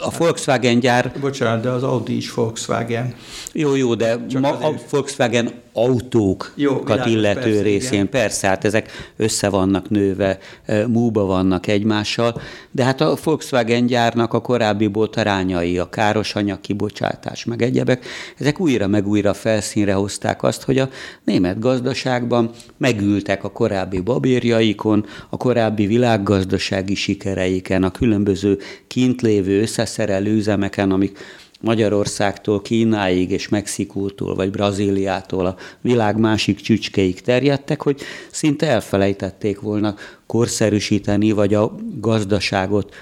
a 0.00 0.10
Volkswagen 0.18 0.78
gyár... 0.78 1.12
Bocsánat, 1.20 1.62
de 1.62 1.68
az 1.68 1.82
Audi 1.82 2.16
is 2.16 2.34
Volkswagen. 2.34 3.14
Jó, 3.52 3.74
jó, 3.74 3.94
de 3.94 4.18
ma 4.40 4.58
a 4.58 4.74
Volkswagen 4.90 5.52
autókat 5.76 6.52
jó, 6.54 6.82
illető 7.04 7.40
persze, 7.40 7.62
részén, 7.62 7.92
igen. 7.92 8.08
persze, 8.08 8.46
hát 8.46 8.64
ezek 8.64 8.90
össze 9.16 9.48
vannak 9.48 9.90
nőve, 9.90 10.38
múba 10.86 11.24
vannak 11.24 11.66
egymással, 11.66 12.40
de 12.70 12.84
hát 12.84 13.00
a 13.00 13.16
Volkswagen 13.24 13.86
gyárnak 13.86 14.32
a 14.32 14.40
korábbi 14.40 14.86
botarányai, 14.86 15.78
a 15.78 15.88
káros 15.88 16.34
anyag 16.34 16.60
kibocsátás, 16.60 17.44
meg 17.44 17.62
egyebek, 17.62 18.06
ezek 18.38 18.60
újra 18.60 18.86
meg 18.86 19.08
újra 19.08 19.34
felszínre 19.34 19.92
hozták 19.92 20.42
azt, 20.42 20.62
hogy 20.62 20.78
a 20.78 20.88
német 21.24 21.58
gazdaságban 21.58 22.50
megültek 22.76 23.44
a 23.44 23.50
korábbi 23.50 24.00
babérjaikon, 24.00 25.06
a 25.30 25.36
korábbi 25.36 25.86
világgazdasági 25.86 26.94
sikereiken, 26.94 27.82
a 27.82 27.90
különböző 27.90 28.58
kint 28.86 29.22
lévő 29.22 29.60
összeszerelő 29.60 30.34
üzemeken, 30.34 30.90
amik 30.90 31.18
Magyarországtól 31.60 32.62
Kínáig 32.62 33.30
és 33.30 33.48
Mexikótól 33.48 34.34
vagy 34.34 34.50
Brazíliától 34.50 35.46
a 35.46 35.56
világ 35.80 36.18
másik 36.18 36.60
csücskeig 36.60 37.20
terjedtek, 37.20 37.82
hogy 37.82 38.00
szinte 38.30 38.66
elfelejtették 38.66 39.60
volna 39.60 39.94
korszerűsíteni, 40.26 41.32
vagy 41.32 41.54
a 41.54 41.74
gazdaságot 42.00 42.94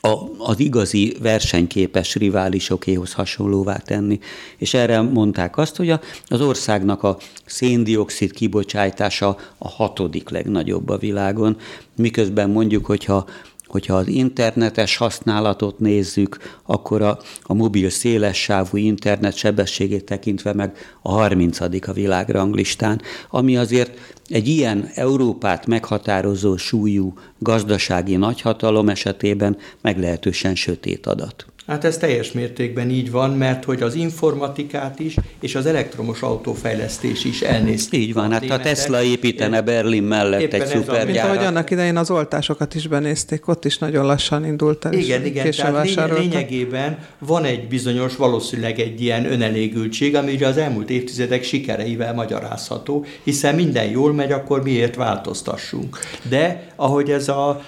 a, 0.00 0.14
az 0.38 0.58
igazi 0.58 1.16
versenyképes 1.22 2.14
riválisokéhoz 2.14 3.12
hasonlóvá 3.12 3.76
tenni. 3.76 4.18
És 4.56 4.74
erre 4.74 5.00
mondták 5.00 5.56
azt, 5.56 5.76
hogy 5.76 5.90
a, 5.90 6.00
az 6.26 6.40
országnak 6.40 7.02
a 7.02 7.16
széndiokszid 7.44 8.32
kibocsátása 8.32 9.36
a 9.58 9.68
hatodik 9.68 10.28
legnagyobb 10.28 10.88
a 10.88 10.98
világon, 10.98 11.56
miközben 11.96 12.50
mondjuk, 12.50 12.86
hogyha 12.86 13.26
hogyha 13.70 13.94
az 13.94 14.08
internetes 14.08 14.96
használatot 14.96 15.78
nézzük, 15.78 16.58
akkor 16.62 17.02
a, 17.02 17.18
a 17.42 17.54
mobil 17.54 17.90
szélessávú 17.90 18.76
internet 18.76 19.36
sebességét 19.36 20.04
tekintve 20.04 20.52
meg 20.52 20.76
a 21.02 21.12
30. 21.12 21.60
a 21.60 21.92
világranglistán, 21.92 23.00
ami 23.30 23.56
azért 23.56 23.98
egy 24.28 24.48
ilyen 24.48 24.90
Európát 24.94 25.66
meghatározó 25.66 26.56
súlyú 26.56 27.14
gazdasági 27.38 28.16
nagyhatalom 28.16 28.88
esetében 28.88 29.56
meglehetősen 29.80 30.54
sötét 30.54 31.06
adat. 31.06 31.46
Hát 31.70 31.84
ez 31.84 31.96
teljes 31.96 32.32
mértékben 32.32 32.90
így 32.90 33.10
van, 33.10 33.30
mert 33.30 33.64
hogy 33.64 33.82
az 33.82 33.94
informatikát 33.94 35.00
is, 35.00 35.14
és 35.40 35.54
az 35.54 35.66
elektromos 35.66 36.22
autófejlesztés 36.22 37.24
is 37.24 37.40
elnézték. 37.40 38.00
Így 38.00 38.12
van, 38.12 38.32
hát 38.32 38.50
a 38.50 38.58
Tesla 38.58 39.02
építene 39.02 39.62
Berlin 39.62 40.02
mellett 40.02 40.52
egy 40.52 40.66
szupergyárat. 40.66 41.06
Mint 41.06 41.18
ahogy 41.18 41.44
annak 41.44 41.70
idején 41.70 41.96
az 41.96 42.10
oltásokat 42.10 42.74
is 42.74 42.86
benézték, 42.86 43.48
ott 43.48 43.64
is 43.64 43.78
nagyon 43.78 44.06
lassan 44.06 44.46
indult 44.46 44.84
el. 44.84 44.92
Igen, 44.92 45.24
igen, 45.24 45.50
tehát 45.50 46.18
lényegében 46.18 46.98
van 47.18 47.44
egy 47.44 47.68
bizonyos, 47.68 48.16
valószínűleg 48.16 48.78
egy 48.78 49.00
ilyen 49.00 49.32
önelégültség, 49.32 50.16
ami 50.16 50.32
ugye 50.32 50.46
az 50.46 50.56
elmúlt 50.56 50.90
évtizedek 50.90 51.42
sikereivel 51.42 52.14
magyarázható, 52.14 53.04
hiszen 53.24 53.54
minden 53.54 53.90
jól 53.90 54.12
megy, 54.12 54.32
akkor 54.32 54.62
miért 54.62 54.94
változtassunk. 54.94 55.98
De 56.28 56.68
ahogy 56.76 57.10
ez 57.10 57.28
a 57.28 57.62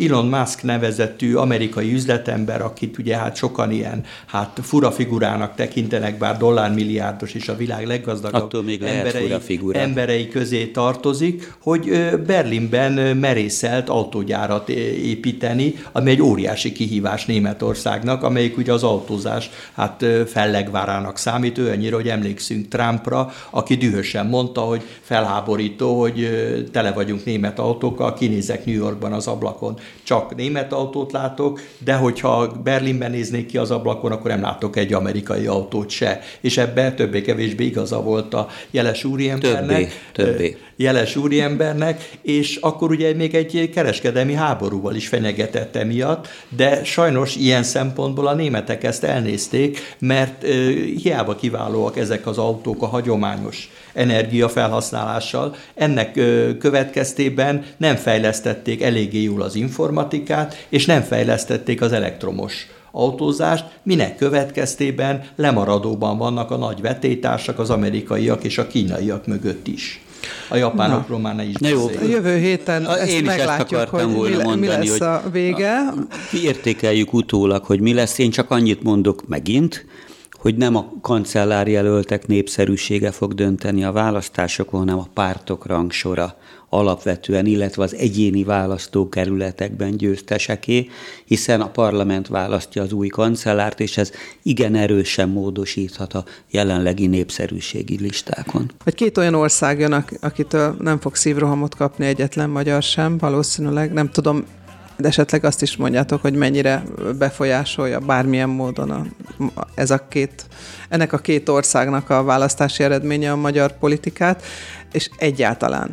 Elon 0.00 0.26
Musk 0.26 0.62
nevezetű 0.62 1.34
amerikai 1.34 1.92
üzletember, 1.92 2.62
akit 2.62 2.98
ugye 2.98 3.14
hát 3.16 3.36
sokan 3.36 3.70
ilyen 3.70 4.04
hát 4.26 4.58
fura 4.62 4.90
figurának 4.90 5.54
tekintenek, 5.54 6.18
bár 6.18 6.36
dollármilliárdos 6.36 7.34
és 7.34 7.48
a 7.48 7.56
világ 7.56 7.86
leggazdagabb 7.86 8.64
még 8.64 8.82
emberei, 8.82 9.40
emberei 9.72 10.28
közé 10.28 10.66
tartozik, 10.66 11.52
hogy 11.62 12.10
Berlinben 12.26 13.16
merészelt 13.16 13.88
autógyárat 13.88 14.68
építeni, 14.68 15.74
ami 15.92 16.10
egy 16.10 16.22
óriási 16.22 16.72
kihívás 16.72 17.24
Németországnak, 17.24 18.22
amelyik 18.22 18.56
ugye 18.56 18.72
az 18.72 18.82
autózás 18.82 19.50
hát 19.74 20.04
fellegvárának 20.26 21.18
számít, 21.18 21.58
olyannyira, 21.58 21.96
hogy 21.96 22.08
emlékszünk 22.08 22.68
Trumpra, 22.68 23.32
aki 23.50 23.74
dühösen 23.74 24.26
mondta, 24.26 24.60
hogy 24.60 24.82
felháborító, 25.00 26.00
hogy 26.00 26.30
tele 26.72 26.92
vagyunk 26.92 27.24
német 27.24 27.58
autókkal, 27.58 28.14
kinézek 28.14 28.64
New 28.64 28.74
Yorkban 28.74 29.12
az 29.12 29.26
ablakon, 29.26 29.78
csak 30.02 30.34
német 30.34 30.72
autót 30.72 31.12
látok, 31.12 31.60
de 31.78 31.94
hogyha 31.94 32.46
Berlinben 32.64 33.05
néznék 33.08 33.46
ki 33.46 33.56
az 33.56 33.70
ablakon, 33.70 34.12
akkor 34.12 34.30
nem 34.30 34.40
látok 34.40 34.76
egy 34.76 34.92
amerikai 34.92 35.46
autót 35.46 35.90
se. 35.90 36.20
És 36.40 36.56
ebben 36.56 36.96
többé-kevésbé 36.96 37.64
igaza 37.64 38.02
volt 38.02 38.34
a 38.34 38.48
jeles 38.70 39.04
úriembernek. 39.04 39.92
Többé, 40.12 40.30
többé. 40.30 40.56
Jeles 40.76 41.16
úriembernek, 41.16 42.10
és 42.22 42.56
akkor 42.56 42.90
ugye 42.90 43.14
még 43.14 43.34
egy 43.34 43.70
kereskedelmi 43.74 44.34
háborúval 44.34 44.94
is 44.94 45.08
fenyegetett 45.08 45.76
emiatt, 45.76 46.28
de 46.48 46.84
sajnos 46.84 47.36
ilyen 47.36 47.62
szempontból 47.62 48.26
a 48.26 48.34
németek 48.34 48.84
ezt 48.84 49.04
elnézték, 49.04 49.96
mert 49.98 50.46
hiába 51.02 51.34
kiválóak 51.34 51.98
ezek 51.98 52.26
az 52.26 52.38
autók 52.38 52.82
a 52.82 52.86
hagyományos 52.86 53.70
energiafelhasználással. 53.96 55.54
Ennek 55.74 56.12
következtében 56.58 57.64
nem 57.76 57.96
fejlesztették 57.96 58.82
eléggé 58.82 59.22
jól 59.22 59.42
az 59.42 59.54
informatikát, 59.54 60.66
és 60.68 60.86
nem 60.86 61.02
fejlesztették 61.02 61.80
az 61.80 61.92
elektromos 61.92 62.66
autózást, 62.90 63.64
minek 63.82 64.16
következtében 64.16 65.24
lemaradóban 65.36 66.18
vannak 66.18 66.50
a 66.50 66.56
nagy 66.56 66.80
vetétársak, 66.80 67.58
az 67.58 67.70
amerikaiak 67.70 68.44
és 68.44 68.58
a 68.58 68.66
kínaiak 68.66 69.26
mögött 69.26 69.66
is. 69.66 70.00
A 70.48 70.56
japánokról 70.56 71.18
már 71.18 71.34
ne 71.34 71.44
is 71.44 71.54
Na 71.54 71.68
jó, 71.68 71.90
Jövő 72.08 72.38
héten 72.38 72.86
ezt 72.86 73.10
Én 73.10 73.24
meglátjuk, 73.24 73.80
ezt 73.80 73.90
hogy 73.90 74.06
mi, 74.06 74.42
mondani, 74.42 74.60
mi 74.60 74.66
lesz 74.66 75.00
a 75.00 75.22
vége. 75.32 75.92
Értékeljük 76.44 77.12
utólag, 77.12 77.64
hogy 77.64 77.80
mi 77.80 77.94
lesz. 77.94 78.18
Én 78.18 78.30
csak 78.30 78.50
annyit 78.50 78.82
mondok 78.82 79.26
megint, 79.26 79.86
hogy 80.46 80.56
nem 80.56 80.76
a 80.76 80.92
kancellár 81.00 81.68
jelöltek 81.68 82.26
népszerűsége 82.26 83.10
fog 83.10 83.34
dönteni 83.34 83.84
a 83.84 83.92
választásokon, 83.92 84.80
hanem 84.80 84.98
a 84.98 85.08
pártok 85.14 85.66
rangsora 85.66 86.36
alapvetően, 86.68 87.46
illetve 87.46 87.82
az 87.82 87.94
egyéni 87.94 88.44
választókerületekben 88.44 89.96
győzteseké, 89.96 90.88
hiszen 91.24 91.60
a 91.60 91.70
parlament 91.70 92.28
választja 92.28 92.82
az 92.82 92.92
új 92.92 93.08
kancellárt, 93.08 93.80
és 93.80 93.96
ez 93.96 94.10
igen 94.42 94.74
erősen 94.74 95.28
módosíthat 95.28 96.14
a 96.14 96.24
jelenlegi 96.50 97.06
népszerűségi 97.06 97.98
listákon. 98.00 98.70
Vagy 98.84 98.94
két 98.94 99.18
olyan 99.18 99.34
ország 99.34 99.78
jön, 99.78 100.04
akitől 100.20 100.76
nem 100.80 101.00
fog 101.00 101.14
szívrohamot 101.14 101.74
kapni 101.74 102.06
egyetlen 102.06 102.50
magyar 102.50 102.82
sem, 102.82 103.18
valószínűleg. 103.18 103.92
Nem 103.92 104.10
tudom, 104.10 104.44
de 104.96 105.08
esetleg 105.08 105.44
azt 105.44 105.62
is 105.62 105.76
mondjátok, 105.76 106.20
hogy 106.20 106.34
mennyire 106.34 106.82
befolyásolja 107.18 108.00
bármilyen 108.00 108.48
módon 108.48 108.90
a, 108.90 109.06
ez 109.74 109.90
a 109.90 110.08
két, 110.08 110.46
ennek 110.88 111.12
a 111.12 111.18
két 111.18 111.48
országnak 111.48 112.10
a 112.10 112.22
választási 112.22 112.82
eredménye 112.82 113.32
a 113.32 113.36
magyar 113.36 113.78
politikát, 113.78 114.42
és 114.92 115.10
egyáltalán 115.16 115.90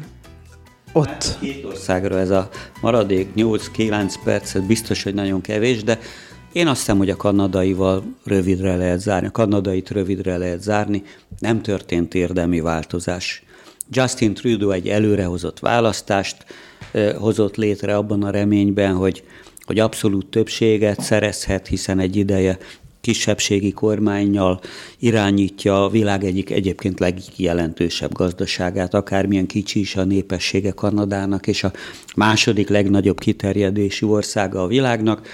ott. 0.93 1.37
Két 1.39 1.65
országra 1.65 2.19
ez 2.19 2.29
a 2.29 2.49
maradék 2.81 3.27
8-9 3.35 4.13
percet 4.23 4.63
biztos, 4.63 5.03
hogy 5.03 5.13
nagyon 5.13 5.41
kevés, 5.41 5.83
de 5.83 5.99
én 6.51 6.67
azt 6.67 6.79
hiszem, 6.79 6.97
hogy 6.97 7.09
a 7.09 7.15
kanadaival 7.15 8.03
rövidre 8.25 8.75
lehet 8.75 8.99
zárni, 8.99 9.27
a 9.27 9.31
kanadait 9.31 9.89
rövidre 9.89 10.37
lehet 10.37 10.61
zárni, 10.61 11.03
nem 11.39 11.61
történt 11.61 12.13
érdemi 12.13 12.59
változás. 12.59 13.43
Justin 13.89 14.33
Trudeau 14.33 14.71
egy 14.71 14.87
előrehozott 14.87 15.59
választást 15.59 16.45
hozott 17.17 17.55
létre 17.55 17.95
abban 17.95 18.23
a 18.23 18.29
reményben, 18.29 18.95
hogy, 18.95 19.23
hogy 19.65 19.79
abszolút 19.79 20.25
többséget 20.25 21.01
szerezhet, 21.01 21.67
hiszen 21.67 21.99
egy 21.99 22.15
ideje 22.15 22.57
kisebbségi 23.03 23.71
kormányjal 23.71 24.59
irányítja 24.99 25.83
a 25.83 25.89
világ 25.89 26.23
egyik 26.23 26.49
egyébként 26.49 26.99
legjelentősebb 26.99 28.13
gazdaságát, 28.13 28.93
akármilyen 28.93 29.45
kicsi 29.45 29.79
is 29.79 29.95
a 29.95 30.03
népessége 30.03 30.71
Kanadának, 30.71 31.47
és 31.47 31.63
a 31.63 31.71
második 32.15 32.69
legnagyobb 32.69 33.19
kiterjedésű 33.19 34.05
országa 34.05 34.61
a 34.61 34.67
világnak, 34.67 35.27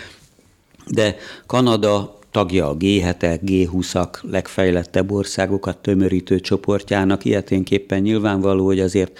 de 0.87 1.15
Kanada 1.45 2.19
tagja 2.31 2.69
a 2.69 2.77
G7-ek, 2.77 3.39
G20-ak 3.45 4.21
legfejlettebb 4.21 5.11
országokat 5.11 5.77
tömörítő 5.77 6.39
csoportjának, 6.39 7.25
ilyeténképpen 7.25 8.01
nyilvánvaló, 8.01 8.65
hogy 8.65 8.79
azért 8.79 9.19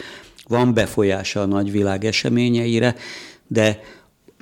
van 0.50 0.74
befolyása 0.74 1.42
a 1.42 1.46
nagyvilág 1.46 2.06
eseményeire, 2.06 2.96
de 3.48 3.80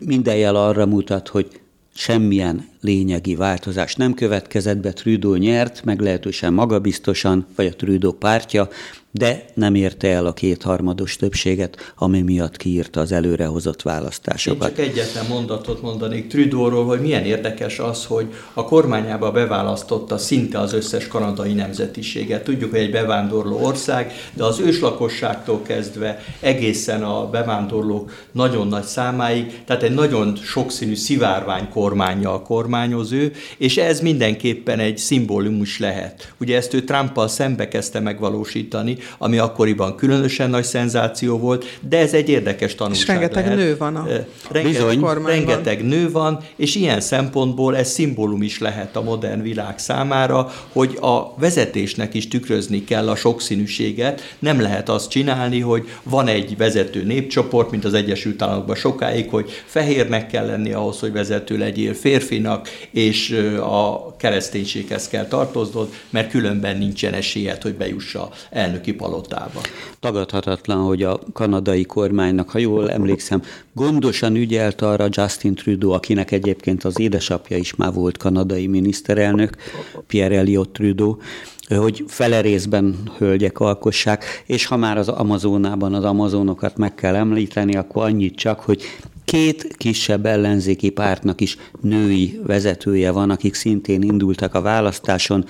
minden 0.02 0.36
jel 0.36 0.56
arra 0.56 0.86
mutat, 0.86 1.28
hogy 1.28 1.60
semmilyen 1.94 2.70
lényegi 2.82 3.36
változás 3.36 3.96
nem 3.96 4.14
következett 4.14 4.78
be, 4.78 4.94
Trudeau 4.94 5.36
nyert, 5.36 5.84
meglehetősen 5.84 6.54
magabiztosan, 6.54 7.46
vagy 7.56 7.66
a 7.66 7.76
Trudeau 7.76 8.12
pártja, 8.12 8.70
de 9.18 9.46
nem 9.54 9.76
érte 9.76 10.08
el 10.08 10.26
a 10.26 10.34
kétharmados 10.34 11.16
többséget, 11.16 11.94
ami 11.96 12.22
miatt 12.22 12.58
kiírta 12.58 13.00
az 13.00 13.12
előrehozott 13.12 13.82
választásokat. 13.82 14.70
Én 14.70 14.76
csak 14.76 14.86
egyetlen 14.86 15.26
mondatot 15.26 15.82
mondanék 15.82 16.28
Trudeauról, 16.28 16.86
hogy 16.86 17.00
milyen 17.00 17.24
érdekes 17.24 17.80
az, 17.80 18.06
hogy 18.06 18.34
a 18.54 18.64
kormányába 18.64 19.32
beválasztotta 19.32 20.18
szinte 20.18 20.60
az 20.60 20.74
összes 20.74 21.08
kanadai 21.08 21.54
nemzetiséget. 21.54 22.44
Tudjuk, 22.44 22.72
hogy 22.72 22.80
egy 22.80 22.92
bevándorló 22.92 23.60
ország, 23.64 24.12
de 24.34 24.44
az 24.44 24.60
őslakosságtól 24.60 25.62
kezdve 25.62 26.24
egészen 26.40 27.04
a 27.04 27.30
bevándorlók 27.30 28.12
nagyon 28.32 28.68
nagy 28.68 28.84
számáig, 28.84 29.64
tehát 29.66 29.84
egy 29.84 29.94
nagyon 29.94 30.36
sokszínű 30.36 30.96
szivárvány 30.96 31.70
kormánya 31.70 32.34
a 32.34 32.42
kormányoz 32.42 33.12
ő, 33.12 33.32
és 33.58 33.78
ez 33.78 34.00
mindenképpen 34.00 34.80
egy 34.80 34.98
szimbólum 34.98 35.62
is 35.62 35.80
lehet. 35.80 36.34
Ugye 36.40 36.56
ezt 36.56 36.74
ő 36.74 36.84
Trumpal 36.84 37.28
szembe 37.28 37.68
kezdte 37.68 38.00
megvalósítani, 38.00 38.98
ami 39.18 39.38
akkoriban 39.38 39.96
különösen 39.96 40.50
nagy 40.50 40.64
szenzáció 40.64 41.38
volt, 41.38 41.80
de 41.90 41.98
ez 41.98 42.14
egy 42.14 42.30
érdekes 42.30 42.76
tanulság 42.76 43.02
És 43.02 43.08
rengeteg 43.08 43.44
lehet. 43.44 43.60
nő 43.60 43.78
van 43.78 43.96
a 43.96 44.08
rengeteg, 44.52 44.72
Bizony. 44.72 45.24
rengeteg 45.26 45.86
nő 45.86 46.12
van, 46.12 46.40
és 46.56 46.76
ilyen 46.76 47.02
szempontból 47.02 47.78
ez 47.78 47.90
szimbólum 47.90 48.42
is 48.42 48.60
lehet 48.60 48.96
a 48.96 49.02
modern 49.02 49.42
világ 49.42 49.80
számára, 49.80 50.52
hogy 50.72 50.98
a 51.02 51.34
vezetésnek 51.40 52.14
is 52.14 52.28
tükrözni 52.28 52.84
kell 52.84 53.10
a 53.10 53.16
sokszínűséget, 53.16 54.36
nem 54.40 54.62
lehet 54.62 54.90
azt 54.90 55.10
csinálni, 55.10 55.60
hogy 55.60 55.88
van 56.04 56.28
egy 56.28 56.58
vezető 56.58 57.04
népcsoport, 57.04 57.72
mint 57.72 57.86
az 57.86 57.94
Egyesült 57.94 58.42
Államokban 58.42 58.76
sokáig, 58.76 59.30
hogy 59.30 59.50
fehérnek 59.66 60.28
kell 60.28 60.46
lenni 60.46 60.72
ahhoz, 60.72 61.00
hogy 61.00 61.12
vezető 61.12 61.58
legyél 61.58 61.94
férfinak, 61.94 62.70
és 62.92 63.32
a 63.62 64.16
kereszténységhez 64.16 65.08
kell 65.08 65.26
tartoznod, 65.26 65.90
mert 66.10 66.30
különben 66.30 66.78
nincsen 66.78 67.14
esélyed, 67.14 67.62
hogy 67.62 67.74
bejuss 67.74 68.16
a 68.16 68.30
elnöki 68.50 68.92
palotába. 68.98 69.62
Tagadhatatlan, 70.00 70.84
hogy 70.84 71.04
a 71.04 71.20
kanadai 71.34 71.84
kormánynak, 71.84 72.50
ha 72.50 72.58
jól 72.58 72.92
emlékszem, 72.92 73.42
gondosan 73.74 74.36
ügyelt 74.36 74.82
arra 74.82 75.08
Justin 75.10 75.56
Trudeau, 75.56 75.92
akinek 75.92 76.32
egyébként 76.32 76.84
az 76.84 77.00
édesapja 77.00 77.58
is 77.58 77.76
már 77.76 77.94
volt 77.94 78.18
kanadai 78.18 78.68
miniszterelnök, 78.68 79.56
Pierre 80.08 80.38
Elliott 80.38 80.74
Trudeau, 80.74 81.16
hogy 81.76 82.04
fele 82.08 82.42
részben 82.42 82.96
hölgyek 83.18 83.60
alkossák, 83.60 84.44
és 84.46 84.66
ha 84.66 84.78
már 84.78 84.98
az 84.98 85.08
Amazonában 85.08 85.94
az 85.94 86.04
amazonokat 86.04 86.78
meg 86.78 86.96
kell 86.96 87.16
említeni, 87.16 87.76
akkor 87.76 88.04
annyit 88.04 88.36
csak, 88.36 88.60
hogy 88.60 88.84
két 89.26 89.76
kisebb 89.78 90.26
ellenzéki 90.26 90.90
pártnak 90.90 91.42
is 91.42 91.58
női 91.82 92.40
vezetője 92.44 93.12
van, 93.12 93.30
akik 93.30 93.54
szintén 93.54 94.02
indultak 94.02 94.54
a 94.54 94.62
választáson, 94.62 95.46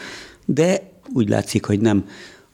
de 0.46 0.92
úgy 1.14 1.30
látszik, 1.30 1.66
hogy 1.66 1.80
nem 1.80 2.06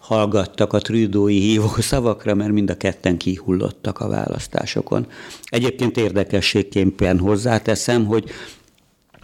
hallgattak 0.04 0.74
a 0.74 0.80
trüdói 0.80 1.40
hívó 1.40 1.68
szavakra, 1.78 2.36
mert 2.36 2.52
mind 2.52 2.70
a 2.70 2.78
ketten 2.78 3.18
kihullottak 3.18 4.00
a 4.00 4.08
választásokon. 4.08 5.08
Egyébként 5.44 5.98
érdekességképpen 5.98 7.20
hozzáteszem, 7.20 8.06
hogy 8.06 8.30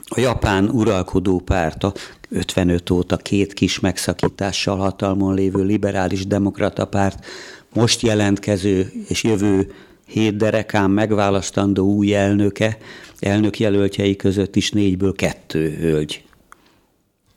a 0.04 0.20
japán 0.20 0.70
uralkodó 0.70 1.40
párta 1.40 1.94
55 2.30 2.90
óta 2.90 3.18
két 3.18 3.54
kis 3.54 3.80
megszakítással 3.80 4.78
hatalmon 4.78 5.34
lévő 5.34 5.64
liberális 5.64 6.28
demokrata 6.28 6.86
párt 6.86 7.26
most 7.74 8.02
jelentkező 8.02 8.92
és 9.08 9.24
jövő 9.24 9.74
hét 10.06 10.36
derekán 10.36 10.90
megválasztandó 10.92 11.86
új 11.86 12.16
elnöke, 12.16 12.78
elnök 13.20 13.60
jelöltjei 13.60 14.16
között 14.16 14.56
is 14.56 14.72
négyből 14.72 15.14
kettő 15.14 15.78
hölgy. 15.80 16.24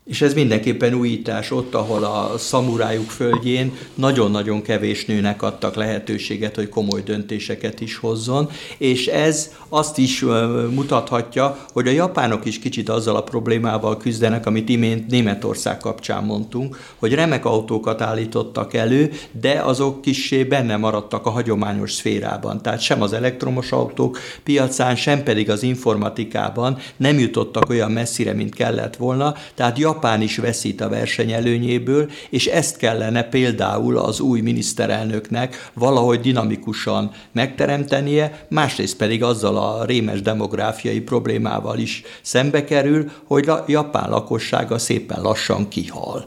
És 0.05 0.21
ez 0.21 0.33
mindenképpen 0.33 0.93
újítás 0.93 1.51
ott, 1.51 1.73
ahol 1.73 2.03
a 2.03 2.37
szamurájuk 2.37 3.09
földjén 3.09 3.73
nagyon-nagyon 3.95 4.61
kevés 4.61 5.05
nőnek 5.05 5.41
adtak 5.41 5.75
lehetőséget, 5.75 6.55
hogy 6.55 6.69
komoly 6.69 7.01
döntéseket 7.01 7.81
is 7.81 7.97
hozzon, 7.97 8.49
és 8.77 9.07
ez 9.07 9.51
azt 9.69 9.97
is 9.97 10.21
mutathatja, 10.69 11.65
hogy 11.73 11.87
a 11.87 11.91
japánok 11.91 12.45
is 12.45 12.59
kicsit 12.59 12.89
azzal 12.89 13.15
a 13.15 13.23
problémával 13.23 13.97
küzdenek, 13.97 14.45
amit 14.45 14.69
imént 14.69 15.07
Németország 15.07 15.77
kapcsán 15.77 16.23
mondtunk, 16.23 16.79
hogy 16.95 17.13
remek 17.13 17.45
autókat 17.45 18.01
állítottak 18.01 18.73
elő, 18.73 19.11
de 19.31 19.61
azok 19.61 20.01
kissé 20.01 20.43
benne 20.43 20.77
maradtak 20.77 21.25
a 21.25 21.29
hagyományos 21.29 21.91
szférában. 21.93 22.61
Tehát 22.61 22.81
sem 22.81 23.01
az 23.01 23.13
elektromos 23.13 23.71
autók 23.71 24.19
piacán, 24.43 24.95
sem 24.95 25.23
pedig 25.23 25.49
az 25.49 25.63
informatikában 25.63 26.77
nem 26.97 27.19
jutottak 27.19 27.69
olyan 27.69 27.91
messzire, 27.91 28.33
mint 28.33 28.55
kellett 28.55 28.95
volna. 28.95 29.35
Tehát 29.55 29.77
Japán 29.93 30.21
is 30.21 30.37
veszít 30.37 30.81
a 30.81 30.89
verseny 30.89 31.31
előnyéből, 31.31 32.09
és 32.29 32.45
ezt 32.45 32.77
kellene 32.77 33.23
például 33.23 33.97
az 33.97 34.19
új 34.19 34.41
miniszterelnöknek 34.41 35.69
valahogy 35.73 36.19
dinamikusan 36.19 37.11
megteremtenie, 37.31 38.45
másrészt 38.49 38.97
pedig 38.97 39.23
azzal 39.23 39.57
a 39.57 39.85
rémes 39.85 40.21
demográfiai 40.21 41.01
problémával 41.01 41.77
is 41.77 42.01
szembe 42.21 42.63
kerül, 42.63 43.11
hogy 43.23 43.49
a 43.49 43.63
japán 43.67 44.09
lakossága 44.09 44.77
szépen 44.77 45.21
lassan 45.21 45.67
kihal. 45.67 46.25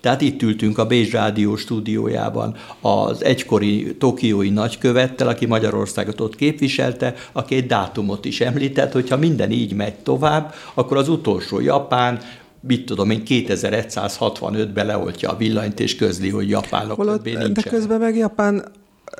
Tehát 0.00 0.20
itt 0.20 0.42
ültünk 0.42 0.78
a 0.78 0.86
Bécs 0.86 1.12
Rádió 1.12 1.56
stúdiójában 1.56 2.56
az 2.80 3.24
egykori 3.24 3.96
tokiói 3.96 4.50
nagykövettel, 4.50 5.28
aki 5.28 5.46
Magyarországot 5.46 6.20
ott 6.20 6.36
képviselte, 6.36 7.14
aki 7.32 7.54
egy 7.54 7.66
dátumot 7.66 8.24
is 8.24 8.40
említett, 8.40 8.92
hogyha 8.92 9.16
minden 9.16 9.50
így 9.50 9.72
megy 9.72 9.94
tovább, 9.94 10.54
akkor 10.74 10.96
az 10.96 11.08
utolsó 11.08 11.60
Japán 11.60 12.20
mit 12.60 12.86
tudom 12.86 13.10
én, 13.10 13.22
2165-ben 13.26 14.86
leoltja 14.86 15.30
a 15.30 15.36
villanyt, 15.36 15.80
és 15.80 15.96
közli, 15.96 16.28
hogy 16.28 16.48
japánok 16.48 16.96
Holott, 16.96 17.22
többé 17.22 17.52
De 17.52 17.62
közben 17.62 18.00
meg 18.00 18.16
Japán 18.16 18.64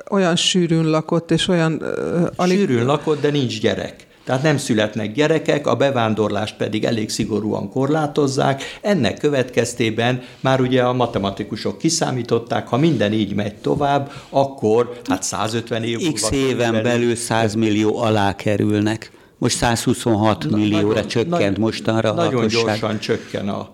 olyan 0.09 0.35
sűrűn 0.35 0.89
lakott, 0.89 1.31
és 1.31 1.47
olyan... 1.47 1.73
Uh, 1.81 2.27
alig... 2.35 2.57
Sűrűn 2.57 2.85
lakott, 2.85 3.21
de 3.21 3.31
nincs 3.31 3.61
gyerek. 3.61 4.07
Tehát 4.29 4.43
nem 4.43 4.57
születnek 4.57 5.13
gyerekek, 5.13 5.67
a 5.67 5.75
bevándorlást 5.75 6.55
pedig 6.55 6.83
elég 6.83 7.09
szigorúan 7.09 7.69
korlátozzák. 7.69 8.63
Ennek 8.81 9.17
következtében 9.17 10.21
már 10.39 10.61
ugye 10.61 10.83
a 10.83 10.93
matematikusok 10.93 11.77
kiszámították, 11.77 12.67
ha 12.67 12.77
minden 12.77 13.13
így 13.13 13.33
megy 13.33 13.55
tovább, 13.55 14.11
akkor 14.29 14.99
hát 15.05 15.23
150 15.23 15.83
év 15.83 16.13
X 16.13 16.31
éven 16.31 16.83
belül 16.83 17.15
100 17.15 17.53
millió 17.53 17.97
alá 17.97 18.35
kerülnek. 18.35 19.11
Most 19.39 19.55
126 19.55 20.49
Na, 20.49 20.57
millióra 20.57 20.87
nagyon, 20.87 21.07
csökkent 21.07 21.39
nagy, 21.39 21.57
mostanra 21.57 22.11
Nagyon 22.13 22.33
lakosság. 22.33 22.63
gyorsan 22.65 22.99
csökken 22.99 23.49
a 23.49 23.69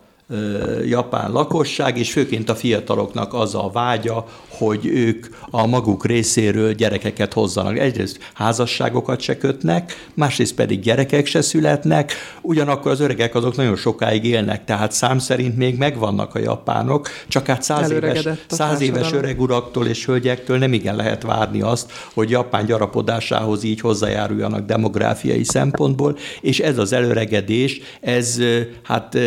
japán 0.86 1.32
lakosság, 1.32 1.98
és 1.98 2.12
főként 2.12 2.50
a 2.50 2.56
fiataloknak 2.56 3.34
az 3.34 3.56
a 3.56 3.70
vágya, 3.74 4.26
hogy 4.50 4.86
ők 4.86 5.28
a 5.50 5.66
maguk 5.66 6.06
részéről 6.06 6.74
gyerekeket 6.74 7.34
hozzanak. 7.34 7.78
Egyrészt 7.78 8.20
házasságokat 8.34 9.20
se 9.20 9.38
kötnek, 9.38 10.10
másrészt 10.14 10.56
pedig 10.56 10.80
gyerekek 10.80 11.26
se 11.26 11.42
születnek, 11.42 12.14
ugyanakkor 12.42 12.92
az 12.92 13.00
öregek 13.00 13.36
azok 13.36 13.56
nagyon 13.56 13.76
sokáig 13.76 14.26
élnek, 14.26 14.66
tehát 14.66 14.92
szám 14.92 15.20
szerint 15.20 15.58
még 15.58 15.78
megvannak 15.78 16.36
a 16.36 16.40
japánok, 16.40 17.10
csak 17.28 17.46
hát 17.48 17.64
száz 17.64 17.92
éves, 17.92 18.28
száz 18.48 18.82
éves 18.82 19.12
öreg 19.12 19.42
uraktól 19.42 19.88
és 19.88 20.06
hölgyektől 20.06 20.58
nem 20.58 20.74
igen 20.74 20.96
lehet 20.96 21.24
várni 21.24 21.62
azt, 21.62 21.92
hogy 22.14 22.30
Japán 22.30 22.66
gyarapodásához 22.66 23.64
így 23.64 23.80
hozzájáruljanak 23.80 24.66
demográfiai 24.66 25.44
szempontból, 25.44 26.18
és 26.42 26.60
ez 26.60 26.78
az 26.78 26.94
előregedés, 26.94 27.82
ez 28.02 28.40
hát 28.84 29.18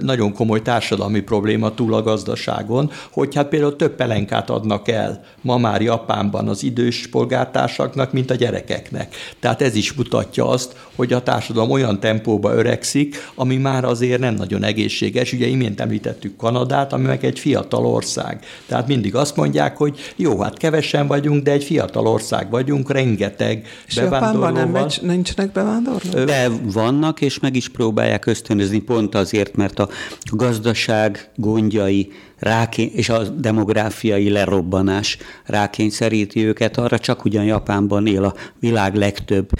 nagyon 0.00 0.32
komoly 0.40 0.62
társadalmi 0.62 1.20
probléma 1.20 1.74
túl 1.74 1.94
a 1.94 2.02
gazdaságon, 2.02 2.90
hogy 3.10 3.34
hát 3.34 3.48
például 3.48 3.76
több 3.76 3.94
pelenkát 3.94 4.50
adnak 4.50 4.88
el 4.88 5.24
ma 5.40 5.58
már 5.58 5.82
Japánban 5.82 6.48
az 6.48 6.62
idős 6.62 7.06
polgártársaknak, 7.06 8.12
mint 8.12 8.30
a 8.30 8.34
gyerekeknek. 8.34 9.14
Tehát 9.40 9.62
ez 9.62 9.74
is 9.74 9.92
mutatja 9.92 10.48
azt, 10.48 10.76
hogy 10.96 11.12
a 11.12 11.22
társadalom 11.22 11.70
olyan 11.70 12.00
tempóba 12.00 12.54
öregszik, 12.54 13.16
ami 13.34 13.56
már 13.56 13.84
azért 13.84 14.20
nem 14.20 14.34
nagyon 14.34 14.64
egészséges. 14.64 15.32
Ugye 15.32 15.46
imént 15.46 15.80
említettük 15.80 16.36
Kanadát, 16.36 16.92
ami 16.92 17.06
meg 17.06 17.24
egy 17.24 17.38
fiatal 17.38 17.86
ország. 17.86 18.44
Tehát 18.66 18.86
mindig 18.86 19.14
azt 19.14 19.36
mondják, 19.36 19.76
hogy 19.76 19.98
jó, 20.16 20.40
hát 20.40 20.58
kevesen 20.58 21.06
vagyunk, 21.06 21.42
de 21.42 21.50
egy 21.50 21.64
fiatal 21.64 22.06
ország 22.06 22.50
vagyunk, 22.50 22.92
rengeteg 22.92 23.66
és 23.86 23.96
Japánban 23.96 24.52
nem 24.52 24.68
megy, 24.68 24.98
nincsenek 25.02 25.52
bevándorlók? 25.52 26.24
De 26.24 26.48
vannak, 26.62 27.20
és 27.20 27.38
meg 27.38 27.56
is 27.56 27.68
próbálják 27.68 28.26
ösztönözni 28.26 28.78
pont 28.78 29.14
azért, 29.14 29.56
mert 29.56 29.78
a 29.78 29.88
gazdaság 30.36 31.30
gondjai 31.36 32.08
rákény, 32.40 32.90
és 32.94 33.08
a 33.08 33.22
demográfiai 33.22 34.30
lerobbanás 34.30 35.18
rákényszeríti 35.44 36.46
őket 36.46 36.76
arra, 36.76 36.98
csak 36.98 37.24
ugyan 37.24 37.44
Japánban 37.44 38.06
él 38.06 38.24
a 38.24 38.34
világ 38.58 38.94
legtöbb 38.94 39.50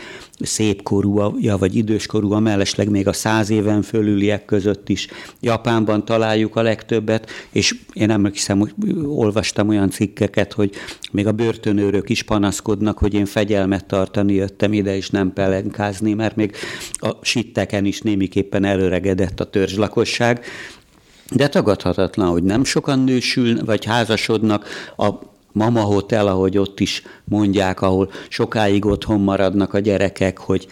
szépkorúja 0.41 1.57
vagy 1.59 1.77
időskorúja, 1.77 2.39
mellesleg 2.39 2.89
még 2.91 3.09
a 3.09 3.13
száz 3.13 3.51
éven 3.51 3.83
fölüliek 3.83 4.45
között 4.45 4.89
is. 4.89 5.09
Japánban 5.41 6.05
találjuk 6.05 6.57
a 6.57 6.63
legtöbbet, 6.63 7.31
és 7.51 7.75
én 7.93 8.11
emlékszem, 8.11 8.59
hogy 8.59 8.75
olvastam 9.05 9.69
olyan 9.69 9.91
cikkeket, 9.91 10.53
hogy 10.53 10.71
még 11.13 11.27
a 11.27 11.33
börtönőrök 11.33 12.09
is 12.09 12.23
panaszkodnak, 12.23 12.99
hogy 12.99 13.15
én 13.15 13.27
fegyelmet 13.27 13.87
tartani 13.87 14.33
jöttem 14.33 14.73
ide, 14.73 14.97
és 14.97 15.11
nem 15.11 15.33
pelenkázni, 15.33 16.15
mert 16.15 16.37
még 16.37 16.55
a 16.93 17.11
sitteken 17.23 17.85
is 17.85 18.01
némiképpen 18.01 18.65
előregedett 18.65 19.41
a 19.41 19.51
törzslakosság, 19.51 20.45
de 21.31 21.49
tagadhatatlan, 21.49 22.29
hogy 22.29 22.43
nem 22.43 22.65
sokan 22.65 22.99
nősül, 22.99 23.65
vagy 23.65 23.85
házasodnak, 23.85 24.67
a 24.97 25.09
Mama 25.53 25.81
Hotel, 25.81 26.27
ahogy 26.27 26.59
ott 26.59 26.81
is 26.81 27.03
mondják, 27.25 27.81
ahol 27.81 28.11
sokáig 28.29 28.85
otthon 28.85 29.21
maradnak 29.21 29.75
a 29.75 29.79
gyerekek, 29.79 30.39
hogy, 30.39 30.67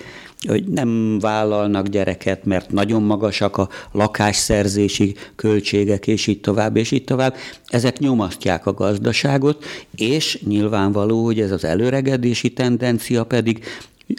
hogy 0.48 0.64
nem 0.64 1.18
vállalnak 1.18 1.86
gyereket, 1.86 2.44
mert 2.44 2.70
nagyon 2.70 3.02
magasak 3.02 3.56
a 3.56 3.68
lakásszerzési 3.92 5.14
költségek, 5.36 6.06
és 6.06 6.26
így 6.26 6.40
tovább, 6.40 6.76
és 6.76 6.90
így 6.90 7.04
tovább. 7.04 7.34
Ezek 7.66 7.98
nyomasztják 7.98 8.66
a 8.66 8.74
gazdaságot, 8.74 9.64
és 9.96 10.42
nyilvánvaló, 10.46 11.24
hogy 11.24 11.40
ez 11.40 11.50
az 11.50 11.64
előregedési 11.64 12.52
tendencia 12.52 13.24
pedig 13.24 13.64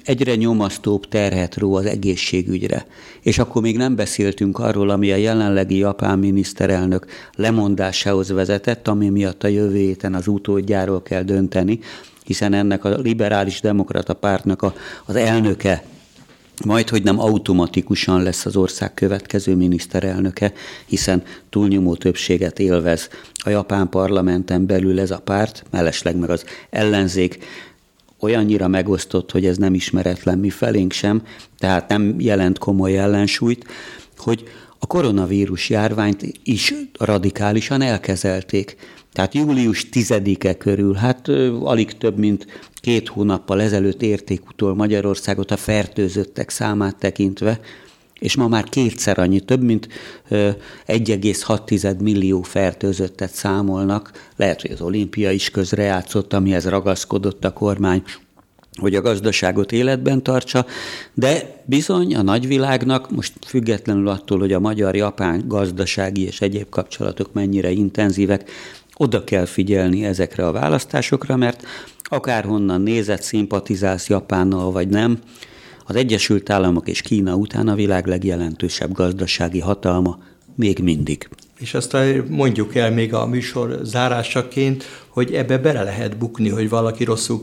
egyre 0.03 0.35
nyomasztóbb 0.35 1.07
terhet 1.07 1.57
ró 1.57 1.73
az 1.75 1.85
egészségügyre. 1.85 2.85
És 3.21 3.39
akkor 3.39 3.61
még 3.61 3.77
nem 3.77 3.95
beszéltünk 3.95 4.59
arról, 4.59 4.89
ami 4.89 5.11
a 5.11 5.15
jelenlegi 5.15 5.77
japán 5.77 6.19
miniszterelnök 6.19 7.05
lemondásához 7.35 8.29
vezetett, 8.29 8.87
ami 8.87 9.09
miatt 9.09 9.43
a 9.43 9.47
jövő 9.47 9.77
héten 9.77 10.13
az 10.13 10.27
utódjáról 10.27 11.01
kell 11.01 11.23
dönteni, 11.23 11.79
hiszen 12.25 12.53
ennek 12.53 12.83
a 12.83 12.97
liberális 12.97 13.61
demokrata 13.61 14.13
pártnak 14.13 14.61
a, 14.61 14.73
az 15.05 15.15
elnöke 15.15 15.83
majd, 16.65 16.89
hogy 16.89 17.03
nem 17.03 17.19
automatikusan 17.19 18.23
lesz 18.23 18.45
az 18.45 18.55
ország 18.55 18.93
következő 18.93 19.55
miniszterelnöke, 19.55 20.53
hiszen 20.85 21.23
túlnyomó 21.49 21.95
többséget 21.95 22.59
élvez 22.59 23.09
a 23.33 23.49
japán 23.49 23.89
parlamenten 23.89 24.65
belül 24.65 24.99
ez 24.99 25.11
a 25.11 25.19
párt, 25.19 25.63
mellesleg 25.71 26.15
meg 26.15 26.29
az 26.29 26.45
ellenzék 26.69 27.39
olyannyira 28.19 28.67
megosztott, 28.67 29.31
hogy 29.31 29.45
ez 29.45 29.57
nem 29.57 29.73
ismeretlen 29.73 30.37
mi 30.37 30.49
felénk 30.49 30.91
sem, 30.91 31.21
tehát 31.57 31.89
nem 31.89 32.15
jelent 32.17 32.57
komoly 32.57 32.97
ellensúlyt, 32.97 33.65
hogy 34.17 34.43
a 34.79 34.85
koronavírus 34.87 35.69
járványt 35.69 36.25
is 36.43 36.73
radikálisan 36.99 37.81
elkezelték. 37.81 38.75
Tehát 39.13 39.33
július 39.33 39.85
10-e 39.91 40.57
körül, 40.57 40.93
hát 40.93 41.27
alig 41.63 41.97
több 41.97 42.17
mint 42.17 42.47
két 42.81 43.07
hónappal 43.07 43.61
ezelőtt 43.61 44.01
érték 44.01 44.49
utol 44.49 44.75
Magyarországot 44.75 45.51
a 45.51 45.57
fertőzöttek 45.57 46.49
számát 46.49 46.95
tekintve, 46.95 47.59
és 48.19 48.35
ma 48.35 48.47
már 48.47 48.63
kétszer 48.63 49.19
annyi, 49.19 49.39
több 49.39 49.61
mint 49.61 49.87
1,6 50.29 51.99
millió 51.99 52.41
fertőzöttet 52.41 53.31
számolnak. 53.31 54.11
Lehet, 54.35 54.61
hogy 54.61 54.71
az 54.71 54.81
olimpia 54.81 55.31
is 55.31 55.49
közrejátszott, 55.49 56.33
amihez 56.33 56.67
ragaszkodott 56.67 57.45
a 57.45 57.53
kormány, 57.53 58.03
hogy 58.79 58.95
a 58.95 59.01
gazdaságot 59.01 59.71
életben 59.71 60.23
tartsa, 60.23 60.65
de 61.13 61.61
bizony 61.65 62.15
a 62.15 62.21
nagyvilágnak, 62.21 63.11
most 63.11 63.33
függetlenül 63.45 64.07
attól, 64.07 64.39
hogy 64.39 64.53
a 64.53 64.59
magyar-japán 64.59 65.43
gazdasági 65.47 66.25
és 66.25 66.41
egyéb 66.41 66.69
kapcsolatok 66.69 67.33
mennyire 67.33 67.71
intenzívek, 67.71 68.49
oda 68.97 69.23
kell 69.23 69.45
figyelni 69.45 70.05
ezekre 70.05 70.47
a 70.47 70.51
választásokra, 70.51 71.35
mert 71.35 71.65
akárhonnan 72.03 72.81
nézett, 72.81 73.21
szimpatizálsz 73.21 74.09
Japánnal 74.09 74.71
vagy 74.71 74.87
nem, 74.87 75.19
az 75.89 75.95
Egyesült 75.95 76.49
Államok 76.49 76.87
és 76.87 77.01
Kína 77.01 77.35
után 77.35 77.67
a 77.67 77.75
világ 77.75 78.07
legjelentősebb 78.07 78.91
gazdasági 78.91 79.59
hatalma 79.59 80.19
még 80.55 80.79
mindig. 80.79 81.29
És 81.59 81.73
aztán 81.73 82.25
mondjuk 82.29 82.75
el 82.75 82.91
még 82.91 83.13
a 83.13 83.25
műsor 83.25 83.79
zárásaként, 83.83 84.83
hogy 85.07 85.33
ebbe 85.33 85.57
bele 85.57 85.83
lehet 85.83 86.17
bukni, 86.17 86.49
hogy 86.49 86.69
valaki 86.69 87.03
rosszul 87.03 87.39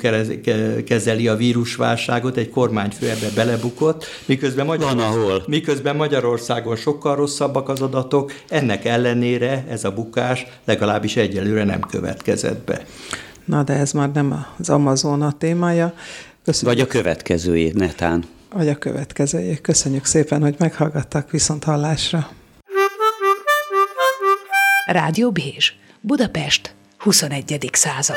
kezeli 0.85 1.29
a 1.29 1.37
vírusválságot, 1.37 2.37
egy 2.37 2.51
kormányfő 2.51 3.09
ebbe 3.09 3.31
belebukott, 3.35 4.05
miközben, 4.27 4.67
Magyarországon, 4.67 5.43
miközben 5.47 5.97
Magyarországon 5.97 6.77
sokkal 6.77 7.17
rosszabbak 7.17 7.69
az 7.69 7.81
adatok, 7.81 8.33
ennek 8.49 8.85
ellenére 8.85 9.65
ez 9.69 9.85
a 9.85 9.93
bukás 9.93 10.47
legalábbis 10.65 11.17
egyelőre 11.17 11.65
nem 11.65 11.81
következett 11.81 12.65
be. 12.65 12.85
Na, 13.45 13.63
de 13.63 13.73
ez 13.73 13.93
már 13.93 14.13
nem 14.13 14.47
az 14.59 14.71
Amazon 14.71 15.23
a 15.23 15.33
témája. 15.39 15.95
Köszönjük. 16.45 16.79
Vagy 16.79 16.87
a 16.87 16.91
következőjét, 16.91 17.75
netán 17.75 18.25
vagy 18.57 18.69
a 18.69 18.77
következőjé. 18.79 19.59
Köszönjük 19.61 20.05
szépen, 20.05 20.43
hogy 20.43 20.55
meghallgattak 20.59 21.31
viszont 21.31 21.65
hallásra. 21.65 22.29
Rádió 24.87 25.33
Bézs, 25.33 25.73
Budapest, 26.01 26.75
21. 26.99 27.71
század. 27.73 28.17